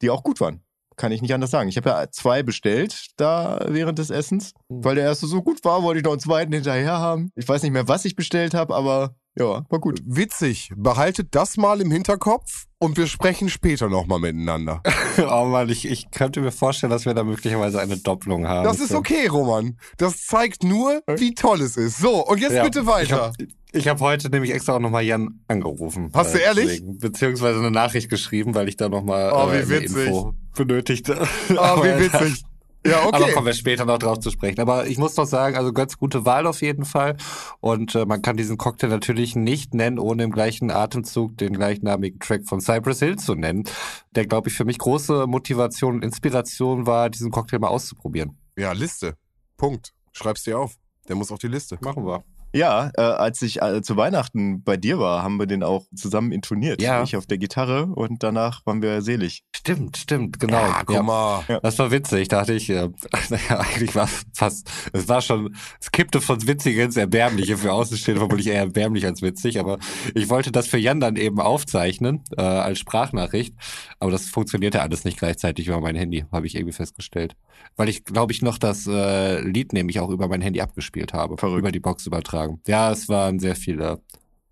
[0.00, 0.62] die auch gut waren.
[0.96, 1.68] Kann ich nicht anders sagen.
[1.68, 5.84] Ich habe ja zwei bestellt da während des Essens, weil der erste so gut war,
[5.84, 7.30] wollte ich noch einen zweiten hinterher haben.
[7.36, 10.00] Ich weiß nicht mehr, was ich bestellt habe, aber ja, war gut.
[10.04, 10.70] Witzig.
[10.76, 14.82] Behaltet das mal im Hinterkopf und wir sprechen später nochmal miteinander.
[15.30, 18.64] oh Mann, ich, ich könnte mir vorstellen, dass wir da möglicherweise eine Doppelung haben.
[18.64, 19.78] Das ist okay, Roman.
[19.96, 21.98] Das zeigt nur, wie toll es ist.
[21.98, 23.32] So, und jetzt Ja, bitte weiter.
[23.72, 26.10] Ich habe hab heute nämlich extra auch nochmal Jan angerufen.
[26.14, 26.66] Hast du Äh, ehrlich?
[26.68, 30.06] deswegen, beziehungsweise eine Nachricht geschrieben, weil ich da nochmal Oh, wie äh, eine witzig.
[30.06, 31.20] Info benötigte.
[31.56, 32.44] Aber- wie witzig.
[32.86, 33.32] Ja, Aber okay.
[33.32, 34.60] kommen wir später noch drauf zu sprechen.
[34.60, 37.16] Aber ich muss doch sagen, also Götz, gute Wahl auf jeden Fall.
[37.60, 42.20] Und äh, man kann diesen Cocktail natürlich nicht nennen, ohne im gleichen Atemzug den gleichnamigen
[42.20, 43.64] Track von Cypress Hill zu nennen,
[44.12, 48.38] der, glaube ich, für mich große Motivation und Inspiration war, diesen Cocktail mal auszuprobieren.
[48.56, 49.14] Ja, Liste.
[49.56, 49.92] Punkt.
[50.12, 50.76] Schreib's dir auf.
[51.08, 51.78] Der muss auf die Liste.
[51.80, 52.24] Machen wir.
[52.54, 56.32] Ja, äh, als ich äh, zu Weihnachten bei dir war, haben wir den auch zusammen
[56.32, 56.80] intoniert.
[56.80, 57.02] Ja.
[57.02, 59.42] Ich auf der Gitarre und danach waren wir selig.
[59.74, 60.56] Stimmt, stimmt, genau.
[60.56, 61.44] Ja, guck mal.
[61.62, 62.70] Das war witzig, dachte ich.
[62.70, 62.88] Äh,
[63.28, 67.58] naja, eigentlich war es fast, es war schon, es kippte von witzig ins Erbärmliche.
[67.58, 69.78] Für Außenstehende vermutlich eher erbärmlich als witzig, aber
[70.14, 73.54] ich wollte das für Jan dann eben aufzeichnen, äh, als Sprachnachricht.
[73.98, 77.36] Aber das funktionierte alles nicht gleichzeitig über mein Handy, habe ich irgendwie festgestellt.
[77.76, 81.36] Weil ich, glaube ich, noch das äh, Lied nämlich auch über mein Handy abgespielt habe.
[81.36, 81.58] Verrückt.
[81.58, 82.60] Über die Box übertragen.
[82.66, 84.00] Ja, es waren sehr viele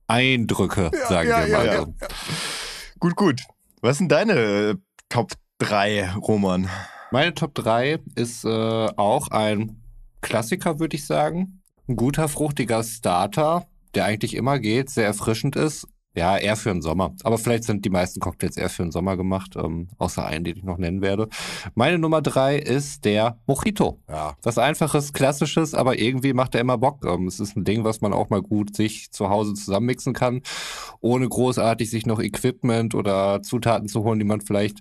[0.09, 1.67] Eindrücke, Ja, sagen ja, wir ja, mal.
[1.67, 1.87] ja.
[2.99, 3.43] Gut, gut.
[3.83, 4.75] Was sind deine äh,
[5.09, 6.69] Top 3, Roman?
[7.11, 9.83] Meine Top 3 ist äh, auch ein
[10.21, 11.63] Klassiker, würde ich sagen.
[11.89, 15.87] Ein guter, fruchtiger Starter, der eigentlich immer geht, sehr erfrischend ist.
[16.17, 17.15] Ja, eher für den Sommer.
[17.25, 20.57] Aber vielleicht sind die meisten Cocktails eher für den Sommer gemacht, ähm, außer einen, den
[20.57, 21.29] ich noch nennen werde.
[21.75, 24.01] Meine Nummer 3 ist der Mojito.
[24.09, 24.35] Ja.
[24.43, 27.05] Was einfaches, klassisches, aber irgendwie macht er immer Bock.
[27.05, 30.41] Ähm, es ist ein Ding, was man auch mal gut sich zu Hause zusammenmixen kann,
[31.01, 34.79] ohne großartig sich noch Equipment oder Zutaten zu holen, die man vielleicht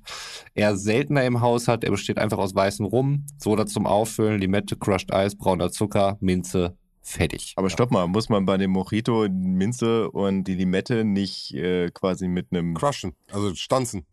[0.54, 1.84] eher seltener im Haus hat.
[1.84, 6.78] Er besteht einfach aus weißem Rum, Soda zum Auffüllen, Limette, Crushed Eis, brauner Zucker, Minze,
[7.06, 7.54] fertig.
[7.56, 12.28] Aber stopp mal, muss man bei dem Mojito Minze und die Limette nicht äh, quasi
[12.28, 13.14] mit einem Crushen.
[13.32, 14.06] Also stanzen.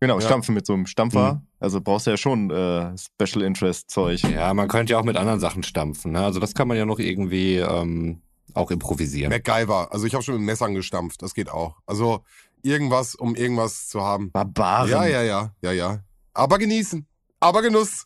[0.00, 0.20] genau Ja.
[0.20, 1.42] stampfen mit so einem Stampfer?
[1.60, 4.22] Also brauchst du ja schon äh, Special Interest Zeug.
[4.22, 6.12] Ja, man könnte ja auch mit anderen Sachen stampfen.
[6.12, 6.20] Ne?
[6.20, 8.20] Also das kann man ja noch irgendwie ähm,
[8.52, 9.30] auch improvisieren.
[9.30, 9.92] MacGyver.
[9.92, 11.22] Also ich habe schon mit Messern gestampft.
[11.22, 11.76] Das geht auch.
[11.86, 12.22] Also
[12.62, 14.30] irgendwas, um irgendwas zu haben.
[14.30, 14.90] Barbaren.
[14.90, 15.54] Ja, ja, ja.
[15.62, 16.00] Ja, ja.
[16.34, 17.06] Aber genießen.
[17.44, 18.04] Aber Genuss.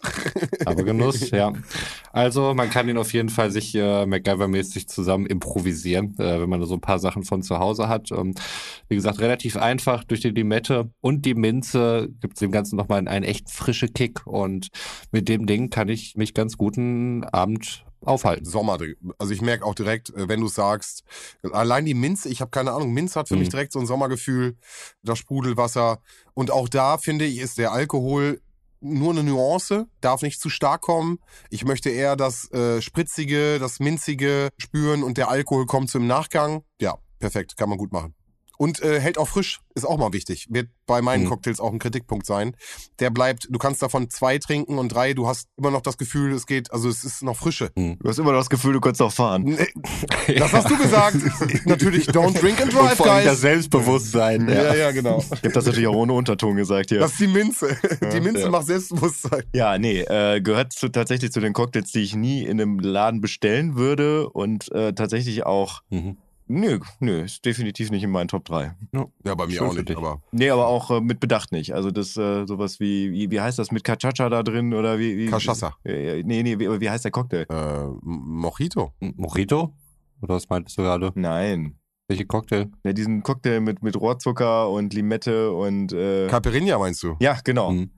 [0.66, 1.53] Aber Genuss, ja.
[2.12, 6.64] Also man kann ihn auf jeden Fall sich äh, MacGyver-mäßig zusammen improvisieren, äh, wenn man
[6.64, 8.11] so ein paar Sachen von zu Hause hat.
[8.11, 8.34] Ähm,
[8.89, 12.99] wie gesagt, relativ einfach durch die Limette und die Minze gibt es dem Ganzen nochmal
[12.99, 14.68] einen, einen echt frischen Kick und
[15.12, 18.45] mit dem Ding kann ich mich ganz guten Abend aufhalten.
[18.45, 18.78] Sommer.
[19.18, 21.05] Also ich merke auch direkt, äh, wenn du sagst,
[21.53, 23.41] allein die Minze, ich habe keine Ahnung, Minze hat für Mhm.
[23.41, 24.57] mich direkt so ein Sommergefühl,
[25.05, 26.01] das Sprudelwasser.
[26.34, 28.41] Und auch da, finde ich, ist der Alkohol
[28.81, 31.18] nur eine Nuance, darf nicht zu stark kommen.
[31.51, 36.62] Ich möchte eher das äh, Spritzige, das Minzige spüren und der Alkohol kommt zum Nachgang.
[36.81, 38.14] Ja, perfekt, kann man gut machen.
[38.59, 40.48] Und äh, hält auch frisch, ist auch mal wichtig.
[40.50, 41.28] Wird bei meinen Mhm.
[41.28, 42.56] Cocktails auch ein Kritikpunkt sein.
[42.98, 46.32] Der bleibt, du kannst davon zwei trinken und drei, du hast immer noch das Gefühl,
[46.32, 47.70] es geht, also es ist noch Frische.
[47.76, 49.44] Du hast immer noch das Gefühl, du könntest auch fahren.
[49.44, 51.16] Nee, Das hast du gesagt.
[51.66, 53.40] Natürlich, don't drink and Und drive, vor allem das guys.
[53.42, 54.48] Selbstbewusstsein.
[54.48, 55.18] Ja, ja, genau.
[55.20, 56.98] Ich habe das natürlich auch ohne Unterton gesagt hier.
[56.98, 57.76] Das ist die Minze.
[58.12, 58.50] Die Minze ja.
[58.50, 59.44] macht Selbstbewusstsein.
[59.54, 63.20] Ja, nee, äh, gehört zu, tatsächlich zu den Cocktails, die ich nie in einem Laden
[63.20, 66.16] bestellen würde und äh, tatsächlich auch, Mhm.
[66.49, 68.74] Nö, nö, ist definitiv nicht in meinen Top 3.
[69.24, 69.96] Ja, bei mir Schön auch nicht, dich.
[69.96, 71.74] aber Nee, aber auch äh, mit Bedacht nicht.
[71.74, 75.16] Also das äh, sowas wie, wie, wie heißt das mit Cachacha da drin oder wie?
[75.16, 75.74] wie Cachaça.
[75.84, 77.46] Äh, nee, nee, wie, wie heißt der Cocktail?
[77.49, 78.92] äh, Mojito.
[79.01, 79.74] Mojito?
[80.20, 81.12] Oder was meintest du gerade?
[81.14, 81.78] Nein.
[82.09, 82.70] Welche Cocktail?
[82.84, 87.16] Ja, diesen Cocktail mit, mit Rohrzucker und Limette und äh, Caipirinha meinst du?
[87.20, 87.70] Ja, genau.
[87.72, 87.90] Mhm.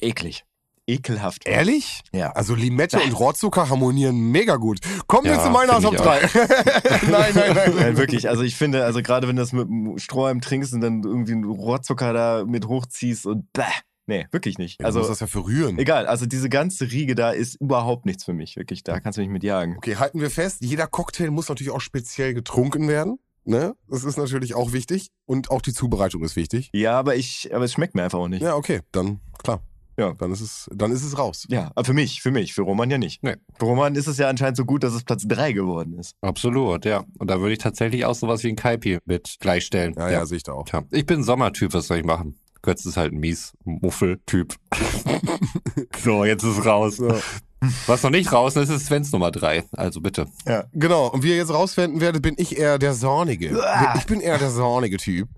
[0.00, 0.44] Eklig.
[0.86, 1.46] Ekelhaft.
[1.46, 2.00] Ehrlich?
[2.12, 2.32] Ja.
[2.32, 4.78] Also Limette und Rohrzucker harmonieren mega gut.
[5.06, 6.20] Kommen wir Ja, zu meiner Top ich 3.
[7.10, 7.72] nein, nein, nein.
[7.76, 8.28] Nein, wirklich.
[8.28, 11.32] Also ich finde, also gerade wenn du das mit einem Strohhalm trinkst und dann irgendwie
[11.32, 13.62] einen Rohrzucker da mit hochziehst und bäh.
[14.08, 14.84] Nee, wirklich nicht.
[14.84, 15.80] Also, Also muss das ja verrühren.
[15.80, 18.84] egal, also diese ganze Riege da ist überhaupt nichts für mich, wirklich.
[18.84, 19.76] Da kannst du mich mit jagen.
[19.78, 23.18] Okay, halten wir fest, jeder Cocktail muss natürlich auch speziell getrunken werden.
[23.44, 23.74] Ne?
[23.88, 25.08] Das ist natürlich auch wichtig.
[25.24, 26.70] Und auch die Zubereitung ist wichtig.
[26.72, 28.42] Ja, aber ich, aber es schmeckt mir einfach auch nicht.
[28.42, 29.60] Ja, Ja, okay, dann klar.
[29.96, 30.12] Ja.
[30.14, 31.46] Dann ist es, dann ist es raus.
[31.50, 33.22] aber für mich, für mich, für Roman ja nicht.
[33.22, 33.36] Nee.
[33.58, 36.14] Für Roman ist es ja anscheinend so gut, dass es Platz drei geworden ist.
[36.20, 37.04] Absolut, ja.
[37.18, 39.94] Und da würde ich tatsächlich auch sowas wie ein Kaipi mit gleichstellen.
[39.96, 40.64] Ja, ja, sehe ich da auch.
[40.64, 42.38] Tja, ich bin Sommertyp, was soll ich machen?
[42.62, 44.54] Götz ist halt ein mies Muffel-Typ.
[46.02, 46.96] so, jetzt ist raus.
[46.96, 47.14] So.
[47.86, 49.64] Was noch nicht raus ist, ist Svens Nummer drei.
[49.72, 50.26] Also bitte.
[50.46, 50.64] Ja.
[50.72, 53.58] Genau, und wie ihr jetzt rausfinden werdet, bin ich eher der Sornige.
[53.96, 55.28] Ich bin eher der sornige Typ.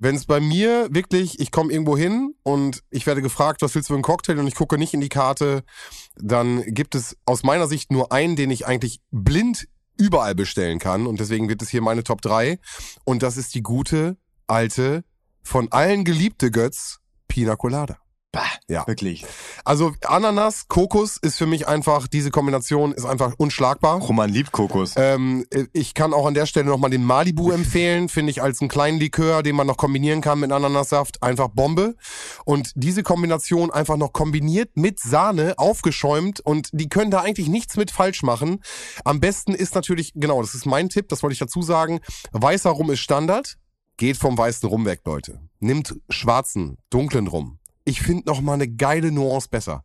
[0.00, 3.88] Wenn es bei mir wirklich, ich komme irgendwo hin und ich werde gefragt, was willst
[3.88, 5.64] du für einen Cocktail und ich gucke nicht in die Karte,
[6.16, 11.06] dann gibt es aus meiner Sicht nur einen, den ich eigentlich blind überall bestellen kann
[11.06, 12.60] und deswegen wird es hier meine Top 3
[13.04, 15.04] und das ist die gute, alte,
[15.42, 17.98] von allen geliebte Götz, Pina Colada.
[18.38, 18.86] Bah, Ja.
[18.86, 19.26] wirklich.
[19.64, 23.98] Also Ananas, Kokos ist für mich einfach, diese Kombination ist einfach unschlagbar.
[24.00, 24.94] Roman liebt Kokos.
[24.96, 28.68] Ähm, ich kann auch an der Stelle nochmal den Malibu empfehlen, finde ich als einen
[28.68, 31.96] kleinen Likör, den man noch kombinieren kann mit Ananassaft, einfach Bombe.
[32.44, 37.76] Und diese Kombination einfach noch kombiniert mit Sahne, aufgeschäumt und die können da eigentlich nichts
[37.76, 38.62] mit falsch machen.
[39.04, 42.00] Am besten ist natürlich, genau, das ist mein Tipp, das wollte ich dazu sagen,
[42.32, 43.56] weißer Rum ist Standard,
[43.96, 45.40] geht vom weißen Rum weg, Leute.
[45.58, 47.58] Nimmt schwarzen, dunklen Rum.
[47.88, 49.82] Ich finde noch mal eine geile Nuance besser.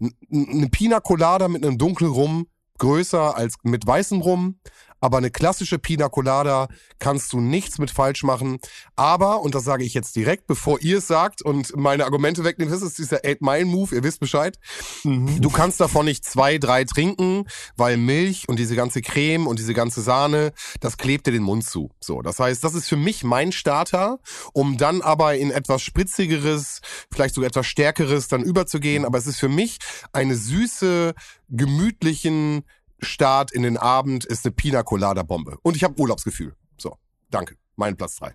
[0.00, 2.46] Eine Pina Colada mit einem dunklen Rum
[2.78, 4.58] größer als mit weißem Rum,
[5.02, 6.68] aber eine klassische Pina Colada
[7.00, 8.58] kannst du nichts mit falsch machen.
[8.94, 12.70] Aber, und das sage ich jetzt direkt, bevor ihr es sagt und meine Argumente wegnehmt,
[12.70, 14.58] das ist dieser 8-Mile-Move, ihr wisst Bescheid.
[15.02, 17.46] Du kannst davon nicht zwei, drei trinken,
[17.76, 21.64] weil Milch und diese ganze Creme und diese ganze Sahne, das klebt dir den Mund
[21.64, 21.90] zu.
[21.98, 24.20] So, das heißt, das ist für mich mein Starter,
[24.52, 26.80] um dann aber in etwas spritzigeres,
[27.12, 29.04] vielleicht sogar etwas stärkeres dann überzugehen.
[29.04, 29.78] Aber es ist für mich
[30.12, 31.14] eine süße,
[31.48, 32.62] gemütlichen
[33.02, 35.58] Start in den Abend, ist eine Pina Colada Bombe.
[35.62, 36.54] Und ich habe Urlaubsgefühl.
[36.78, 36.96] So,
[37.30, 37.56] danke.
[37.76, 38.34] Mein Platz drei.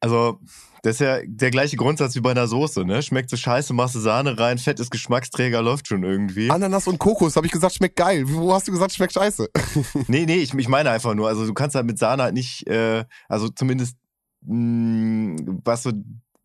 [0.00, 0.38] Also,
[0.82, 3.02] das ist ja der gleiche Grundsatz wie bei einer Soße, ne?
[3.02, 6.50] Schmeckt so scheiße, machst du Sahne rein, Fett ist Geschmacksträger, läuft schon irgendwie.
[6.50, 8.24] Ananas und Kokos, habe ich gesagt, schmeckt geil.
[8.26, 9.48] Wo hast du gesagt, schmeckt scheiße?
[10.08, 12.66] Nee, nee, ich, ich meine einfach nur, also du kannst halt mit Sahne halt nicht,
[12.66, 13.96] äh, also zumindest
[14.42, 15.92] mh, was so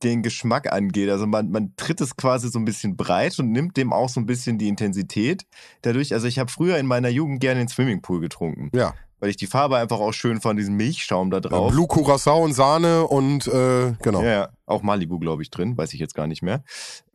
[0.04, 1.10] den Geschmack angeht.
[1.10, 4.20] Also man, man tritt es quasi so ein bisschen breit und nimmt dem auch so
[4.20, 5.46] ein bisschen die Intensität.
[5.82, 8.94] Dadurch, also ich habe früher in meiner Jugend gerne den Swimmingpool getrunken, Ja.
[9.20, 11.72] weil ich die Farbe einfach auch schön fand, diesen Milchschaum da drauf.
[11.72, 14.22] Blue Curacao und Sahne und äh, genau.
[14.22, 16.64] Ja, auch Malibu, glaube ich, drin, weiß ich jetzt gar nicht mehr.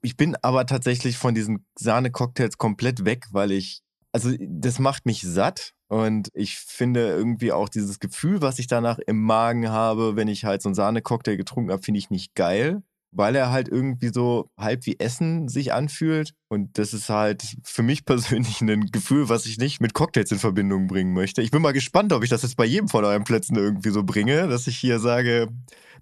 [0.02, 5.22] Ich bin aber tatsächlich von diesen Sahne-Cocktails komplett weg, weil ich, also das macht mich
[5.22, 10.28] satt und ich finde irgendwie auch dieses Gefühl, was ich danach im Magen habe, wenn
[10.28, 12.82] ich halt so einen Sahne-Cocktail getrunken habe, finde ich nicht geil.
[13.14, 16.32] Weil er halt irgendwie so halb wie Essen sich anfühlt.
[16.48, 20.38] Und das ist halt für mich persönlich ein Gefühl, was ich nicht mit Cocktails in
[20.38, 21.42] Verbindung bringen möchte.
[21.42, 24.02] Ich bin mal gespannt, ob ich das jetzt bei jedem von euren Plätzen irgendwie so
[24.02, 25.48] bringe, dass ich hier sage,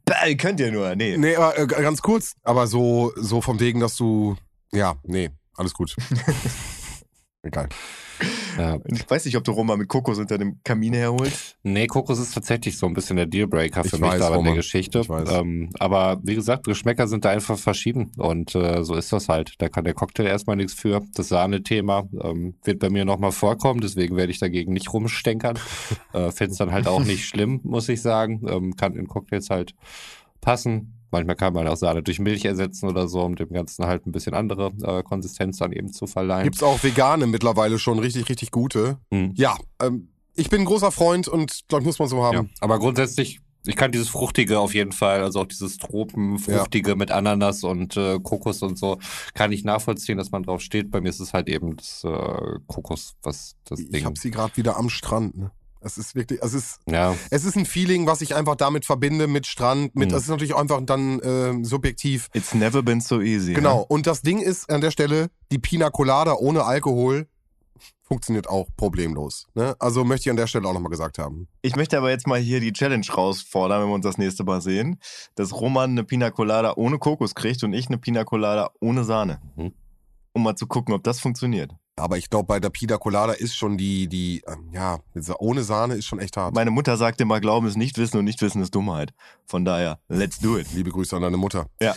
[0.05, 0.95] "Bäh, könnt ihr nur.
[0.95, 1.17] Nee.
[1.17, 4.37] Nee, aber äh, ganz kurz, aber so, so vom Wegen, dass du.
[4.71, 5.97] Ja, nee, alles gut.
[7.43, 7.69] Egal.
[8.59, 8.79] Ja.
[8.85, 11.57] Ich weiß nicht, ob du Roma mit Kokos unter dem Kamin herholst.
[11.63, 14.45] Nee, Kokos ist tatsächlich so ein bisschen der Dealbreaker für Ich mich weiß, da in
[14.45, 14.55] der.
[14.55, 15.03] Geschichte.
[15.09, 19.55] Ähm, aber wie gesagt, Geschmäcker sind da einfach verschieden und äh, so ist das halt.
[19.57, 21.01] Da kann der Cocktail erstmal nichts für.
[21.15, 25.59] Das Sahne-Thema ähm, wird bei mir nochmal vorkommen, deswegen werde ich dagegen nicht rumstenkern.
[26.13, 28.43] äh, Finde es dann halt auch nicht schlimm, muss ich sagen.
[28.51, 29.75] Ähm, kann in Cocktails halt
[30.43, 31.00] passen.
[31.11, 34.13] Manchmal kann man auch Sahne durch Milch ersetzen oder so, um dem Ganzen halt ein
[34.13, 36.45] bisschen andere äh, Konsistenz dann eben zu verleihen.
[36.45, 38.99] Gibt's auch vegane mittlerweile schon richtig, richtig gute.
[39.13, 39.33] Hm.
[39.37, 42.35] Ja, ähm, ich bin ein großer Freund und glaube, muss man so haben.
[42.37, 47.11] Ja, aber grundsätzlich, ich kann dieses Fruchtige auf jeden Fall, also auch dieses Tropenfruchtige mit
[47.11, 48.99] Ananas und äh, Kokos und so,
[49.35, 50.91] kann ich nachvollziehen, dass man drauf steht.
[50.91, 54.05] Bei mir ist es halt eben das äh, Kokos, was das Ich Ding.
[54.05, 55.37] habe sie gerade wieder am Strand.
[55.37, 55.51] Ne?
[55.83, 59.27] Es ist wirklich, es ist, ja, es ist ein Feeling, was ich einfach damit verbinde
[59.27, 59.95] mit Strand.
[59.97, 60.13] Mit, Mhm.
[60.13, 62.29] das ist natürlich einfach dann ähm, subjektiv.
[62.35, 63.55] It's never been so easy.
[63.55, 63.85] Genau.
[63.89, 67.27] Und das Ding ist an der Stelle, die Pina Colada ohne Alkohol
[68.03, 69.47] funktioniert auch problemlos.
[69.55, 69.77] Ne?
[69.79, 71.47] Also möchte ich an der Stelle auch nochmal gesagt haben.
[71.63, 74.61] Ich möchte aber jetzt mal hier die Challenge rausfordern, wenn wir uns das nächste Mal
[74.61, 74.99] sehen,
[75.37, 79.41] dass Roman eine Pina Colada ohne Kokos kriegt und ich eine Pina Colada ohne Sahne.
[79.57, 79.73] Mhm.
[80.33, 81.73] Um mal zu gucken, ob das funktioniert.
[82.01, 84.99] Aber ich glaube, bei der Pina Colada ist schon die, die, ähm, ja,
[85.39, 86.55] ohne Sahne ist schon echt hart.
[86.55, 89.13] Meine Mutter sagt immer, Glauben ist Nichtwissen und Nichtwissen ist Dummheit.
[89.47, 90.67] Von daher, let's do it.
[90.75, 91.67] Liebe Grüße an deine Mutter.
[91.81, 91.95] Ja.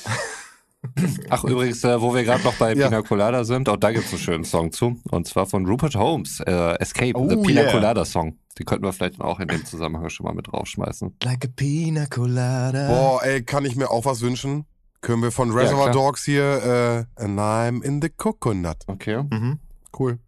[1.30, 2.88] Ach, übrigens, äh, wo wir gerade noch bei Ja.
[2.90, 5.00] Pina Colada sind, auch da gibt es einen schönen Song zu.
[5.12, 7.72] Und zwar von Rupert Holmes, äh, Escape, Oh, the Pina yeah.
[7.72, 8.38] Colada Song.
[8.58, 11.16] Die könnten wir vielleicht auch in dem Zusammenhang schon mal mit draufschmeißen.
[11.24, 12.88] Like a Pina Colada.
[12.90, 14.66] Boah, ey, kann ich mir auch was wünschen?
[15.00, 15.94] Können wir von Reservoir klar.
[16.08, 18.78] Dogs hier, äh, and I'm in the coconut.
[18.88, 19.24] Okay.
[19.24, 19.60] Mhm.
[19.98, 20.20] Cool.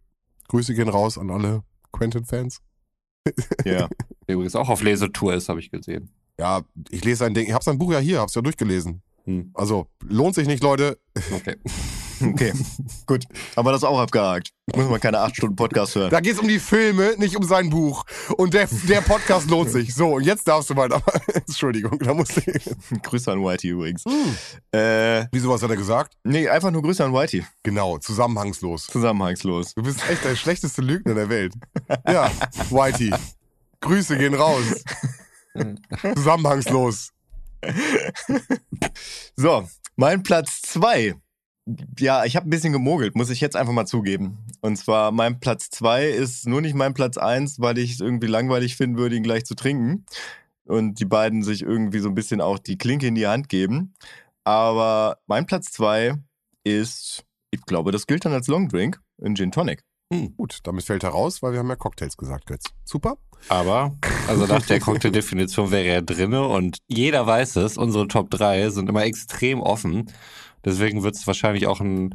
[0.48, 1.62] Grüße gehen raus an alle
[1.92, 2.60] Quentin-Fans.
[3.64, 3.88] Ja.
[4.28, 6.10] Der übrigens auch auf Lesetour ist, habe ich gesehen.
[6.38, 9.02] Ja, ich lese ein Ding, ich habe sein Buch ja hier, hab's ja durchgelesen.
[9.24, 9.50] Hm.
[9.54, 10.98] Also, lohnt sich nicht, Leute.
[11.32, 11.56] Okay.
[12.22, 12.52] Okay,
[13.06, 13.24] gut.
[13.56, 14.50] Haben wir das auch abgehakt.
[14.74, 16.10] Muss man keine acht Stunden Podcast hören.
[16.10, 18.04] Da geht's um die Filme, nicht um sein Buch.
[18.36, 19.94] Und der, der Podcast lohnt sich.
[19.94, 20.88] So, und jetzt darfst du mal.
[21.34, 22.64] Entschuldigung, da musste ich.
[23.02, 24.04] Grüße an Whitey übrigens.
[24.72, 26.14] Äh, Wieso, was hat er gesagt?
[26.24, 27.44] nee, einfach nur Grüße an Whitey.
[27.62, 28.86] Genau, zusammenhangslos.
[28.86, 29.74] Zusammenhangslos.
[29.74, 31.54] Du bist echt der schlechteste Lügner der Welt.
[32.06, 32.30] Ja,
[32.70, 33.12] Whitey.
[33.80, 34.84] Grüße gehen raus.
[36.14, 37.10] Zusammenhangslos.
[39.36, 41.14] So, mein Platz zwei.
[41.98, 44.38] Ja, ich habe ein bisschen gemogelt, muss ich jetzt einfach mal zugeben.
[44.60, 48.28] Und zwar, mein Platz zwei ist nur nicht mein Platz eins, weil ich es irgendwie
[48.28, 50.06] langweilig finden würde, ihn gleich zu trinken.
[50.64, 53.94] Und die beiden sich irgendwie so ein bisschen auch die Klinke in die Hand geben.
[54.44, 56.14] Aber mein Platz zwei
[56.62, 59.82] ist, ich glaube, das gilt dann als Longdrink, ein Gin Tonic.
[60.12, 62.66] Hm, gut, damit fällt er raus, weil wir haben ja Cocktails gesagt, Götz.
[62.84, 63.16] Super.
[63.48, 63.96] Aber,
[64.28, 68.88] also nach der Cocktail-Definition wäre er drinne und jeder weiß es, unsere Top 3 sind
[68.88, 70.10] immer extrem offen.
[70.66, 72.14] Deswegen wird es wahrscheinlich auch ein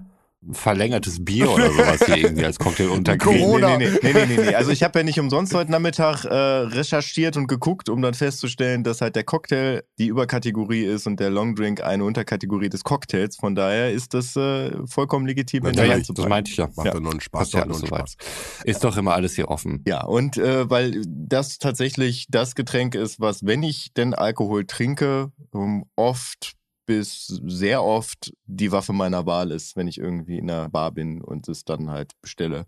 [0.53, 3.41] verlängertes Bier oder sowas hier irgendwie als Cocktail unterkriegen.
[3.41, 3.77] Corona.
[3.77, 4.55] Nee, nee, nee, nee, nee, nee.
[4.55, 8.83] Also ich habe ja nicht umsonst heute Nachmittag äh, recherchiert und geguckt, um dann festzustellen,
[8.83, 13.35] dass halt der Cocktail die Überkategorie ist und der Longdrink eine Unterkategorie des Cocktails.
[13.35, 16.69] Von daher ist das äh, vollkommen legitim, in der Das meinte ich ja.
[16.75, 16.99] Macht Ja.
[16.99, 17.51] nur einen Spaß.
[17.51, 17.77] Ja nur.
[17.77, 18.15] Spaß.
[18.63, 19.83] Ist doch immer alles hier offen.
[19.87, 25.31] Ja, und äh, weil das tatsächlich das Getränk ist, was, wenn ich denn Alkohol trinke,
[25.95, 26.53] oft
[26.85, 31.21] bis sehr oft die Waffe meiner Wahl ist, wenn ich irgendwie in einer Bar bin
[31.21, 32.65] und es dann halt bestelle.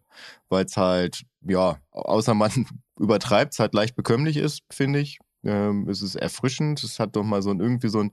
[0.50, 2.52] Weil es halt, ja, außer man
[3.00, 5.20] übertreibt, es halt leicht bekömmlich ist, finde ich.
[5.44, 8.12] Ähm, es ist erfrischend, es hat doch mal so ein, irgendwie so einen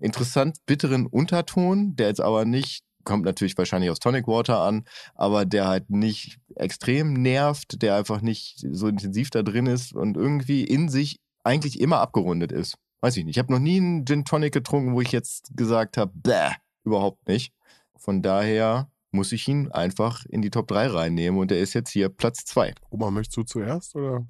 [0.00, 4.84] interessant bitteren Unterton, der jetzt aber nicht, kommt natürlich wahrscheinlich aus Tonic Water an,
[5.14, 10.16] aber der halt nicht extrem nervt, der einfach nicht so intensiv da drin ist und
[10.16, 12.76] irgendwie in sich eigentlich immer abgerundet ist.
[13.02, 13.36] Weiß ich nicht.
[13.36, 16.52] Ich habe noch nie einen Gin Tonic getrunken, wo ich jetzt gesagt habe, bäh,
[16.84, 17.52] überhaupt nicht.
[17.96, 21.90] Von daher muss ich ihn einfach in die Top 3 reinnehmen und der ist jetzt
[21.90, 22.74] hier Platz 2.
[22.90, 23.96] Oma, möchtest du zuerst?
[23.96, 24.24] Oder?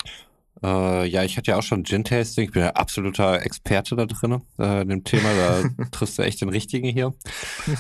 [0.63, 2.45] Äh, ja, ich hatte ja auch schon Gin-Tasting.
[2.47, 5.29] Ich bin ja absoluter Experte da drin, äh, in dem Thema.
[5.35, 7.13] Da triffst du echt den richtigen hier.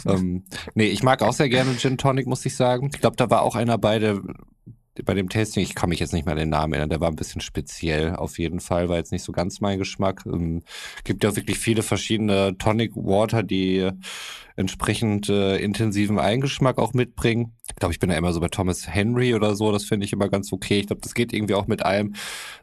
[0.06, 2.90] ähm, nee, ich mag auch sehr gerne Gin Tonic, muss ich sagen.
[2.92, 4.20] Ich glaube, da war auch einer bei, der,
[5.04, 7.16] bei dem Tasting, ich kann mich jetzt nicht an den Namen erinnern, der war ein
[7.16, 10.24] bisschen speziell auf jeden Fall, war jetzt nicht so ganz mein Geschmack.
[10.26, 10.62] Ähm,
[11.04, 13.90] gibt ja auch wirklich viele verschiedene Tonic Water, die
[14.56, 17.56] entsprechend äh, intensiven Eigengeschmack auch mitbringen.
[17.68, 20.12] Ich glaube, ich bin da immer so bei Thomas Henry oder so, das finde ich
[20.12, 20.80] immer ganz okay.
[20.80, 22.14] Ich glaube, das geht irgendwie auch mit allem.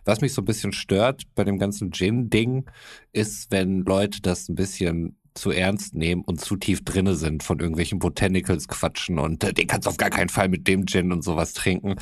[0.06, 2.70] Was mich so ein bisschen stört bei dem ganzen Gin-Ding,
[3.12, 7.60] ist, wenn Leute das ein bisschen zu ernst nehmen und zu tief drinne sind von
[7.60, 11.12] irgendwelchen Botanicals quatschen und äh, den kannst du auf gar keinen Fall mit dem Gin
[11.12, 11.96] und sowas trinken.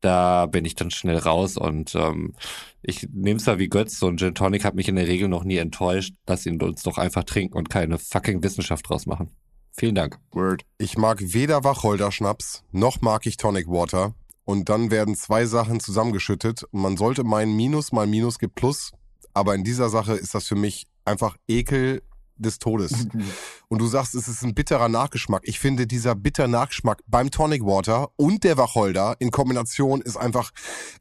[0.00, 2.34] Da bin ich dann schnell raus und ähm,
[2.82, 5.28] ich nehme es ja wie Götz, so ein Gin Tonic hat mich in der Regel
[5.28, 6.14] noch nie enttäuscht.
[6.26, 9.30] Lass ihn uns doch einfach trinken und keine fucking Wissenschaft draus machen.
[9.76, 10.18] Vielen Dank.
[10.30, 10.62] Word.
[10.78, 14.14] Ich mag weder Wacholder-Schnaps, noch mag ich Tonic Water.
[14.44, 16.66] Und dann werden zwei Sachen zusammengeschüttet.
[16.70, 18.92] Man sollte meinen, Minus mal Minus gibt Plus.
[19.32, 22.02] Aber in dieser Sache ist das für mich einfach Ekel
[22.38, 22.92] des Todes.
[23.74, 25.42] Und du sagst, es ist ein bitterer Nachgeschmack.
[25.46, 30.52] Ich finde, dieser bitter Nachgeschmack beim Tonic Water und der Wacholder in Kombination ist einfach,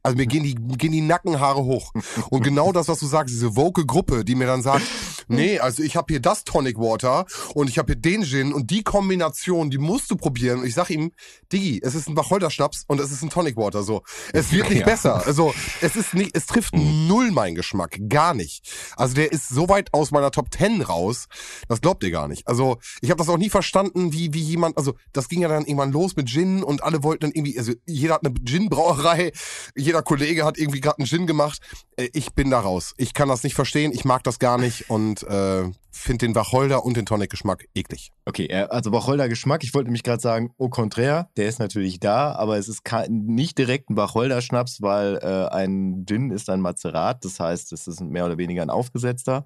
[0.01, 1.91] also mir gehen die, gehen die Nackenhaare hoch.
[2.31, 4.87] Und genau das, was du sagst, diese woke Gruppe, die mir dann sagt,
[5.27, 8.71] nee, also ich habe hier das Tonic Water und ich habe hier den Gin und
[8.71, 10.61] die Kombination, die musst du probieren.
[10.61, 11.11] Und ich sag ihm,
[11.51, 14.01] Diggi, es ist ein Wacholder-Schnaps und es ist ein Tonic Water, so.
[14.33, 14.85] Es wird nicht Ja.
[14.85, 15.23] besser.
[15.27, 17.99] Also, es ist nicht, es trifft null meinen Geschmack.
[18.09, 18.67] Gar nicht.
[18.95, 21.27] Also, der ist so weit aus meiner Top 10 raus,
[21.67, 22.47] das glaubt ihr gar nicht.
[22.47, 22.62] Also,
[23.01, 25.91] ich habe das auch nie verstanden, wie, wie jemand, also, das ging ja dann irgendwann
[25.91, 29.31] los mit Gin und alle wollten dann irgendwie, also, jeder hat eine Gin-Brauerei,
[29.75, 31.59] jeder Kollege hat irgendwie gerade einen Gin gemacht.
[31.97, 32.93] Äh, Ich bin da raus.
[32.97, 36.83] Ich kann das nicht verstehen, ich mag das gar nicht und äh, finde den Wacholder
[36.83, 38.11] und den Tonic-Geschmack eklig.
[38.25, 41.99] Okay, äh, also Wacholder Geschmack, ich wollte nämlich gerade sagen, au contraire, der ist natürlich
[41.99, 46.61] da, aber es ist nicht direkt ein Wacholder Schnaps, weil äh, ein Gin ist ein
[46.61, 49.45] Mazerat, das heißt, es ist mehr oder weniger ein aufgesetzter.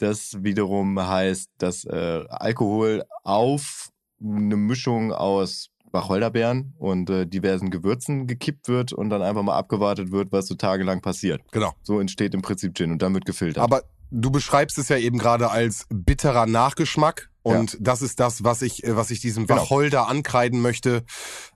[0.00, 8.26] Das wiederum heißt, dass äh, Alkohol auf eine Mischung aus Wacholderbeeren und äh, diversen Gewürzen
[8.26, 11.42] gekippt wird und dann einfach mal abgewartet wird, was so tagelang passiert.
[11.52, 11.74] Genau.
[11.82, 13.62] So entsteht im Prinzip Gin und dann wird gefiltert.
[13.62, 17.28] Aber du beschreibst es ja eben gerade als bitterer Nachgeschmack.
[17.42, 19.60] Und das ist das, was ich, äh, was ich diesem Genau.
[19.60, 21.04] Wacholder ankreiden möchte.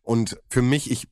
[0.03, 1.09] Und für mich, ich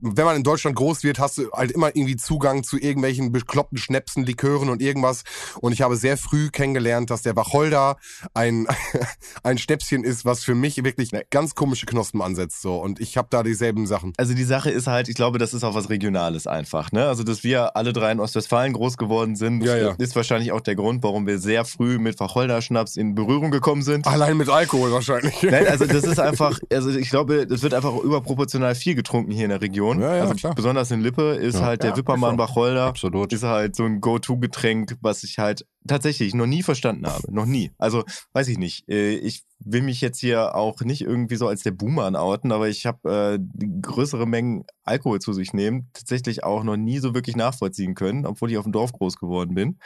[0.00, 3.78] wenn man in Deutschland groß wird, hast du halt immer irgendwie Zugang zu irgendwelchen bekloppten
[3.78, 5.24] Schnäpsen, Likören und irgendwas.
[5.60, 7.96] Und ich habe sehr früh kennengelernt, dass der Wacholder
[8.34, 8.66] ein,
[9.42, 12.62] ein Schnäpschen ist, was für mich wirklich ganz komische Knospen ansetzt.
[12.62, 12.76] So.
[12.76, 14.12] Und ich habe da dieselben Sachen.
[14.16, 16.92] Also die Sache ist halt, ich glaube, das ist auch was Regionales einfach.
[16.92, 17.06] Ne?
[17.06, 19.94] Also, dass wir alle drei in Ostwestfalen groß geworden sind, Ja, ja.
[19.98, 24.06] ist wahrscheinlich auch der Grund, warum wir sehr früh mit Wacholder-Schnaps in Berührung gekommen sind.
[24.06, 25.42] Allein mit Alkohol wahrscheinlich.
[25.42, 29.41] Nein, also das ist einfach, also ich glaube, das wird einfach überproportional viel getrunken hier
[29.44, 30.00] in der Region.
[30.00, 30.54] Ja, ja, also klar.
[30.54, 31.62] besonders in Lippe ist Ja.
[31.66, 32.38] halt der Ja, Wippermann.
[32.38, 32.86] Wacholder.
[32.86, 33.32] Absolut.
[33.32, 37.32] Ist halt so ein Go-To-Getränk, was ich halt tatsächlich noch nie verstanden habe.
[37.32, 37.72] Noch nie.
[37.78, 38.88] Also, weiß ich nicht.
[38.88, 42.68] Äh, Ich will mich jetzt hier auch nicht irgendwie so als der Boomer outen, aber
[42.68, 47.36] ich habe äh, größere Mengen Alkohol zu sich nehmen tatsächlich auch noch nie so wirklich
[47.36, 49.78] nachvollziehen können, obwohl ich auf dem Dorf groß geworden bin.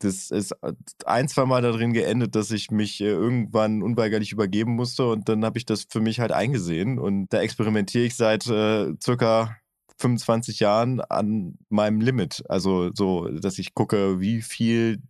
[0.00, 0.54] Das ist
[1.04, 5.44] ein, zwei Mal darin geendet, dass ich mich äh, irgendwann unweigerlich übergeben musste und dann
[5.44, 9.56] habe ich das für mich halt eingesehen und da experimentiere ich seit äh, circa
[9.98, 12.44] 25 Jahren an meinem Limit.
[12.48, 15.02] Also so, dass ich gucke, wie viel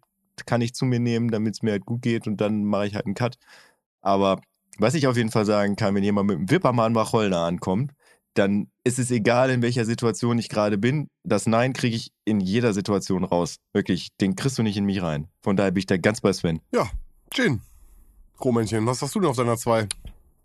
[0.46, 2.94] kann ich zu mir nehmen, damit es mir halt gut geht und dann mache ich
[2.94, 3.36] halt einen Cut.
[4.00, 4.40] Aber
[4.78, 7.92] was ich auf jeden Fall sagen kann, wenn jemand mit einem Wippermann Wacholder ankommt,
[8.38, 11.08] dann ist es egal, in welcher Situation ich gerade bin.
[11.24, 13.56] Das Nein kriege ich in jeder Situation raus.
[13.72, 15.28] Wirklich, den kriegst du nicht in mich rein.
[15.42, 16.60] Von daher bin ich da ganz bei Sven.
[16.72, 16.88] Ja,
[17.30, 17.60] Gin.
[18.42, 19.88] Rohmännchen, was hast du denn auf deiner 2?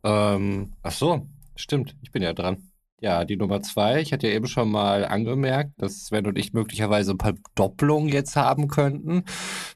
[0.04, 1.96] Ähm, ach so, stimmt.
[2.02, 2.70] Ich bin ja dran.
[3.00, 4.00] Ja, die Nummer zwei.
[4.00, 8.08] Ich hatte ja eben schon mal angemerkt, dass Sven und ich möglicherweise ein paar Doppelungen
[8.08, 9.26] jetzt haben könnten.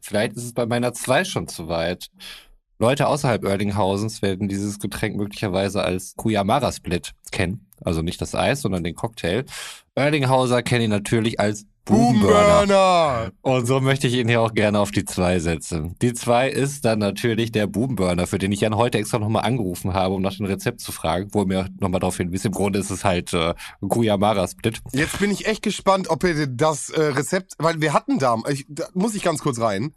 [0.02, 2.08] Vielleicht ist es bei meiner zwei schon zu weit.
[2.80, 7.66] Leute außerhalb Oerlinghausens werden dieses Getränk möglicherweise als Kuyamara Split kennen.
[7.82, 9.46] Also nicht das Eis, sondern den Cocktail.
[9.96, 13.32] Oerlinghauser kennen ihn natürlich als Boomburner.
[13.42, 15.96] Und so möchte ich ihn hier auch gerne auf die 2 setzen.
[16.02, 19.94] Die 2 ist dann natürlich der Boomburner, für den ich Jan heute extra nochmal angerufen
[19.94, 22.46] habe, um nach dem Rezept zu fragen, wo er mir nochmal darauf hinwies.
[22.46, 23.54] Im Grunde ist es halt äh,
[23.88, 24.82] Kuyamara-Split.
[24.92, 28.66] Jetzt bin ich echt gespannt, ob ihr das äh, Rezept, weil wir hatten da, ich,
[28.70, 29.94] da muss ich ganz kurz rein,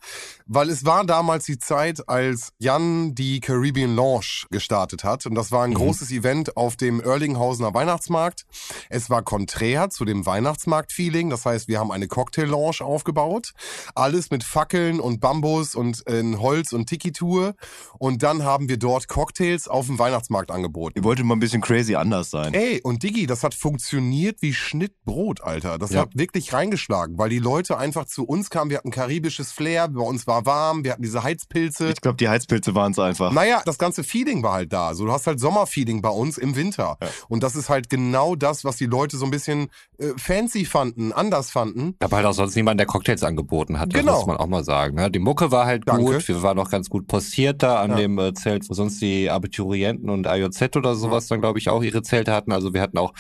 [0.47, 5.51] weil es war damals die Zeit, als Jan die Caribbean Lounge gestartet hat und das
[5.53, 5.75] war ein Mhm.
[5.75, 8.45] großes Event auf dem Erlinghausener Weihnachtsmarkt.
[8.89, 13.53] Es war konträr zu dem Weihnachtsmarkt-Feeling, das heißt, wir haben eine Cocktail-Lounge aufgebaut,
[13.97, 17.55] alles mit Fackeln und Bambus und äh, in Holz und Tiki-Tour
[17.99, 20.99] und dann haben wir dort Cocktails auf dem Weihnachtsmarkt angeboten.
[20.99, 22.53] Ihr wolltet mal ein bisschen crazy anders sein.
[22.55, 25.79] Ey, und Diggi, das hat funktioniert wie Schnittbrot, Alter.
[25.79, 26.03] Das Ja.
[26.03, 28.71] hat wirklich reingeschlagen, weil die Leute einfach zu uns kamen.
[28.71, 31.91] Wir hatten karibisches Flair, bei uns war warm, wir hatten diese Heizpilze.
[31.91, 33.33] Ich glaube, die Heizpilze waren es einfach.
[33.33, 34.95] Naja, das ganze Feeling war halt da.
[34.95, 36.99] So, du hast halt Sommerfeeling bei uns im Winter.
[37.01, 37.09] Ja.
[37.29, 41.13] Und das ist halt genau das, was die Leute so ein bisschen äh, fancy fanden,
[41.13, 41.70] anders fanden.
[41.77, 43.93] Ich habe halt auch sonst niemand, der Cocktails angeboten hat.
[43.93, 44.17] Genau.
[44.17, 44.97] Muss man auch mal sagen.
[44.97, 45.11] Ne?
[45.11, 46.03] Die Mucke war halt Danke.
[46.05, 46.29] gut.
[46.29, 47.97] Wir waren auch ganz gut postiert da an Ja.
[47.97, 51.83] dem äh, Zelt, wo sonst die Abiturienten und AJZ oder sowas dann, glaube ich, auch
[51.83, 52.53] ihre Zelte hatten.
[52.53, 53.13] Also wir hatten auch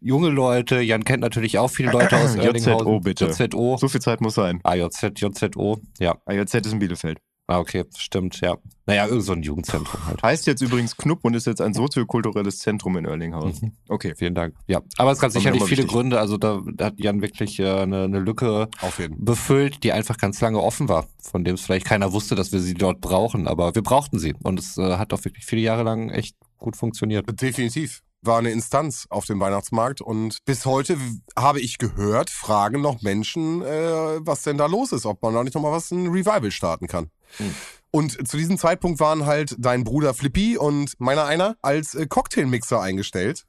[0.00, 0.80] junge Leute.
[0.80, 3.00] Jan kennt natürlich auch viele Leute aus JZO Erlinghausen.
[3.00, 3.26] bitte.
[3.26, 3.76] JZO.
[3.78, 4.60] So viel Zeit muss sein.
[4.64, 5.78] AJZ, JZO.
[5.98, 6.16] Ja.
[6.26, 7.18] AJZ ist in Bielefeld.
[7.50, 8.58] Ah, okay, stimmt, ja.
[8.84, 10.22] Naja, irgend so ein Jugendzentrum halt.
[10.22, 13.74] Heißt jetzt übrigens Knupp und ist jetzt ein soziokulturelles Zentrum in Oerlinghausen.
[13.88, 14.12] Okay.
[14.16, 14.54] Vielen Dank.
[14.66, 15.90] Ja, aber es gab sicherlich viele wichtig.
[15.90, 16.20] Gründe.
[16.20, 18.68] Also da, da hat Jan wirklich äh, eine, eine Lücke
[19.16, 22.60] befüllt, die einfach ganz lange offen war, von dem es vielleicht keiner wusste, dass wir
[22.60, 25.84] sie dort brauchen, aber wir brauchten sie und es äh, hat auch wirklich viele Jahre
[25.84, 27.24] lang echt gut funktioniert.
[27.40, 28.02] Definitiv.
[28.22, 30.98] War eine Instanz auf dem Weihnachtsmarkt und bis heute
[31.36, 35.44] habe ich gehört, fragen noch Menschen, äh, was denn da los ist, ob man da
[35.44, 37.10] nicht nochmal was, ein Revival starten kann.
[37.36, 37.54] Hm.
[37.90, 42.80] Und zu diesem Zeitpunkt waren halt dein Bruder Flippy und meiner einer als äh, Cocktailmixer
[42.80, 43.46] eingestellt.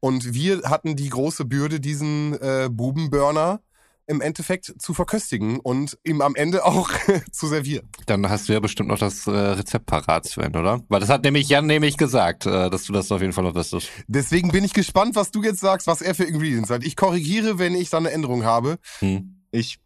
[0.00, 3.60] Und wir hatten die große Bürde, diesen äh, Bubenburner
[4.06, 6.90] im Endeffekt zu verköstigen und ihm am Ende auch
[7.32, 7.88] zu servieren.
[8.06, 10.82] Dann hast du ja bestimmt noch das äh, Rezept parat, Sven, oder?
[10.88, 13.54] Weil das hat nämlich Jan nämlich gesagt, äh, dass du das auf jeden Fall noch
[13.54, 13.88] wüsstest.
[14.06, 16.84] Deswegen bin ich gespannt, was du jetzt sagst, was er für Ingredients hat.
[16.84, 18.78] Ich korrigiere, wenn ich dann eine Änderung habe.
[18.98, 19.42] Hm.
[19.50, 19.78] Ich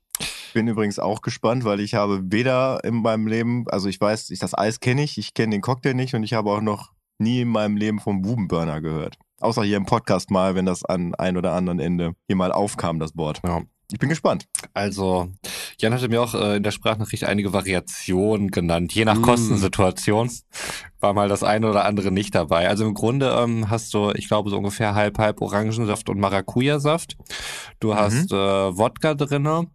[0.53, 4.39] bin übrigens auch gespannt, weil ich habe weder in meinem Leben, also ich weiß, ich,
[4.39, 7.43] das Eis kenne ich, ich kenne den Cocktail nicht und ich habe auch noch nie
[7.43, 9.17] in meinem Leben vom Bubenburner gehört.
[9.41, 12.99] Außer hier im Podcast mal, wenn das an ein oder anderen Ende hier mal aufkam,
[12.99, 13.41] das Wort.
[13.45, 13.63] Ja.
[13.91, 14.47] Ich bin gespannt.
[14.75, 15.29] Also,
[15.79, 18.93] Jan hatte mir auch äh, in der Sprachnachricht einige Variationen genannt.
[18.93, 19.23] Je nach Mm.
[19.23, 20.31] Kostensituation
[21.01, 22.69] war mal das eine oder andere nicht dabei.
[22.69, 27.17] Also im Grunde ähm, hast du, ich glaube, so ungefähr halb, halb Orangensaft und Maracuja-Saft.
[27.81, 29.69] Du hast äh, Wodka drinne,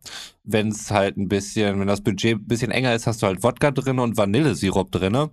[0.45, 3.43] Wenn es halt ein bisschen, wenn das Budget ein bisschen enger ist, hast du halt
[3.43, 5.29] Wodka drin und Vanillesirup drin.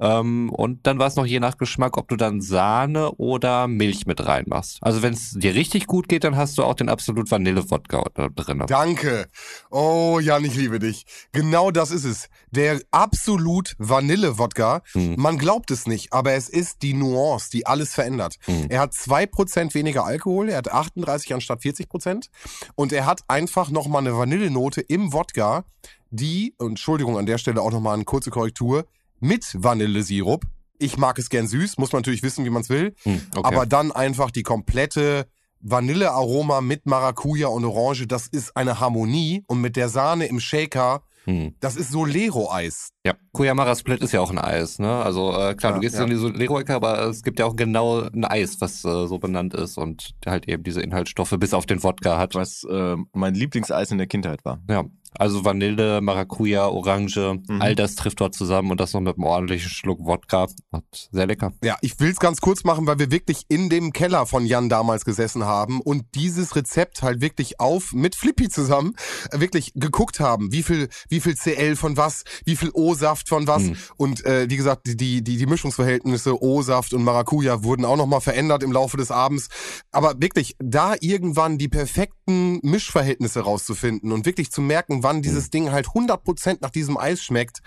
[0.00, 4.06] Ähm, und dann war es noch je nach Geschmack, ob du dann Sahne oder Milch
[4.06, 4.78] mit reinmachst.
[4.80, 8.04] Also wenn es dir richtig gut geht, dann hast du auch den absolut Vanille-Wodka
[8.34, 8.64] drin.
[8.66, 9.28] Danke.
[9.70, 11.06] Oh, Jan, ich liebe dich.
[11.32, 12.28] Genau das ist es.
[12.50, 14.82] Der absolut Vanille-Wodka.
[14.92, 15.14] Hm.
[15.16, 18.36] Man glaubt es nicht, aber es ist die Nuance, die alles verändert.
[18.46, 18.66] Hm.
[18.68, 22.28] Er hat 2% weniger Alkohol, er hat 38 anstatt 40%
[22.74, 24.16] und er hat einfach nochmal eine
[24.48, 25.64] Vanillenote im Wodka,
[26.10, 28.86] die, Entschuldigung an der Stelle auch nochmal eine kurze Korrektur,
[29.20, 30.44] mit Vanillesirup.
[30.78, 33.40] Ich mag es gern süß, muss man natürlich wissen, wie man es will, Hm, okay.
[33.42, 35.26] aber dann einfach die komplette
[35.60, 41.02] Vanillearoma mit Maracuja und Orange, das ist eine Harmonie und mit der Sahne im Shaker,
[41.28, 41.54] Hm.
[41.60, 42.88] das ist Solero-Eis.
[43.04, 44.90] Ja, Kuyamara Split ist ja auch ein Eis, ne?
[44.90, 46.04] Also äh, klar, Ja, du gehst ja.
[46.04, 49.52] in die Solero-Ecke, aber es gibt ja auch genau ein Eis, was äh, so benannt
[49.52, 52.34] ist und der halt eben diese Inhaltsstoffe bis auf den Wodka hat.
[52.34, 54.62] Was äh, mein Lieblingseis in der Kindheit war.
[54.70, 54.84] Ja,
[55.16, 57.62] also Vanille, Maracuja, Orange, Mhm.
[57.62, 60.46] all das trifft dort zusammen und das noch mit einem ordentlichen Schluck Wodka.
[60.70, 61.52] Macht sehr lecker.
[61.62, 65.04] Ja, ich will's ganz kurz machen, weil wir wirklich in dem Keller von Jan damals
[65.04, 68.94] gesessen haben und dieses Rezept halt wirklich auf mit Flippy zusammen
[69.30, 73.46] äh, wirklich geguckt haben, wie viel wie viel CL von was, wie viel O-Saft von
[73.46, 73.76] was Mhm.
[73.96, 78.20] und äh, wie gesagt, die die die Mischungsverhältnisse O-Saft und Maracuja wurden auch noch mal
[78.20, 79.48] verändert im Laufe des Abends,
[79.92, 85.70] aber wirklich da irgendwann die perfekten Mischverhältnisse rauszufinden und wirklich zu merken, wann dieses Ding
[85.72, 87.60] halt 100% nach diesem Eis schmeckt.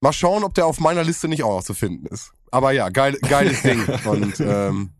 [0.00, 2.32] Mal schauen, ob der auf meiner Liste nicht auch noch zu finden ist.
[2.50, 3.82] Aber ja, geil, geiles Ding.
[4.04, 4.90] Und ähm,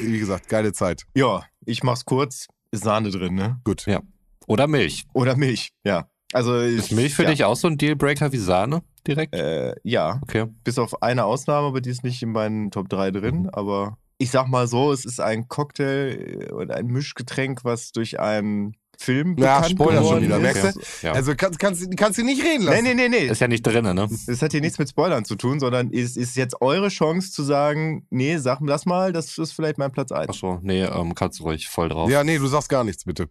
[0.00, 1.04] wie gesagt, geile Zeit.
[1.14, 2.46] Ja, ich mach's kurz.
[2.70, 3.60] Ist Sahne drin, ne?
[3.64, 3.84] Gut.
[3.86, 4.00] Ja.
[4.46, 5.04] Oder Milch.
[5.12, 6.08] Oder Milch, ja.
[6.32, 7.30] Also Ist Milch für ja.
[7.30, 9.34] dich auch so ein Dealbreaker wie Sahne direkt?
[9.34, 10.46] Äh, ja, Okay.
[10.64, 13.50] bis auf eine Ausnahme, aber die ist nicht in meinen Top 3 drin.
[13.52, 18.20] Aber ich sag mal so, es ist ein Cocktail äh, oder ein Mischgetränk, was durch
[18.20, 20.42] einen Film Ja, bekannt Spoiler schon wieder, ist.
[20.42, 21.06] merkst du?
[21.06, 21.12] Ja.
[21.12, 22.84] Also kannst, kannst, kannst du nicht reden lassen.
[22.84, 23.26] Nee, nee, nee, nee.
[23.26, 24.08] ist ja nicht drin, ne?
[24.26, 27.42] Das hat hier nichts mit Spoilern zu tun, sondern es ist jetzt eure Chance zu
[27.42, 30.28] sagen, nee, sag mir das mal, das ist vielleicht mein Platz 1.
[30.28, 32.08] Achso, nee, ähm, kannst du ruhig voll drauf.
[32.10, 33.28] Ja, nee, du sagst gar nichts, bitte.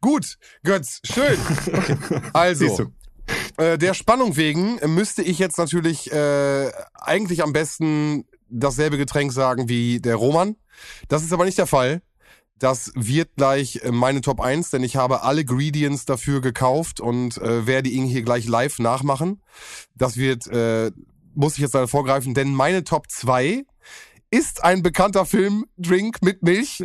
[0.00, 1.38] Gut, Götz, schön.
[2.32, 2.90] Also,
[3.58, 9.68] äh, der Spannung wegen müsste ich jetzt natürlich äh, eigentlich am besten dasselbe Getränk sagen
[9.68, 10.56] wie der Roman.
[11.08, 12.02] Das ist aber nicht der Fall.
[12.58, 17.36] Das wird gleich äh, meine Top 1, denn ich habe alle Gradients dafür gekauft und
[17.38, 19.42] äh, werde ihn hier gleich live nachmachen.
[19.94, 20.90] Das wird, äh,
[21.34, 23.64] muss ich jetzt leider vorgreifen, denn meine Top 2
[24.30, 26.82] ist ein bekannter Filmdrink mit Milch.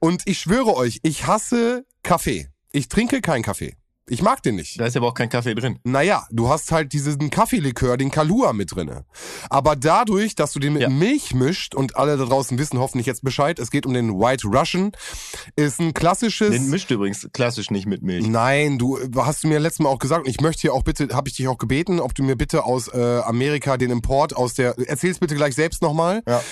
[0.00, 2.48] und ich schwöre euch, ich hasse Kaffee.
[2.72, 3.76] Ich trinke keinen Kaffee.
[4.08, 4.78] Ich mag den nicht.
[4.78, 5.80] Da ist aber auch kein Kaffee drin.
[5.82, 9.04] Naja, du hast halt diesen Kaffeelikör, den Kalua mit drinne.
[9.50, 10.88] Aber dadurch, dass du den mit Ja.
[10.88, 14.46] Milch mischt und alle da draußen wissen hoffentlich jetzt Bescheid, es geht um den White
[14.46, 14.92] Russian,
[15.56, 16.50] ist ein klassisches...
[16.50, 18.28] Den mischt übrigens klassisch nicht mit Milch.
[18.28, 21.08] Nein, du hast du mir letztes Mal auch gesagt, und ich möchte hier auch bitte,
[21.12, 24.54] habe ich dich auch gebeten, ob du mir bitte aus äh, Amerika den Import aus
[24.54, 26.22] der, erzähl's bitte gleich selbst nochmal.
[26.28, 26.42] Ja.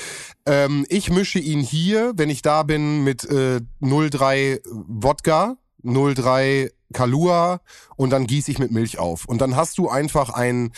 [0.47, 7.61] Ähm, ich mische ihn hier, wenn ich da bin, mit äh, 03 Wodka, 03 Kalua
[7.97, 9.27] und dann gieße ich mit Milch auf.
[9.27, 10.73] Und dann hast du einfach ein,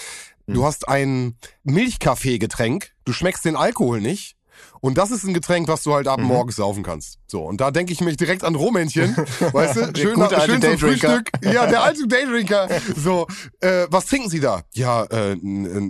[0.49, 4.35] du hast ein Milchkaffee-Getränk, du schmeckst den Alkohol nicht.
[4.81, 6.27] Und das ist ein Getränk, was du halt ab Mhm.
[6.27, 7.19] morgens saufen kannst.
[7.27, 9.81] So, und da denke ich mich direkt an Rohmännchen, weißt du?
[9.97, 10.79] Schön, gute schön zum Daydrinker.
[11.11, 11.31] Frühstück.
[11.43, 12.69] Ja, der alte Daydrinker.
[12.97, 13.27] So,
[13.61, 14.63] äh, was trinken Sie da?
[14.73, 15.37] Ja, äh,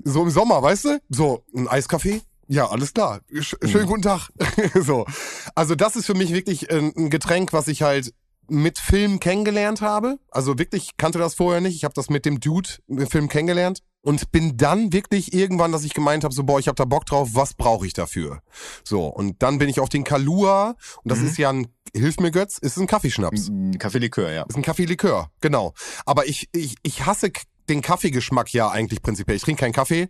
[0.05, 0.99] so im Sommer, weißt du?
[1.11, 2.23] So, ein Eiskaffee?
[2.49, 3.21] Ja, alles klar.
[3.41, 3.89] Sch schönen Mhm.
[3.89, 4.31] guten Tag.
[4.85, 5.07] so.
[5.55, 8.13] Also das ist für mich wirklich äh, ein Getränk, was ich halt
[8.49, 10.19] mit Film kennengelernt habe.
[10.31, 11.75] Also wirklich ich kannte das vorher nicht.
[11.77, 15.85] Ich habe das mit dem Dude im Film kennengelernt und bin dann wirklich irgendwann, dass
[15.85, 18.41] ich gemeint habe, so boah, ich habe da Bock drauf, was brauche ich dafür?
[18.85, 21.27] So, und dann bin ich auf den Kalua und das Mhm.
[21.27, 23.49] ist ja ein hilf mir Götz, ist ein Kaffeeschnaps.
[23.49, 24.43] Ein Kaffeelikör, ja.
[24.49, 25.73] Ist ein Kaffeelikör, genau.
[26.05, 27.31] Aber ich, ich, ich hasse
[27.71, 29.37] den Kaffeegeschmack ja eigentlich prinzipiell.
[29.37, 30.09] Ich trinke keinen Kaffee,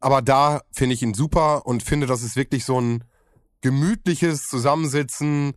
[0.00, 3.04] aber da finde ich ihn super und finde, das ist wirklich so ein
[3.62, 5.54] gemütliches Zusammensitzen,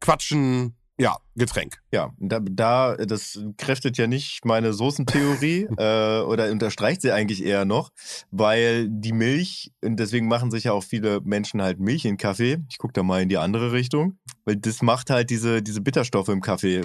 [0.00, 1.82] Quatschen, ja, Getränk.
[1.92, 7.66] Ja, da, da das kräftet ja nicht meine Soßentheorie äh, oder unterstreicht sie eigentlich eher
[7.66, 7.90] noch,
[8.30, 12.58] weil die Milch, und deswegen machen sich ja auch viele Menschen halt Milch in Kaffee.
[12.70, 16.28] Ich gucke da mal in die andere Richtung, weil das macht halt diese, diese Bitterstoffe
[16.28, 16.82] im Kaffee,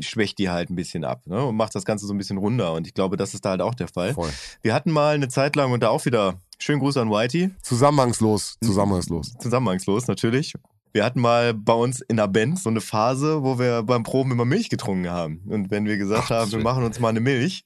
[0.00, 1.44] schwächt die halt ein bisschen ab ne?
[1.44, 2.72] und macht das Ganze so ein bisschen runder.
[2.72, 4.14] Und ich glaube, das ist da halt auch der Fall.
[4.14, 4.30] Voll.
[4.62, 7.50] Wir hatten mal eine Zeit lang und da auch wieder schönen Gruß an Whitey.
[7.62, 9.34] Zusammenhangslos, zusammenhangslos.
[9.38, 10.54] zusammenhangslos natürlich.
[10.92, 14.32] Wir hatten mal bei uns in der Band so eine Phase, wo wir beim Proben
[14.32, 15.40] immer Milch getrunken haben.
[15.48, 17.64] Und wenn wir gesagt Ach, haben, wir machen uns mal eine Milch,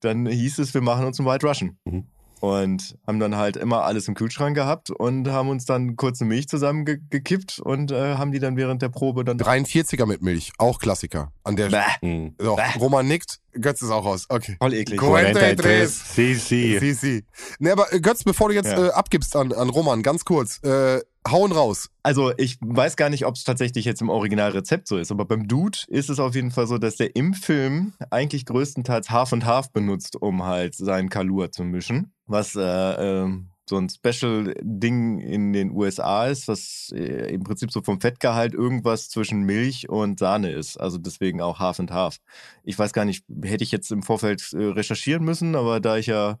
[0.00, 1.76] dann hieß es, wir machen uns einen White Russian.
[1.84, 2.04] Mhm.
[2.40, 6.48] und haben dann halt immer alles im Kühlschrank gehabt und haben uns dann kurze Milch
[6.48, 11.30] zusammengekippt und äh, haben die dann während der Probe dann 43er mit Milch, auch Klassiker.
[11.44, 12.34] An der Bäh, Hm.
[12.40, 12.78] so, Bäh.
[12.80, 14.26] Roman nickt, Götz ist auch raus.
[14.28, 14.56] Okay.
[14.60, 15.00] voll eklig.
[15.00, 15.20] Cool.
[15.32, 15.88] 43.
[15.88, 16.78] Si, si.
[16.80, 17.24] Sie, sie.
[17.60, 18.86] Ne, aber äh, Götz, bevor du jetzt Ja.
[18.86, 21.88] äh, abgibst an, an Roman, ganz kurz, äh, hauen raus.
[22.02, 25.46] Also ich weiß gar nicht, ob es tatsächlich jetzt im Originalrezept so ist, aber beim
[25.46, 29.44] Dude ist es auf jeden Fall so, dass der im Film eigentlich größtenteils Half und
[29.44, 32.12] Half benutzt, um halt seinen Kalur zu mischen.
[32.26, 37.80] Was äh, ähm, so ein Special-Ding in den USA ist, was äh, im Prinzip so
[37.80, 40.78] vom Fettgehalt irgendwas zwischen Milch und Sahne ist.
[40.78, 42.18] Also deswegen auch Half and Half.
[42.64, 46.06] Ich weiß gar nicht, hätte ich jetzt im Vorfeld äh, recherchieren müssen, aber da ich
[46.06, 46.38] ja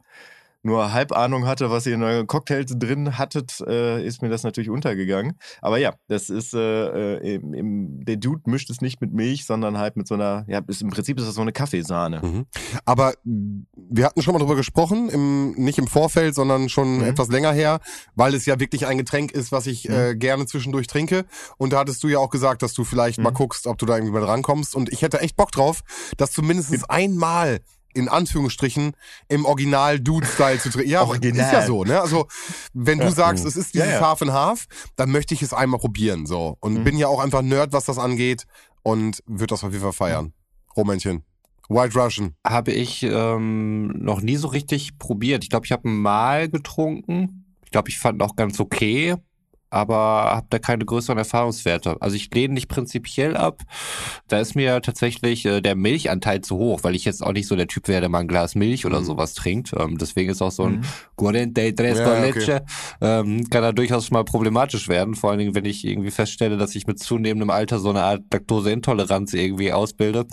[0.62, 4.42] nur halb Ahnung hatte, was ihr in euren Cocktails drin hattet, äh, ist mir das
[4.44, 5.32] natürlich untergegangen.
[5.60, 9.44] Aber ja, das ist, äh, äh, im, im, der Dude mischt es nicht mit Milch,
[9.44, 12.20] sondern halt mit so einer, ja, ist, im Prinzip ist das so eine Kaffeesahne.
[12.22, 12.46] Mhm.
[12.84, 17.04] Aber mh, wir hatten schon mal drüber gesprochen, im, nicht im Vorfeld, sondern schon Mhm.
[17.04, 17.80] etwas länger her,
[18.14, 19.94] weil es ja wirklich ein Getränk ist, was ich Mhm.
[19.94, 21.24] äh, gerne zwischendurch trinke.
[21.58, 23.34] Und da hattest du ja auch gesagt, dass du vielleicht mal Mhm.
[23.34, 24.74] guckst, ob du da irgendwie mal rankommst.
[24.76, 25.80] Und ich hätte echt Bock drauf,
[26.16, 27.60] das zumindest einmal
[27.94, 28.92] in Anführungsstrichen
[29.28, 30.90] im Original Dude-Style zu trinken.
[30.90, 31.46] Ja, Original.
[31.46, 32.00] ist ja so, ne?
[32.00, 32.26] Also,
[32.72, 33.10] wenn du Ja.
[33.12, 34.06] sagst, es ist Ja, dieses ja.
[34.06, 34.66] Half and Half,
[34.96, 36.56] dann möchte ich es einmal probieren, so.
[36.60, 36.84] Und Mhm.
[36.84, 38.44] bin ja auch einfach Nerd, was das angeht
[38.82, 40.32] und würde das auf jeden Fall feiern.
[40.76, 41.22] Romännchen.
[41.68, 42.34] White Russian.
[42.46, 45.44] Habe ich ähm, noch nie so richtig probiert.
[45.44, 47.56] Ich glaube, ich habe mal getrunken.
[47.64, 49.14] Ich glaube, ich fand auch ganz okay,
[49.72, 51.96] aber habe da keine größeren Erfahrungswerte.
[52.00, 53.62] Also ich lehne nicht prinzipiell ab.
[54.28, 57.56] Da ist mir tatsächlich äh, der Milchanteil zu hoch, weil ich jetzt auch nicht so
[57.56, 59.04] der Typ wäre, der mal ein Glas Milch oder Mhm.
[59.04, 59.72] sowas trinkt.
[59.78, 60.82] Ähm, deswegen ist auch so ein Mhm.
[61.16, 62.60] 43 Ja, con okay.
[63.00, 65.14] ähm, kann da durchaus mal problematisch werden.
[65.14, 68.22] Vor allen Dingen, wenn ich irgendwie feststelle, dass ich mit zunehmendem Alter so eine Art
[68.32, 70.26] Laktoseintoleranz irgendwie ausbilde,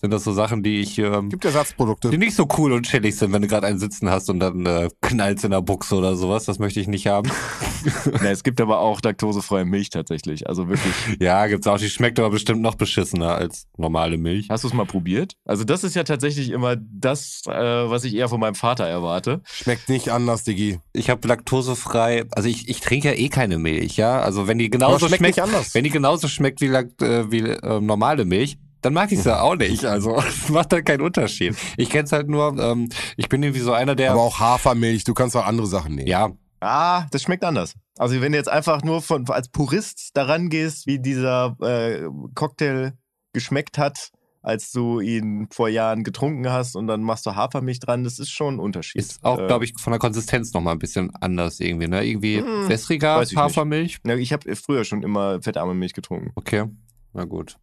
[0.00, 2.10] sind das so Sachen, die ich ähm, Gibt Ersatzprodukte.
[2.10, 4.64] die nicht so cool und chillig sind, wenn du gerade einen sitzen hast und dann
[4.66, 6.44] äh, knallst in der Buchse oder sowas.
[6.44, 7.30] Das möchte ich nicht haben.
[8.22, 10.48] Na, es gibt aber auch laktosefreie Milch tatsächlich.
[10.48, 10.92] Also wirklich.
[11.20, 11.78] ja, gibt's auch.
[11.78, 14.48] Die schmeckt aber bestimmt noch beschissener als normale Milch.
[14.50, 15.34] Hast du es mal probiert?
[15.44, 19.40] Also das ist ja tatsächlich immer das, äh, was ich eher von meinem Vater erwarte.
[19.44, 20.78] Schmeckt nicht anders, Diggi.
[20.92, 24.20] Ich habe laktosefrei, also ich, ich trinke ja eh keine Milch, ja.
[24.20, 25.74] Also wenn die genauso schmeckt schmeckt, anders.
[25.74, 29.28] wenn die genauso schmeckt wie, Lakt, äh, wie äh, normale Milch, dann mag ich sie
[29.28, 29.84] ja auch nicht.
[29.84, 31.56] Also es macht halt keinen Unterschied.
[31.76, 34.12] Ich kenn's halt nur, ähm, ich bin irgendwie so einer, der.
[34.12, 36.08] Aber auch Hafermilch, du kannst auch andere Sachen nehmen.
[36.08, 37.74] ja, Ah, das schmeckt anders.
[37.98, 42.92] Also wenn du jetzt einfach nur von als Purist daran gehst, wie dieser äh, Cocktail
[43.32, 44.10] geschmeckt hat,
[44.42, 48.30] als du ihn vor Jahren getrunken hast und dann machst du Hafermilch dran, das ist
[48.30, 49.00] schon ein Unterschied.
[49.00, 52.04] ist auch, Äh, glaube ich, von der Konsistenz nochmal ein bisschen anders irgendwie, ne?
[52.06, 53.36] Irgendwie Hm, wässriger nicht.
[53.36, 53.98] Hafermilch.
[54.06, 56.30] Ja, ich habe früher schon immer fettarme Milch getrunken.
[56.36, 56.66] Okay,
[57.12, 57.56] na gut.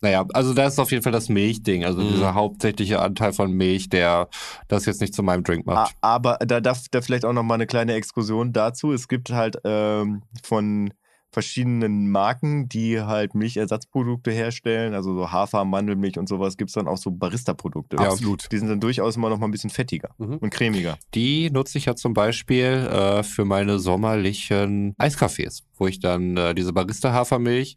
[0.00, 2.12] Naja, also da ist auf jeden Fall das Milchding, also Mhm.
[2.12, 4.28] dieser hauptsächliche Anteil von Milch, der
[4.68, 5.94] das jetzt nicht zu meinem Drink macht.
[6.00, 8.92] Aber da darf da vielleicht auch noch mal eine kleine Exkursion dazu.
[8.92, 10.92] Es gibt halt ähm, von
[11.32, 16.88] verschiedenen Marken, die halt Milchersatzprodukte herstellen, also so Hafer, Mandelmilch und sowas, gibt es dann
[16.88, 17.96] auch so Barista-Produkte.
[17.98, 18.50] Ja, absolut.
[18.50, 20.38] Die sind dann durchaus immer noch mal ein bisschen fettiger Mhm.
[20.38, 20.98] und cremiger.
[21.14, 26.52] Die nutze ich ja zum Beispiel äh, für meine sommerlichen Eiskaffees, wo ich dann äh,
[26.52, 27.76] diese Barista-Hafermilch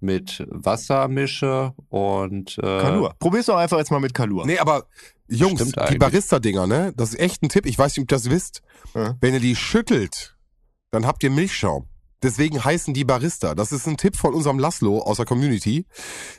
[0.00, 3.14] mit Wasser mische und äh, Kalur.
[3.18, 4.46] Probier's doch einfach jetzt mal mit Kalur.
[4.46, 4.86] Nee, aber
[5.28, 5.98] Jungs, Stimmt die eigentlich.
[5.98, 6.92] Barista-Dinger, ne?
[6.96, 7.66] Das ist echt ein Tipp.
[7.66, 8.62] Ich weiß nicht, ob ihr das wisst.
[8.94, 9.16] Ja.
[9.20, 10.36] Wenn ihr die schüttelt,
[10.90, 11.86] dann habt ihr Milchschaum.
[12.22, 13.54] Deswegen heißen die Barista.
[13.54, 15.86] Das ist ein Tipp von unserem Laszlo aus der Community.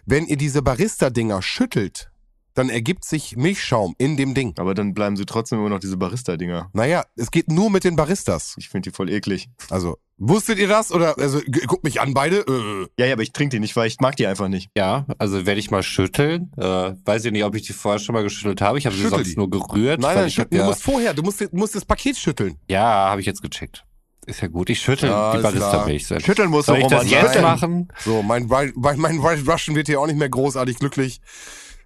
[0.05, 2.11] Wenn ihr diese Barista-Dinger schüttelt,
[2.53, 4.53] dann ergibt sich Milchschaum in dem Ding.
[4.57, 6.69] Aber dann bleiben sie trotzdem immer noch diese Barista-Dinger.
[6.73, 8.55] Naja, es geht nur mit den Baristas.
[8.57, 9.49] Ich finde die voll eklig.
[9.69, 10.91] Also, wusstet ihr das?
[10.91, 12.39] Oder, also, guckt mich an, beide.
[12.47, 12.87] Äh.
[12.99, 14.69] Ja, ja, aber ich trinke die nicht, weil ich mag die einfach nicht.
[14.77, 16.51] ja, also werde ich mal schütteln.
[16.57, 18.77] Äh, weiß ich nicht, ob ich die vorher schon mal geschüttelt habe.
[18.77, 19.35] Ich habe sie sonst die.
[19.35, 20.01] nur gerührt.
[20.01, 20.59] Nein, nein, ich hab schütteln.
[20.59, 22.55] ja, Du musst vorher, du musst, du musst das Paket schütteln.
[22.69, 23.83] ja, habe ich jetzt gecheckt.
[24.25, 24.69] Ist ja gut.
[24.69, 25.41] Ich schüttel Ja, die.
[25.41, 26.05] Barista-Milch.
[26.23, 27.41] Schütteln musst du, Soll ich das jetzt Nein.
[27.43, 27.87] machen?
[27.97, 31.19] So, mein, mein, mein White Russian wird hier auch nicht mehr großartig glücklich.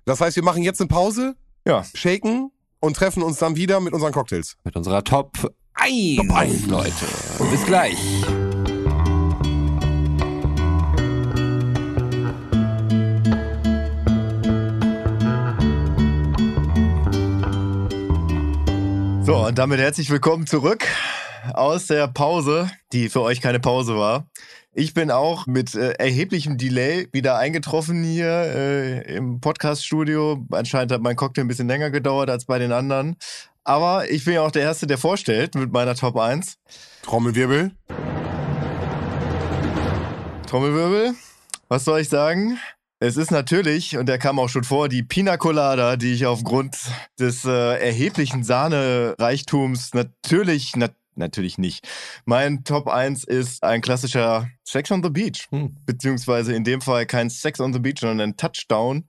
[0.03, 1.85] Das heißt, wir machen jetzt eine Pause, Ja.
[1.93, 4.57] shaken und treffen uns dann wieder mit unseren Cocktails.
[4.65, 6.67] Mit unserer Top 1, Top 1.
[6.67, 6.91] Leute.
[7.51, 7.97] Bis gleich.
[19.23, 20.85] So, und damit herzlich willkommen zurück
[21.53, 24.27] aus der Pause, die für euch keine Pause war.
[24.75, 30.45] Ich bin auch mit äh, erheblichem Delay wieder eingetroffen hier äh, im Podcast-Studio.
[30.51, 33.15] Anscheinend hat mein Cocktail ein bisschen länger gedauert als bei den anderen.
[33.65, 36.57] Aber ich bin ja auch der Erste, der vorstellt mit meiner Top 1.
[37.03, 37.71] Trommelwirbel.
[40.47, 41.15] Trommelwirbel.
[41.69, 42.59] Was soll ich sagen?
[42.99, 46.77] Es ist natürlich, und der kam auch schon vor, die Pina Colada, die ich aufgrund
[47.19, 51.87] des äh, erheblichen Sahnereichtums natürlich, na, natürlich nicht.
[52.25, 55.47] Mein Top 1 ist ein klassischer Sex on the Beach.
[55.51, 55.75] Hm.
[55.85, 59.05] Beziehungsweise in dem Fall kein Sex on the Beach, sondern ein Touchdown,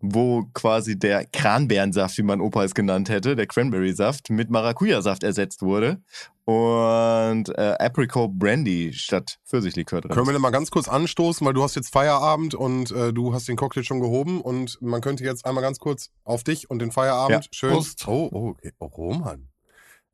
[0.00, 5.62] wo quasi der Kranbeerensaft, wie mein Opa es genannt hätte, der Cranberry-Saft, mit Maracuja-Saft ersetzt
[5.62, 6.00] wurde.
[6.44, 10.12] Und äh, Apricot Brandy statt Pfirsichlikör drin.
[10.12, 13.34] Können wir denn mal ganz kurz anstoßen, weil du hast jetzt Feierabend und äh, du
[13.34, 16.78] hast den Cocktail schon gehoben und man könnte jetzt einmal ganz kurz auf dich und
[16.78, 17.50] den Feierabend Ja.
[17.52, 17.72] schön.
[17.72, 18.08] Prost.
[18.08, 18.72] Oh, oh, okay.
[18.78, 19.48] Oh, Roman.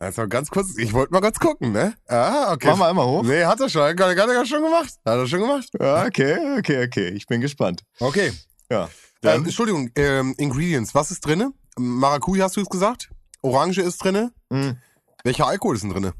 [0.00, 1.94] Also ganz kurz, ich wollte mal ganz gucken, ne?
[2.08, 2.66] Ah, okay.
[2.66, 3.22] Machen wir einmal hoch?
[3.22, 3.82] Nee, hat er schon.
[3.82, 4.92] Hat er, hat er schon gemacht.
[5.04, 5.68] Hat er schon gemacht.
[5.80, 7.08] Ja, okay, okay, okay.
[7.10, 7.82] Ich bin gespannt.
[8.00, 8.32] Okay.
[8.70, 8.88] Ja.
[9.24, 11.52] Ähm, Dann, Entschuldigung, ähm, Ingredients, was ist drinne?
[11.78, 13.10] Maracuja hast du es gesagt?
[13.42, 14.32] Orange ist drinne.
[14.50, 14.76] mh,
[15.24, 16.14] Welcher Alkohol ist denn drinne?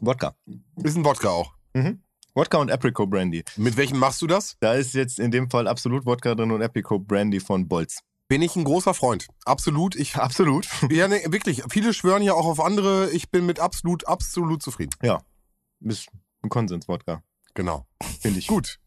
[0.00, 0.34] Wodka.
[0.82, 1.52] Ist ein Wodka auch.
[1.74, 2.02] Mhm.
[2.34, 3.44] Wodka und Apricot Brandy.
[3.56, 4.56] Mit welchem machst du das?
[4.60, 8.00] Da ist jetzt in dem Fall absolut Wodka drin und Apricot Brandy von Bolz.
[8.28, 9.28] Bin ich ein großer Freund.
[9.44, 9.94] Absolut.
[9.96, 10.66] Ich, Absolut.
[10.90, 11.62] ja, nee, wirklich.
[11.70, 13.10] Viele schwören ja auch auf andere.
[13.10, 14.90] Ich bin mit absolut, absolut zufrieden.
[15.80, 16.08] Ist
[16.42, 17.22] ein Konsens-Wodka.
[17.54, 17.86] Genau.
[18.20, 18.48] Finde ich.
[18.48, 18.78] Gut.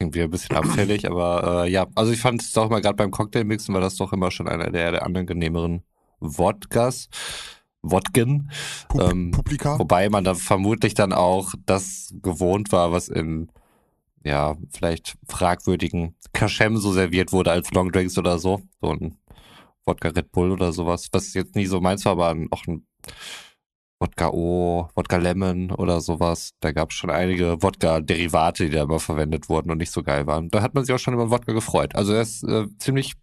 [0.00, 3.10] Irgendwie ein bisschen abfällig, aber äh, ja, also ich fand es doch mal gerade beim
[3.10, 5.82] Cocktailmixen war das doch immer schon einer der, der angenehmeren
[6.20, 7.08] Wodkas.
[7.82, 8.50] Wodken.
[8.88, 9.78] Pub Ähm, Publika.
[9.78, 13.50] Wobei man da vermutlich dann auch das gewohnt war, was in
[14.24, 18.60] ja, vielleicht fragwürdigen Kaschem so serviert wurde als Longdrinks oder so.
[18.80, 19.16] So ein
[19.84, 22.86] Wodka Red Bull oder sowas, was jetzt nie so meins war, aber auch ein
[24.00, 26.50] Wodka O, Wodka Lemon oder sowas.
[26.60, 30.26] Da gab es schon einige Wodka-Derivate, die da immer verwendet wurden und nicht so geil
[30.26, 30.50] waren.
[30.50, 31.96] Da hat man sich auch schon über Wodka gefreut.
[31.96, 33.14] Also er ist äh, ziemlich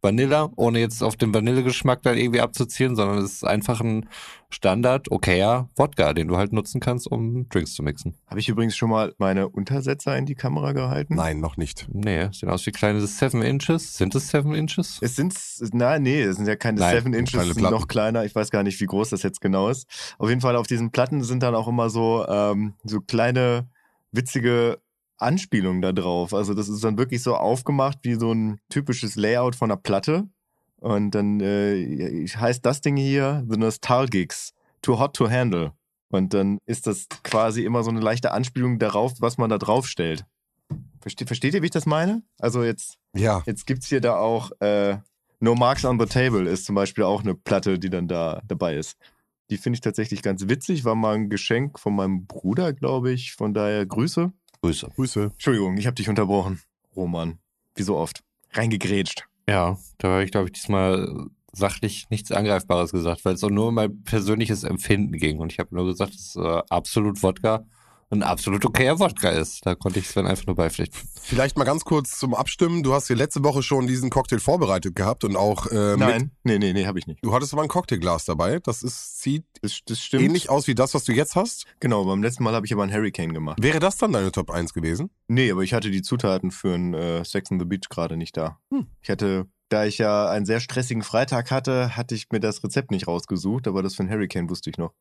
[0.00, 4.08] Vanilla, ohne jetzt auf den Vanillegeschmack dann irgendwie abzuziehen, sondern es ist einfach ein
[4.50, 8.14] Standard, okayer Wodka, den du halt nutzen kannst, um Drinks zu mixen.
[8.26, 11.16] Habe ich übrigens schon mal meine Untersetzer in die Kamera gehalten?
[11.16, 11.88] Nein, noch nicht.
[11.92, 13.96] Nee, sehen aus wie kleine Seven Inches.
[13.96, 14.98] Sind es Seven Inches?
[15.00, 15.34] Es sind,
[15.72, 17.74] na, nee, es sind ja keine Nein, Seven Inches, kleine es sind Platten.
[17.74, 18.24] noch kleiner.
[18.24, 19.88] Ich weiß gar nicht, wie groß das jetzt genau ist.
[20.18, 23.68] Auf jeden Fall auf diesen Platten sind dann auch immer so, ähm, so kleine,
[24.12, 24.78] witzige
[25.18, 26.34] Anspielungen da drauf.
[26.34, 30.28] Also das ist dann wirklich so aufgemacht wie so ein typisches Layout von einer Platte.
[30.80, 34.52] Und dann äh, heißt das Ding hier The Nostalgics,
[34.82, 35.72] Too Hot to Handle.
[36.10, 39.86] Und dann ist das quasi immer so eine leichte Anspielung darauf, was man da drauf
[39.86, 40.26] stellt.
[41.00, 42.22] Versteht, versteht ihr, wie ich das meine?
[42.38, 43.42] Also jetzt Ja.
[43.46, 44.98] Jetzt gibt's hier da auch äh,
[45.40, 48.76] No Marks on the Table ist zum Beispiel auch eine Platte, die dann da dabei
[48.76, 48.96] ist.
[49.50, 50.84] Die finde ich tatsächlich ganz witzig.
[50.84, 53.34] War mal ein Geschenk von meinem Bruder, glaube ich.
[53.34, 54.32] Von daher Grüße.
[54.64, 54.90] Grüße.
[54.94, 55.24] Grüße.
[55.24, 56.58] Entschuldigung, ich habe dich unterbrochen.
[56.96, 57.38] Roman.
[57.74, 58.24] Wie so oft.
[58.52, 59.26] Reingegrätscht.
[59.46, 63.68] Ja, da habe ich, glaube ich, diesmal sachlich nichts Angreifbares gesagt, weil es auch nur
[63.68, 65.38] um mein persönliches Empfinden ging.
[65.38, 67.66] Und ich habe nur gesagt, dass äh, absolut Wodka
[68.10, 69.64] ein absolut okayer Wodka ist.
[69.66, 70.98] Da konnte ich Sven einfach nur beipflichten.
[71.22, 72.82] Vielleicht mal ganz kurz zum Abstimmen.
[72.82, 76.58] Du hast hier letzte Woche schon diesen Cocktail vorbereitet gehabt und auch äh, Nein, nee,
[76.58, 77.24] nee, nee, habe ich nicht.
[77.24, 78.60] du hattest aber ein Cocktailglas dabei.
[78.60, 80.22] Das ist, sieht Das, das stimmt.
[80.24, 81.66] ähnlich aus wie das, was du jetzt hast.
[81.80, 83.58] Genau, beim letzten Mal habe ich aber einen Hurricane gemacht.
[83.62, 85.10] Wäre das dann deine Top 1 gewesen?
[85.28, 88.36] Nee, aber ich hatte die Zutaten für ein äh, Sex on the Beach gerade nicht
[88.36, 88.58] da.
[88.70, 88.86] Hm.
[89.00, 92.90] Ich hatte, da ich ja einen sehr stressigen Freitag hatte, hatte ich mir das Rezept
[92.90, 94.92] nicht rausgesucht, aber das für ein Hurricane wusste ich noch.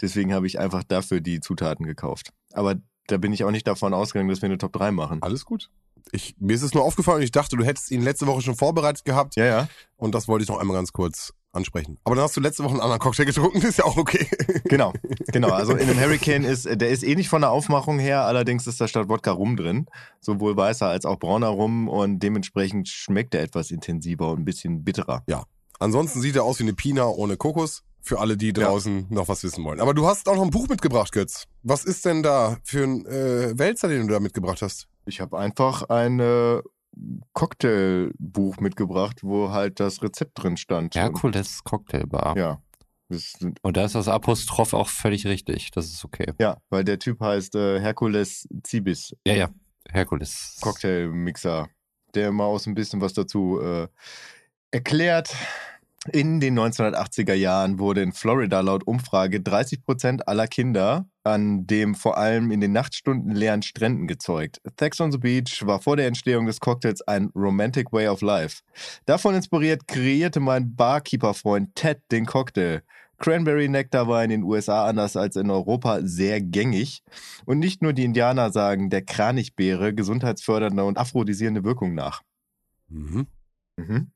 [0.00, 2.32] Deswegen habe ich einfach dafür die Zutaten gekauft.
[2.52, 5.22] Aber da bin ich auch nicht davon ausgegangen, dass wir eine Top 3 machen.
[5.22, 5.70] Alles gut.
[6.12, 9.04] Ich, mir ist es nur aufgefallen ich dachte, du hättest ihn letzte Woche schon vorbereitet
[9.04, 11.98] gehabt Ja, ja, und das wollte ich noch einmal ganz kurz ansprechen.
[12.04, 14.28] Aber dann hast du letzte Woche einen anderen Cocktail getrunken, ist ja auch okay.
[14.64, 14.92] genau.
[15.32, 18.80] Genau, also in dem Hurricane ist, der ist ähnlich von der Aufmachung her, allerdings ist
[18.80, 19.86] da statt Wodka Rum drin.
[20.20, 24.84] Sowohl weißer als auch brauner Rum und dementsprechend schmeckt er etwas intensiver und ein bisschen
[24.84, 25.24] bitterer.
[25.78, 27.82] Ansonsten sieht er aus wie eine Pina ohne Kokos.
[28.00, 29.80] Für alle, die draußen noch was wissen wollen.
[29.80, 31.46] Aber du hast auch noch ein Buch mitgebracht, Götz.
[31.64, 34.86] Was ist denn da für ein äh, Wälzer, den du da mitgebracht hast?
[35.06, 36.62] Ich habe einfach ein äh,
[37.32, 40.94] Cocktailbuch mitgebracht, wo halt das Rezept drin stand.
[40.94, 42.36] Herkules Cocktailbar.
[42.36, 42.60] Ja.
[43.62, 45.70] Und da ist das Apostroph auch völlig richtig.
[45.70, 46.32] Das ist okay.
[46.40, 49.48] ja, weil der Typ heißt äh, Hercules Cibis, Ja, ja.
[49.88, 50.58] Herkules.
[50.60, 51.68] Cocktailmixer,
[52.14, 53.86] der mal aus ein bisschen was dazu äh,
[54.72, 55.34] erklärt.
[56.12, 61.94] In den 1980er Jahren wurde in Florida laut Umfrage 30 Prozent aller Kinder an dem
[61.94, 64.60] vor allem in den Nachtstunden leeren Stränden gezeugt.
[64.78, 68.62] Sex on the Beach war vor der Entstehung des Cocktails ein romantic way of life.
[69.04, 72.82] Davon inspiriert kreierte mein Barkeeper-Freund Ted den Cocktail.
[73.18, 77.02] Cranberry Nektar war in den USA anders als in Europa sehr gängig.
[77.44, 82.22] Und nicht nur die Indianer sagen der Kranichbeere gesundheitsfördernde und aphrodisierende Wirkung nach.
[82.88, 83.26] Mhm.
[83.76, 84.10] Mhm.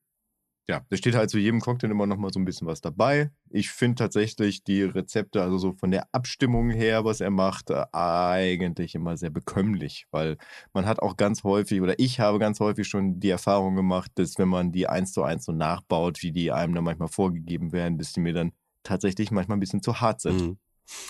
[0.71, 3.31] Ja, da steht halt zu jedem Cocktail immer noch mal so ein bisschen was dabei.
[3.51, 7.85] Ich finde tatsächlich die Rezepte, also so von der Abstimmung her, was er macht, äh,
[7.93, 10.37] eigentlich immer sehr bekömmlich, weil
[10.73, 14.39] man hat auch ganz häufig, oder ich habe ganz häufig schon die Erfahrung gemacht, dass
[14.39, 17.99] wenn man die eins zu eins so nachbaut, wie die einem dann manchmal vorgegeben werden,
[17.99, 18.53] dass die mir dann
[18.85, 20.41] tatsächlich manchmal ein bisschen zu hart sind.
[20.41, 20.59] Mhm.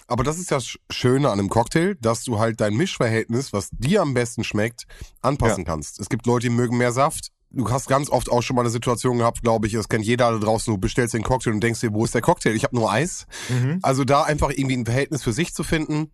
[0.07, 3.71] Aber das ist ja das Schöne an einem Cocktail, dass du halt dein Mischverhältnis, was
[3.73, 4.85] dir am besten schmeckt,
[5.21, 6.01] anpassen kannst.
[6.01, 7.31] Es gibt Leute, die mögen mehr Saft.
[7.53, 10.31] Du hast ganz oft auch schon mal eine Situation gehabt, glaube ich, das kennt jeder
[10.31, 12.55] da draußen, du bestellst den Cocktail und denkst dir, wo ist der Cocktail?
[12.55, 13.27] Ich habe nur Eis.
[13.49, 13.81] Mhm.
[13.83, 16.13] Also da einfach irgendwie ein Verhältnis für sich zu finden.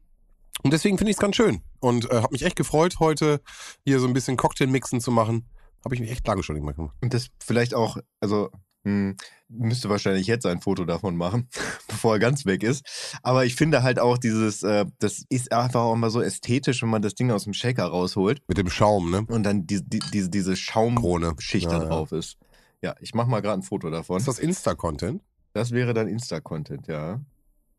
[0.63, 1.61] Und deswegen finde ich es ganz schön.
[1.81, 3.43] Und äh, habe mich echt gefreut, heute
[3.85, 5.47] hier so ein bisschen Cocktail-Mixen zu machen.
[5.85, 6.97] Habe ich mich echt lange schon nicht mehr gemacht.
[7.03, 8.51] Und das vielleicht auch, also
[8.87, 9.17] hm,
[9.49, 11.49] müsste wahrscheinlich jetzt ein Foto davon machen,
[11.89, 13.19] bevor er ganz weg ist.
[13.25, 16.91] Aber ich finde halt auch dieses, äh, das ist einfach auch mal so ästhetisch, wenn
[16.91, 19.25] man das Ding aus dem Shaker rausholt Mit dem Schaum, ne?
[19.29, 20.55] und dann die, die, diese, diese.
[20.55, 21.89] Schaumschicht Ja, da ja.
[21.89, 22.39] drauf ist.
[22.81, 24.19] Ja, ich mache mal gerade ein Foto davon.
[24.19, 25.21] Ist das Insta-Content?
[25.53, 27.21] Das wäre dann Insta-Content, ja.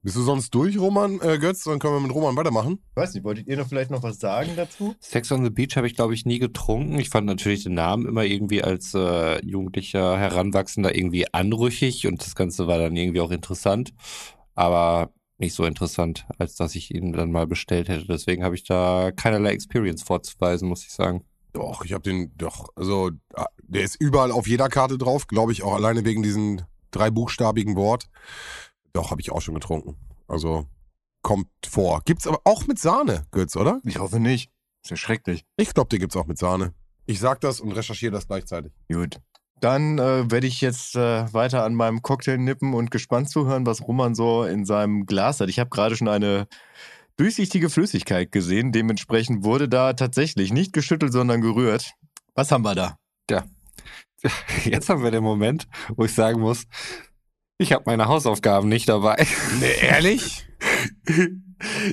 [0.04, 1.64] Bist du sonst durch, Roman äh, Götz?
[1.64, 2.80] Dann können wir mit Roman weitermachen.
[2.96, 4.96] Weiß nicht, wolltet ihr noch vielleicht noch was sagen dazu?
[5.00, 7.00] Sex on the Beach habe ich, glaube ich, nie getrunken.
[7.00, 12.36] Ich fand natürlich den Namen immer irgendwie als äh, jugendlicher Heranwachsender irgendwie anrüchig und das
[12.36, 13.94] Ganze war dann irgendwie auch interessant,
[14.56, 18.06] aber nicht so interessant, als dass ich ihn dann mal bestellt hätte.
[18.06, 21.24] Deswegen habe ich da keinerlei Experience vorzuweisen, muss ich sagen.
[21.54, 25.52] Doch, ich habe den, doch, also ah, der ist überall auf jeder Karte drauf, glaube
[25.52, 26.62] ich, auch alleine wegen diesem
[26.92, 28.10] dreibuchstabigen Wort.
[28.94, 29.96] Doch, habe ich auch schon getrunken.
[30.28, 30.66] Also
[31.22, 32.02] kommt vor.
[32.06, 33.82] Gibt's aber auch mit Sahne, Götz, oder?
[33.84, 34.52] Ich hoffe nicht.
[34.84, 35.46] Ist ja schrecklich.
[35.58, 36.74] Ich glaube, den gibt's auch mit Sahne.
[37.06, 38.72] Ich sag das und recherchiere das gleichzeitig.
[38.92, 39.20] Gut.
[39.60, 43.82] Dann äh, werde ich jetzt äh, weiter an meinem Cocktail nippen und gespannt zuhören, was
[43.82, 45.50] Roman so in seinem Glas hat.
[45.50, 46.48] Ich habe gerade schon eine
[47.18, 48.72] durchsichtige Flüssigkeit gesehen.
[48.72, 51.94] Dementsprechend wurde da tatsächlich nicht geschüttelt, sondern gerührt.
[52.36, 52.98] Was haben wir da?
[54.64, 56.66] Jetzt haben wir den Moment, wo ich sagen muss,
[57.58, 59.26] ich habe meine Hausaufgaben nicht dabei.
[59.60, 60.46] Nee, ehrlich?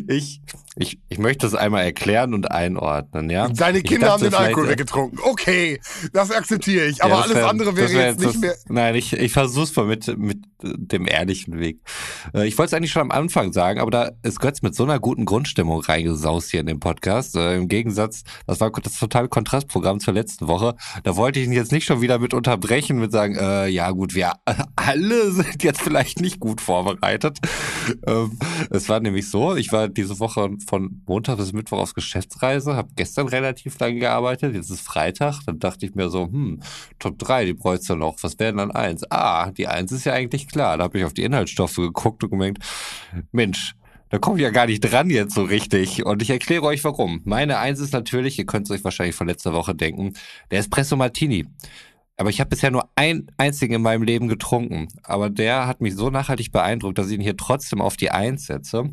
[0.09, 0.43] Ich,
[0.77, 3.49] ich, ich möchte es einmal erklären und einordnen, ja.
[3.49, 5.19] Deine Ich Kinder haben dachte den Alkohol weggetrunken.
[5.23, 5.81] Okay,
[6.13, 6.99] das akzeptiere ich.
[6.99, 8.55] Ja, Aber das alles wär- andere wäre wär jetzt nicht das, mehr.
[8.69, 11.79] Nein, ich, ich versuch's mal mit, mit dem ehrlichen Weg.
[12.35, 14.83] Äh, Ich wollte es eigentlich schon am Anfang sagen, aber da ist Götz mit so
[14.85, 17.37] einer guten Grundstimmung reingesaust hier in den Podcast.
[17.37, 20.75] Äh, Im Gegensatz, das war das totale Kontrastprogramm zur letzten Woche.
[21.05, 24.15] Da wollte ich ihn jetzt nicht schon wieder mit unterbrechen, mit sagen, äh, ja gut,
[24.15, 24.33] wir
[24.77, 27.39] alle sind jetzt vielleicht nicht gut vorbereitet.
[28.07, 28.39] Ähm,
[28.71, 32.91] es war nämlich so, ich war diese Woche von Montag bis Mittwoch auf Geschäftsreise, habe
[32.97, 36.61] gestern relativ lange gearbeitet, jetzt ist Freitag, dann dachte ich mir so, hm,
[36.99, 39.05] Top 3, die bräuchte noch, was wäre denn dann eins?
[39.11, 40.79] Ah, die eins ist ja eigentlich klar.
[40.79, 42.59] Da habe ich auf die Inhaltsstoffe geguckt und gemerkt,
[43.33, 43.75] Mensch,
[44.11, 46.07] da komme ich ja gar nicht dran jetzt so richtig.
[46.07, 47.21] Und ich erkläre euch warum.
[47.25, 50.13] Meine eins ist natürlich, ihr könnt es euch wahrscheinlich von letzter Woche denken,
[50.51, 51.47] der Espresso Martini.
[52.17, 54.89] Aber ich habe bisher nur einen einzigen in meinem Leben getrunken.
[55.03, 58.47] Aber der hat mich so nachhaltig beeindruckt, dass ich ihn hier trotzdem auf die Eins
[58.47, 58.91] setze.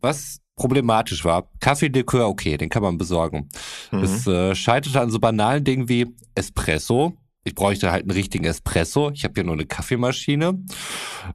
[0.00, 3.48] Was problematisch war, Kaffeelikör, okay, den kann man besorgen.
[3.92, 4.02] Mhm.
[4.02, 7.14] Es äh, scheiterte an so banalen Dingen wie Espresso.
[7.44, 9.10] Ich bräuchte halt einen richtigen Espresso.
[9.14, 10.58] Ich habe hier nur eine Kaffeemaschine.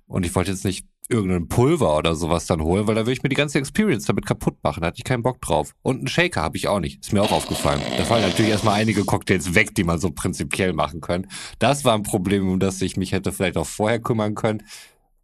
[0.07, 3.23] Und ich wollte jetzt nicht irgendein Pulver oder sowas dann holen, weil da würde ich
[3.23, 4.81] mir die ganze Experience damit kaputt machen.
[4.81, 5.73] Da hatte ich keinen Bock drauf.
[5.83, 7.01] Und einen Shaker habe ich auch nicht.
[7.01, 7.81] Ist mir auch aufgefallen.
[7.97, 11.27] Da fallen natürlich erstmal einige Cocktails weg, die man so prinzipiell machen kann.
[11.59, 14.63] Das war ein Problem, um das ich mich hätte vielleicht auch vorher kümmern können.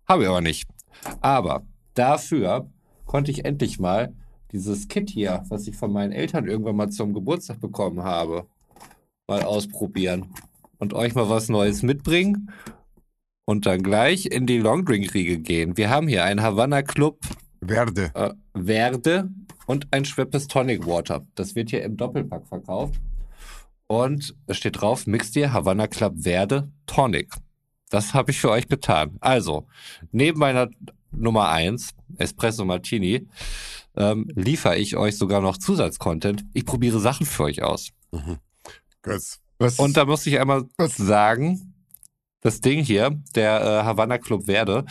[0.08, 0.68] Habe ich aber nicht.
[1.22, 1.66] Aber
[1.96, 2.70] dafür
[3.08, 4.14] konnte ich endlich mal
[4.52, 8.46] dieses Kit hier, was ich von meinen Eltern irgendwann mal zum Geburtstag bekommen habe,
[9.28, 10.28] mal ausprobieren
[10.78, 12.52] und euch mal was Neues mitbringen
[13.46, 15.78] und dann gleich in die Longdrink-Riege gehen.
[15.78, 17.20] Wir haben hier einen Havana Club
[17.62, 18.12] Werde.
[18.14, 19.30] äh, Verde
[19.66, 21.26] und ein Schweppes Tonic Water.
[21.36, 23.00] Das wird hier im Doppelpack verkauft.
[23.88, 27.34] Und es steht drauf, mix dir Havana Club Verde Tonic.
[27.90, 29.16] Das habe ich für euch getan.
[29.22, 29.66] Also,
[30.12, 30.70] neben meiner
[31.12, 33.28] Nummer eins Espresso Martini,
[33.96, 36.46] ähm, liefere ich euch sogar noch Zusatzcontent.
[36.54, 37.90] Ich probiere Sachen für euch aus.
[39.02, 39.40] Götz.
[39.60, 39.80] Was?
[39.80, 41.74] Und da muss ich einmal sagen,
[42.42, 44.86] das Ding hier, der äh, Havana Club Verde,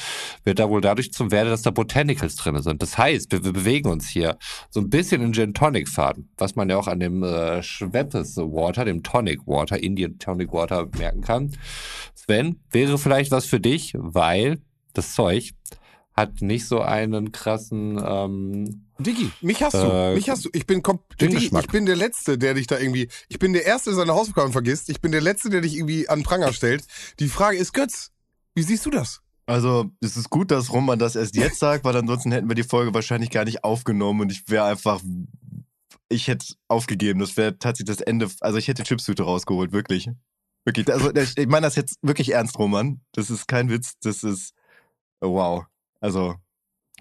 [0.44, 2.82] wird da wohl dadurch zum Verde, dass da Botanicals drin sind.
[2.82, 4.36] Das heißt, wir, wir bewegen uns hier
[4.68, 8.36] so ein bisschen in Gin Tonic Faden, was man ja auch an dem äh, Schweppes
[8.36, 11.56] Water, dem Tonic Water, Indian Tonic Water merken kann.
[12.14, 14.58] Sven, wäre vielleicht was für dich, weil
[14.92, 15.52] das Zeug
[16.16, 19.78] hat nicht so einen krassen ähm, Diggi, mich hast du.
[19.78, 20.50] Äh, mich hast du.
[20.54, 20.82] Ich bin
[21.20, 23.08] Diggi, ich bin der Letzte, der dich da irgendwie.
[23.28, 24.88] Ich bin der Erste, der seine Hausaufgaben vergisst.
[24.88, 26.84] Ich bin der Letzte, der dich irgendwie an den Pranger stellt.
[27.20, 28.12] Die Frage ist, Götz,
[28.54, 29.20] wie siehst du das?
[29.44, 32.64] Also, es ist gut, dass Roman das erst jetzt sagt, weil ansonsten hätten wir die
[32.64, 35.02] Folge wahrscheinlich gar nicht aufgenommen und ich wäre einfach.
[36.08, 37.20] Ich hätte aufgegeben.
[37.20, 38.30] Das wäre tatsächlich das Ende.
[38.40, 40.08] Also, ich hätte Chipstüte rausgeholt, wirklich.
[40.64, 43.00] Wirklich, also ich meine das jetzt wirklich ernst, Roman.
[43.12, 44.52] Das ist kein Witz, das ist
[45.20, 45.64] wow.
[46.06, 46.34] Also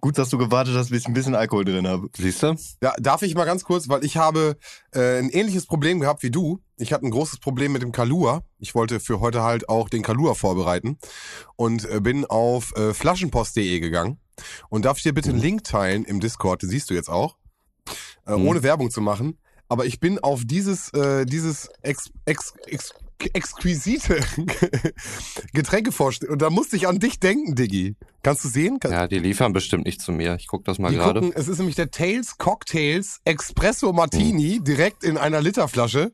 [0.02, 2.10] gut, dass du gewartet hast, bis ich ein bisschen Alkohol drin habe.
[2.18, 2.56] Siehst du?
[2.82, 4.58] Ja, darf ich mal ganz kurz, weil ich habe
[4.94, 6.60] äh, ein ähnliches Problem gehabt wie du.
[6.78, 8.44] Ich hatte ein großes Problem mit dem Kalua.
[8.58, 10.98] Ich wollte für heute halt auch den Kalua vorbereiten
[11.56, 14.20] und äh, bin auf äh, flaschenpost.de gegangen.
[14.70, 17.38] Und darf ich dir bitte einen Link teilen im Discord, den siehst du jetzt auch,
[18.26, 18.48] äh, Mhm.
[18.48, 19.38] ohne Werbung zu machen.
[19.70, 22.92] Aber ich bin auf dieses, äh, dieses ex, ex, ex,
[23.34, 24.20] exquisite
[25.54, 26.32] Getränke vorstellen.
[26.32, 27.96] Und da musste ich an dich denken, Diggi.
[28.24, 28.80] Kannst du sehen?
[28.80, 30.36] Kann, Ja, die liefern bestimmt nicht zu mir.
[30.36, 31.32] Ich guck das mal gerade.
[31.36, 36.14] es ist nämlich der Tails Cocktails Espresso Martini direkt in einer Literflasche,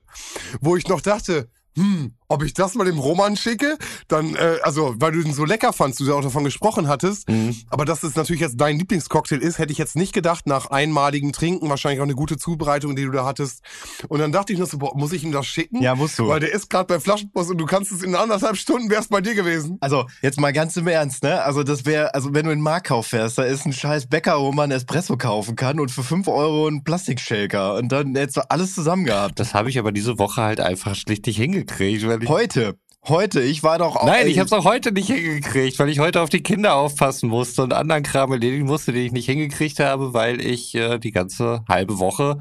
[0.60, 3.78] wo ich noch dachte, hm, ob ich das mal dem Roman schicke,
[4.08, 7.30] dann, äh, also, weil du den so lecker fandst, du ja auch davon gesprochen hattest,
[7.30, 7.56] Mhm.
[7.70, 11.32] aber dass es natürlich jetzt dein Lieblingscocktail ist, hätte ich jetzt nicht gedacht, nach einmaligem
[11.34, 13.62] Trinken, wahrscheinlich auch eine gute Zubereitung, die du da hattest.
[14.08, 15.82] Und dann dachte ich noch so, boah, muss ich ihm das schicken?
[15.82, 16.28] Ja, musst du.
[16.28, 19.22] Weil der ist gerade bei Flaschenpost und du kannst es in anderthalb Stunden wär's bei
[19.22, 19.78] dir gewesen.
[19.82, 21.41] Also, jetzt mal ganz im Ernst, ne?
[21.44, 24.40] Also, das wäre, also, wenn du in den Marktkauf fährst, da ist ein scheiß Bäcker,
[24.40, 28.49] wo man Espresso kaufen kann und für 5 Euro ein Plastikshaker und dann hättest du
[28.49, 29.40] alles zusammen gehabt.
[29.40, 32.08] Das habe ich aber diese Woche halt einfach schlicht nicht hingekriegt.
[32.08, 32.76] Weil ich Heute,
[33.07, 34.06] heute, ich war doch auch.
[34.06, 37.30] Nein, ich habe es auch heute nicht hingekriegt, weil ich heute auf die Kinder aufpassen
[37.30, 41.11] musste und anderen Kram erledigen musste, den ich nicht hingekriegt habe, weil ich äh, die
[41.11, 42.38] ganze halbe Woche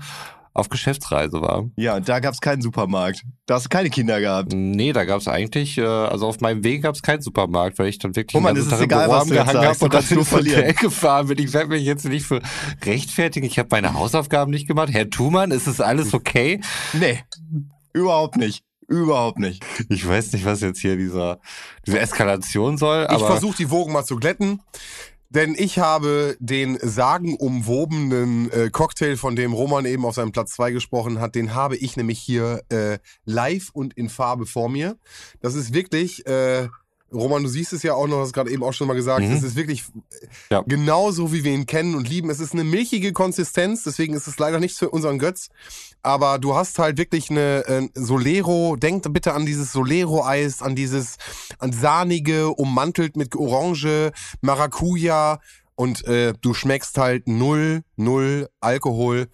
[0.53, 1.71] auf Geschäftsreise war.
[1.77, 3.23] Ja, da gab's keinen Supermarkt.
[3.47, 4.53] Da hast du keine Kinder gehabt.
[4.53, 8.17] Nee, da gab's eigentlich, äh, also auf meinem Weg gab's keinen Supermarkt, weil ich dann
[8.17, 10.75] wirklich Roman, den es ganzen ist Tag im sagst, habe und du dann nur verlieren.
[10.75, 11.39] gefahren bin.
[11.39, 12.41] Ich werde mich jetzt nicht für
[12.85, 13.47] rechtfertigen.
[13.47, 14.91] Ich habe meine Hausaufgaben nicht gemacht.
[14.93, 16.61] Herr Thumann, ist es alles okay?
[16.93, 17.21] Nee,
[17.93, 18.65] überhaupt nicht.
[18.91, 19.65] Überhaupt nicht.
[19.89, 21.39] Ich weiß nicht, was jetzt hier dieser,
[21.87, 24.61] diese Eskalation soll, Ich aber versuche die Wogen mal zu glätten.
[25.33, 30.73] Denn ich habe den sagenumwobenen äh, Cocktail, von dem Roman eben auf seinem Platz 2
[30.73, 34.97] gesprochen hat, den habe ich nämlich hier äh, live und in Farbe vor mir.
[35.41, 36.69] Das ist wirklich, äh,
[37.13, 39.33] Roman, du siehst es ja auch noch, hast gerade eben auch schon mal gesagt, Mhm.
[39.33, 39.85] es ist wirklich
[40.51, 40.63] Ja.
[40.67, 42.29] genauso, wie wir ihn kennen und lieben.
[42.31, 45.49] Es ist eine milchige Konsistenz, deswegen ist es leider nichts für unseren Götz.
[46.03, 51.17] Aber du hast halt wirklich eine äh, Solero, denkt bitte an dieses Solero-Eis, an dieses
[51.59, 55.41] an sahnige, ummantelt mit Orange, Maracuja
[55.75, 59.29] und äh, du schmeckst halt null, null Alkohol.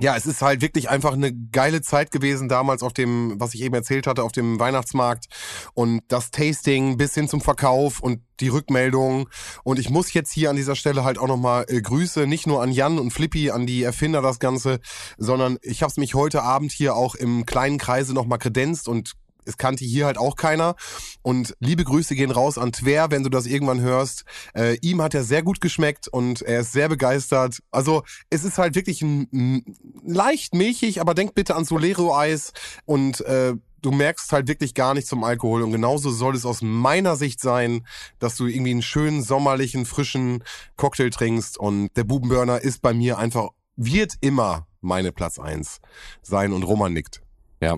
[0.00, 3.62] Ja, es ist halt wirklich einfach eine geile Zeit gewesen damals auf dem, was ich
[3.62, 5.26] eben erzählt hatte, auf dem Weihnachtsmarkt
[5.74, 9.28] und das Tasting bis hin zum Verkauf und die Rückmeldung.
[9.64, 12.62] Und ich muss jetzt hier an dieser Stelle halt auch nochmal äh, Grüße, nicht nur
[12.62, 14.80] an Jan und Flippy, an die Erfinder das Ganze,
[15.18, 19.12] sondern ich habe es mich heute Abend hier auch im kleinen Kreise nochmal kredenzt und
[19.44, 20.76] es kannte hier halt auch keiner.
[21.22, 24.24] Und liebe Grüße gehen raus an Twer, wenn du das irgendwann hörst.
[24.54, 27.62] Äh, ihm hat er sehr gut geschmeckt und er ist sehr begeistert.
[27.70, 32.52] Also es ist halt wirklich ein, ein leicht milchig, aber denk bitte an Solero-Eis
[32.84, 35.62] und äh, du merkst halt wirklich gar nichts zum Alkohol.
[35.62, 37.86] Und genauso soll es aus meiner Sicht sein,
[38.18, 40.42] dass du irgendwie einen schönen, sommerlichen, frischen
[40.76, 41.58] Cocktail trinkst.
[41.58, 45.80] Und der Bubenburner ist bei mir einfach, wird immer meine Platz eins
[46.22, 46.52] sein.
[46.52, 47.22] Und Roman nickt.
[47.60, 47.76] Ja.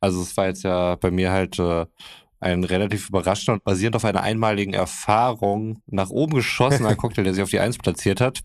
[0.00, 1.86] Also es war jetzt ja bei mir halt äh,
[2.40, 7.42] ein relativ überraschender und basierend auf einer einmaligen Erfahrung nach oben geschossener Cocktail, der sich
[7.42, 8.40] auf die Eins platziert hat.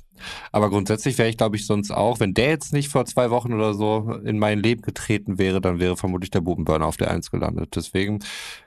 [0.52, 3.54] Aber grundsätzlich wäre ich, glaube ich, sonst auch, wenn der jetzt nicht vor zwei Wochen
[3.54, 7.30] oder so in mein Leben getreten wäre, dann wäre vermutlich der Bubenburner auf der Eins
[7.30, 7.76] gelandet.
[7.76, 8.20] Deswegen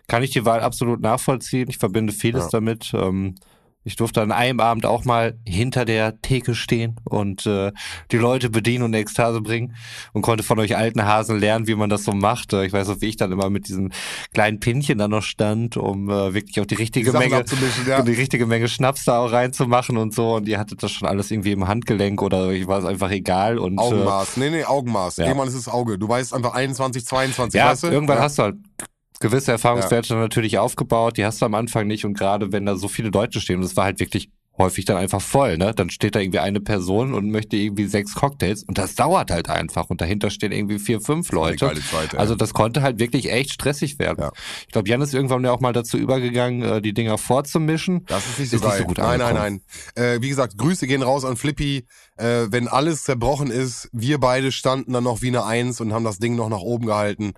[0.06, 1.68] kann ich die Wahl absolut nachvollziehen.
[1.68, 2.50] Ich verbinde vieles Ja.
[2.52, 2.92] damit.
[2.94, 3.34] Ähm,
[3.86, 7.70] ich durfte an einem Abend auch mal hinter der Theke stehen und äh,
[8.10, 9.76] die Leute bedienen und Ekstase bringen
[10.12, 12.52] und konnte von euch alten Hasen lernen, wie man das so macht.
[12.52, 13.92] Äh, Ich weiß auch, wie ich dann immer mit diesen
[14.34, 17.44] kleinen Pinchen dann noch stand, um äh, wirklich auch die richtige Die Menge,
[17.86, 18.02] ja.
[18.02, 20.34] die richtige Menge Schnaps da auch reinzumachen und so.
[20.34, 23.56] Und ihr hattet das schon alles irgendwie im Handgelenk oder euch war es einfach egal.
[23.58, 24.36] Und äh, Augenmaß.
[24.36, 25.18] Nee, nee, Augenmaß.
[25.18, 25.26] ja.
[25.26, 25.96] Irgendwann ist es Auge.
[25.96, 27.86] Du weißt einfach 21, 22, ja, weißt du?
[27.86, 28.24] irgendwann ja.
[28.24, 28.56] hast du halt
[29.20, 32.76] gewisse Erfahrungswerte dann natürlich aufgebaut, die hast du am Anfang nicht und gerade wenn da
[32.76, 35.72] so viele Leute stehen und es war halt wirklich häufig dann einfach voll, ne?
[35.74, 39.48] Dann steht da irgendwie eine Person und möchte irgendwie sechs Cocktails und das dauert halt
[39.48, 41.74] einfach und dahinter stehen irgendwie vier, fünf Leute.
[41.90, 42.16] Zeit.
[42.16, 44.22] Also das konnte halt wirklich echt stressig werden.
[44.22, 44.32] Ja.
[44.66, 48.04] Ich glaube, Jan ist irgendwann ja auch mal dazu übergegangen, äh, die Dinger vorzumischen.
[48.06, 49.60] Das ist nicht so Ist nicht so gut nein, nein, nein.
[49.94, 51.86] Äh, wie gesagt, Grüße gehen raus an Flippy.
[52.16, 56.04] Äh, wenn alles zerbrochen ist, wir beide standen dann noch wie eine Eins und haben
[56.04, 57.34] das Ding noch nach oben gehalten.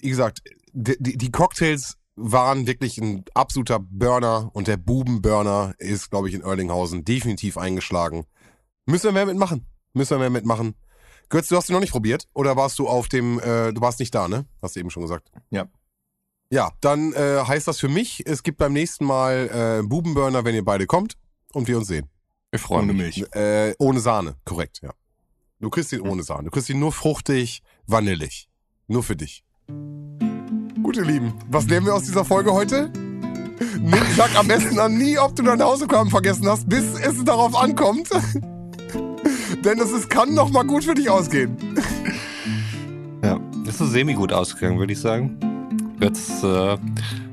[0.00, 0.42] Wie gesagt,
[0.72, 6.42] die, die, Cocktails waren wirklich ein absoluter Burner und der Bubenburner ist, glaube ich, in
[6.42, 8.24] Erlinghausen definitiv eingeschlagen.
[8.86, 9.66] Müssen wir mehr mitmachen.
[9.94, 10.74] Müssen wir mehr mitmachen.
[11.28, 12.28] Götz, du hast ihn noch nicht probiert?
[12.34, 14.46] Oder warst du auf dem, äh, du warst nicht da, ne?
[14.60, 15.30] Hast du eben schon gesagt.
[15.50, 15.66] Ja.
[16.50, 20.54] Ja, dann äh, heißt das für mich, es gibt beim nächsten Mal äh, Bubenburner, wenn
[20.54, 21.16] ihr beide kommt
[21.54, 22.10] und wir uns sehen.
[22.50, 23.24] Ich freue Ohne mich.
[23.34, 24.92] Äh, ohne Sahne, korrekt, ja.
[25.60, 26.44] Du kriegst ihn ohne Sahne.
[26.44, 28.50] Du kriegst ihn nur fruchtig, vanillig.
[28.88, 29.44] Nur für dich.
[30.92, 31.06] Gut.
[31.06, 31.32] Ihr Lieben.
[31.48, 32.90] Was lernen wir aus dieser Folge heute?
[33.80, 37.56] Nimm, sag am besten an nie, ob du deine Hausaufgaben vergessen hast, bis es darauf
[37.56, 38.10] ankommt.
[39.64, 41.56] Denn es ist, kann noch mal gut für dich ausgehen.
[43.24, 45.38] Ja, ist so semi-gut ausgegangen, würde ich sagen.
[45.98, 46.76] Jetzt äh,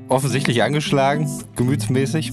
[0.07, 2.31] offensichtlich angeschlagen, gemütsmäßig.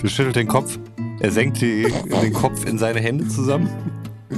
[0.00, 0.78] Er schüttelt den Kopf.
[1.18, 1.92] Er senkt die,
[2.22, 3.68] den Kopf in seine Hände zusammen.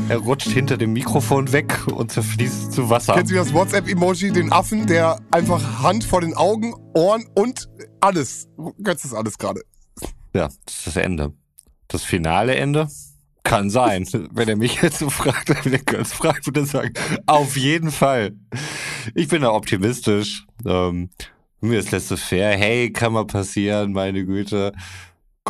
[0.09, 3.15] Er rutscht hinter dem Mikrofon weg und zerfließt zu Wasser.
[3.15, 7.69] Kennst du das WhatsApp-Emoji, den Affen, der einfach Hand vor den Augen, Ohren und
[8.01, 8.49] alles.
[8.83, 9.63] Götz ist alles gerade.
[10.35, 11.33] Ja, das ist das Ende.
[11.89, 12.89] Das finale Ende?
[13.43, 14.07] Kann sein.
[14.33, 16.93] Wenn er mich jetzt so fragt, wenn er Götz fragt, würde er sagen,
[17.27, 18.37] auf jeden Fall.
[19.15, 20.47] Ich bin da optimistisch.
[20.65, 21.11] Ähm,
[21.61, 22.57] mir ist letzte fair.
[22.57, 24.73] Hey, kann mal passieren, meine Güte.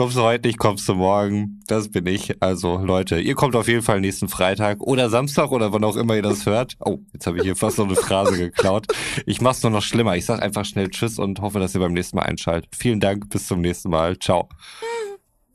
[0.01, 1.61] Kommst du heute nicht, kommst du morgen.
[1.67, 2.43] Das bin ich.
[2.43, 6.17] Also Leute, ihr kommt auf jeden Fall nächsten Freitag oder Samstag oder wann auch immer
[6.17, 6.79] ihr das hört.
[6.81, 8.87] Oh, jetzt habe ich hier fast noch eine Phrase geklaut.
[9.27, 10.17] Ich mach's nur noch schlimmer.
[10.17, 12.75] Ich sag einfach schnell Tschüss und hoffe, dass ihr beim nächsten Mal einschaltet.
[12.75, 14.19] Vielen Dank, bis zum nächsten Mal.
[14.19, 14.49] Ciao.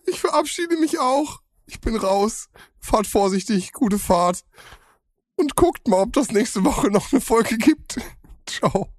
[0.05, 1.39] Ich verabschiede mich auch.
[1.65, 2.49] Ich bin raus.
[2.79, 4.43] Fahrt vorsichtig, gute Fahrt.
[5.37, 7.97] Und guckt mal, ob das nächste Woche noch eine Folge gibt.
[8.45, 8.89] Ciao.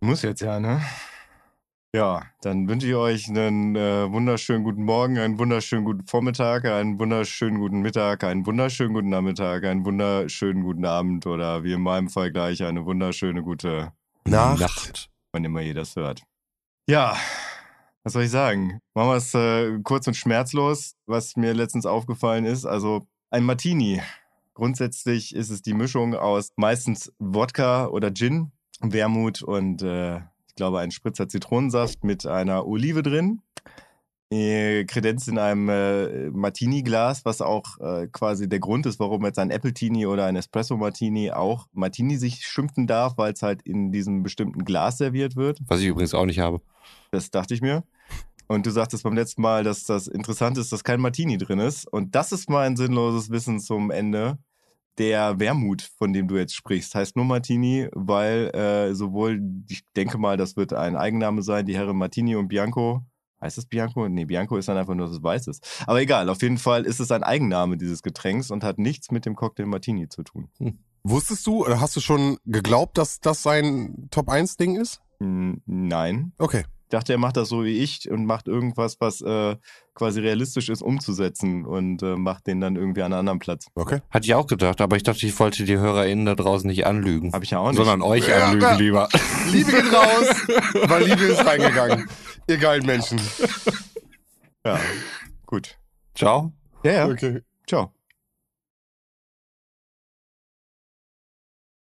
[0.00, 0.80] Muss jetzt ja, ne?
[1.94, 6.98] Ja, dann wünsche ich euch einen äh, wunderschönen guten Morgen, einen wunderschönen guten Vormittag, einen
[6.98, 12.08] wunderschönen guten Mittag, einen wunderschönen guten Nachmittag, einen wunderschönen guten Abend oder wie in meinem
[12.08, 13.92] Fall gleich eine wunderschöne gute
[14.26, 14.58] Nacht.
[14.58, 15.08] Nacht.
[15.30, 16.24] wann immer ihr das hört.
[16.88, 17.16] Ja,
[18.02, 18.80] was soll ich sagen?
[18.94, 22.64] Machen wir es äh, kurz und schmerzlos, was mir letztens aufgefallen ist.
[22.64, 24.02] Also ein Martini.
[24.54, 28.50] Grundsätzlich ist es die Mischung aus meistens Wodka oder Gin,
[28.80, 30.22] Wermut und äh,
[30.54, 33.42] ich glaube ein Spritzer Zitronensaft mit einer Olive drin.
[34.30, 39.40] Äh, Kredenz in einem äh, Martini-Glas, was auch äh, quasi der Grund ist, warum jetzt
[39.40, 44.22] ein Apple-Tini oder ein Espresso-Martini auch Martini sich schimpfen darf, weil es halt in diesem
[44.22, 45.58] bestimmten Glas serviert wird.
[45.66, 46.60] Was ich übrigens auch nicht habe.
[47.10, 47.82] Das dachte ich mir.
[48.46, 51.92] Und du sagtest beim letzten Mal, dass das interessant ist, dass kein Martini drin ist.
[51.92, 54.38] Und das ist mein sinnloses Wissen zum Ende.
[54.98, 60.18] Der Wermut, von dem du jetzt sprichst, heißt nur Martini, weil äh, sowohl, ich denke
[60.18, 63.04] mal, das wird ein Eigenname sein, die Herren Martini und Bianco.
[63.40, 64.08] Heißt es Bianco?
[64.08, 65.60] Nee, Bianco ist dann einfach nur das Weißes.
[65.86, 69.26] Aber egal, auf jeden Fall ist es ein Eigenname dieses Getränks und hat nichts mit
[69.26, 70.48] dem Cocktail Martini zu tun.
[71.02, 75.02] Wusstest du, oder hast du schon geglaubt, dass das sein Top-1-Ding ist?
[75.20, 76.32] Hm, Nein.
[76.38, 76.64] Okay.
[76.84, 79.56] Ich dachte, er macht das so wie ich und macht irgendwas, was äh,
[79.94, 83.66] quasi realistisch ist, umzusetzen und äh, macht den dann irgendwie an einem anderen Platz.
[83.74, 84.00] Okay.
[84.10, 87.32] Hatte ich auch gedacht, aber ich dachte, ich wollte die HörerInnen da draußen nicht anlügen.
[87.32, 87.76] Habe ich ja auch nicht.
[87.76, 88.74] Sondern euch Ja, anlügen ja.
[88.76, 89.08] lieber.
[89.50, 90.28] Liebe geht raus,
[90.88, 92.08] weil Liebe ist reingegangen.
[92.48, 93.18] Ihr geilen Menschen.
[94.64, 94.78] ja,
[95.46, 95.78] gut.
[96.14, 96.52] Ciao.
[96.84, 97.08] Ja, ja.
[97.08, 97.40] Okay.
[97.66, 97.90] Ciao.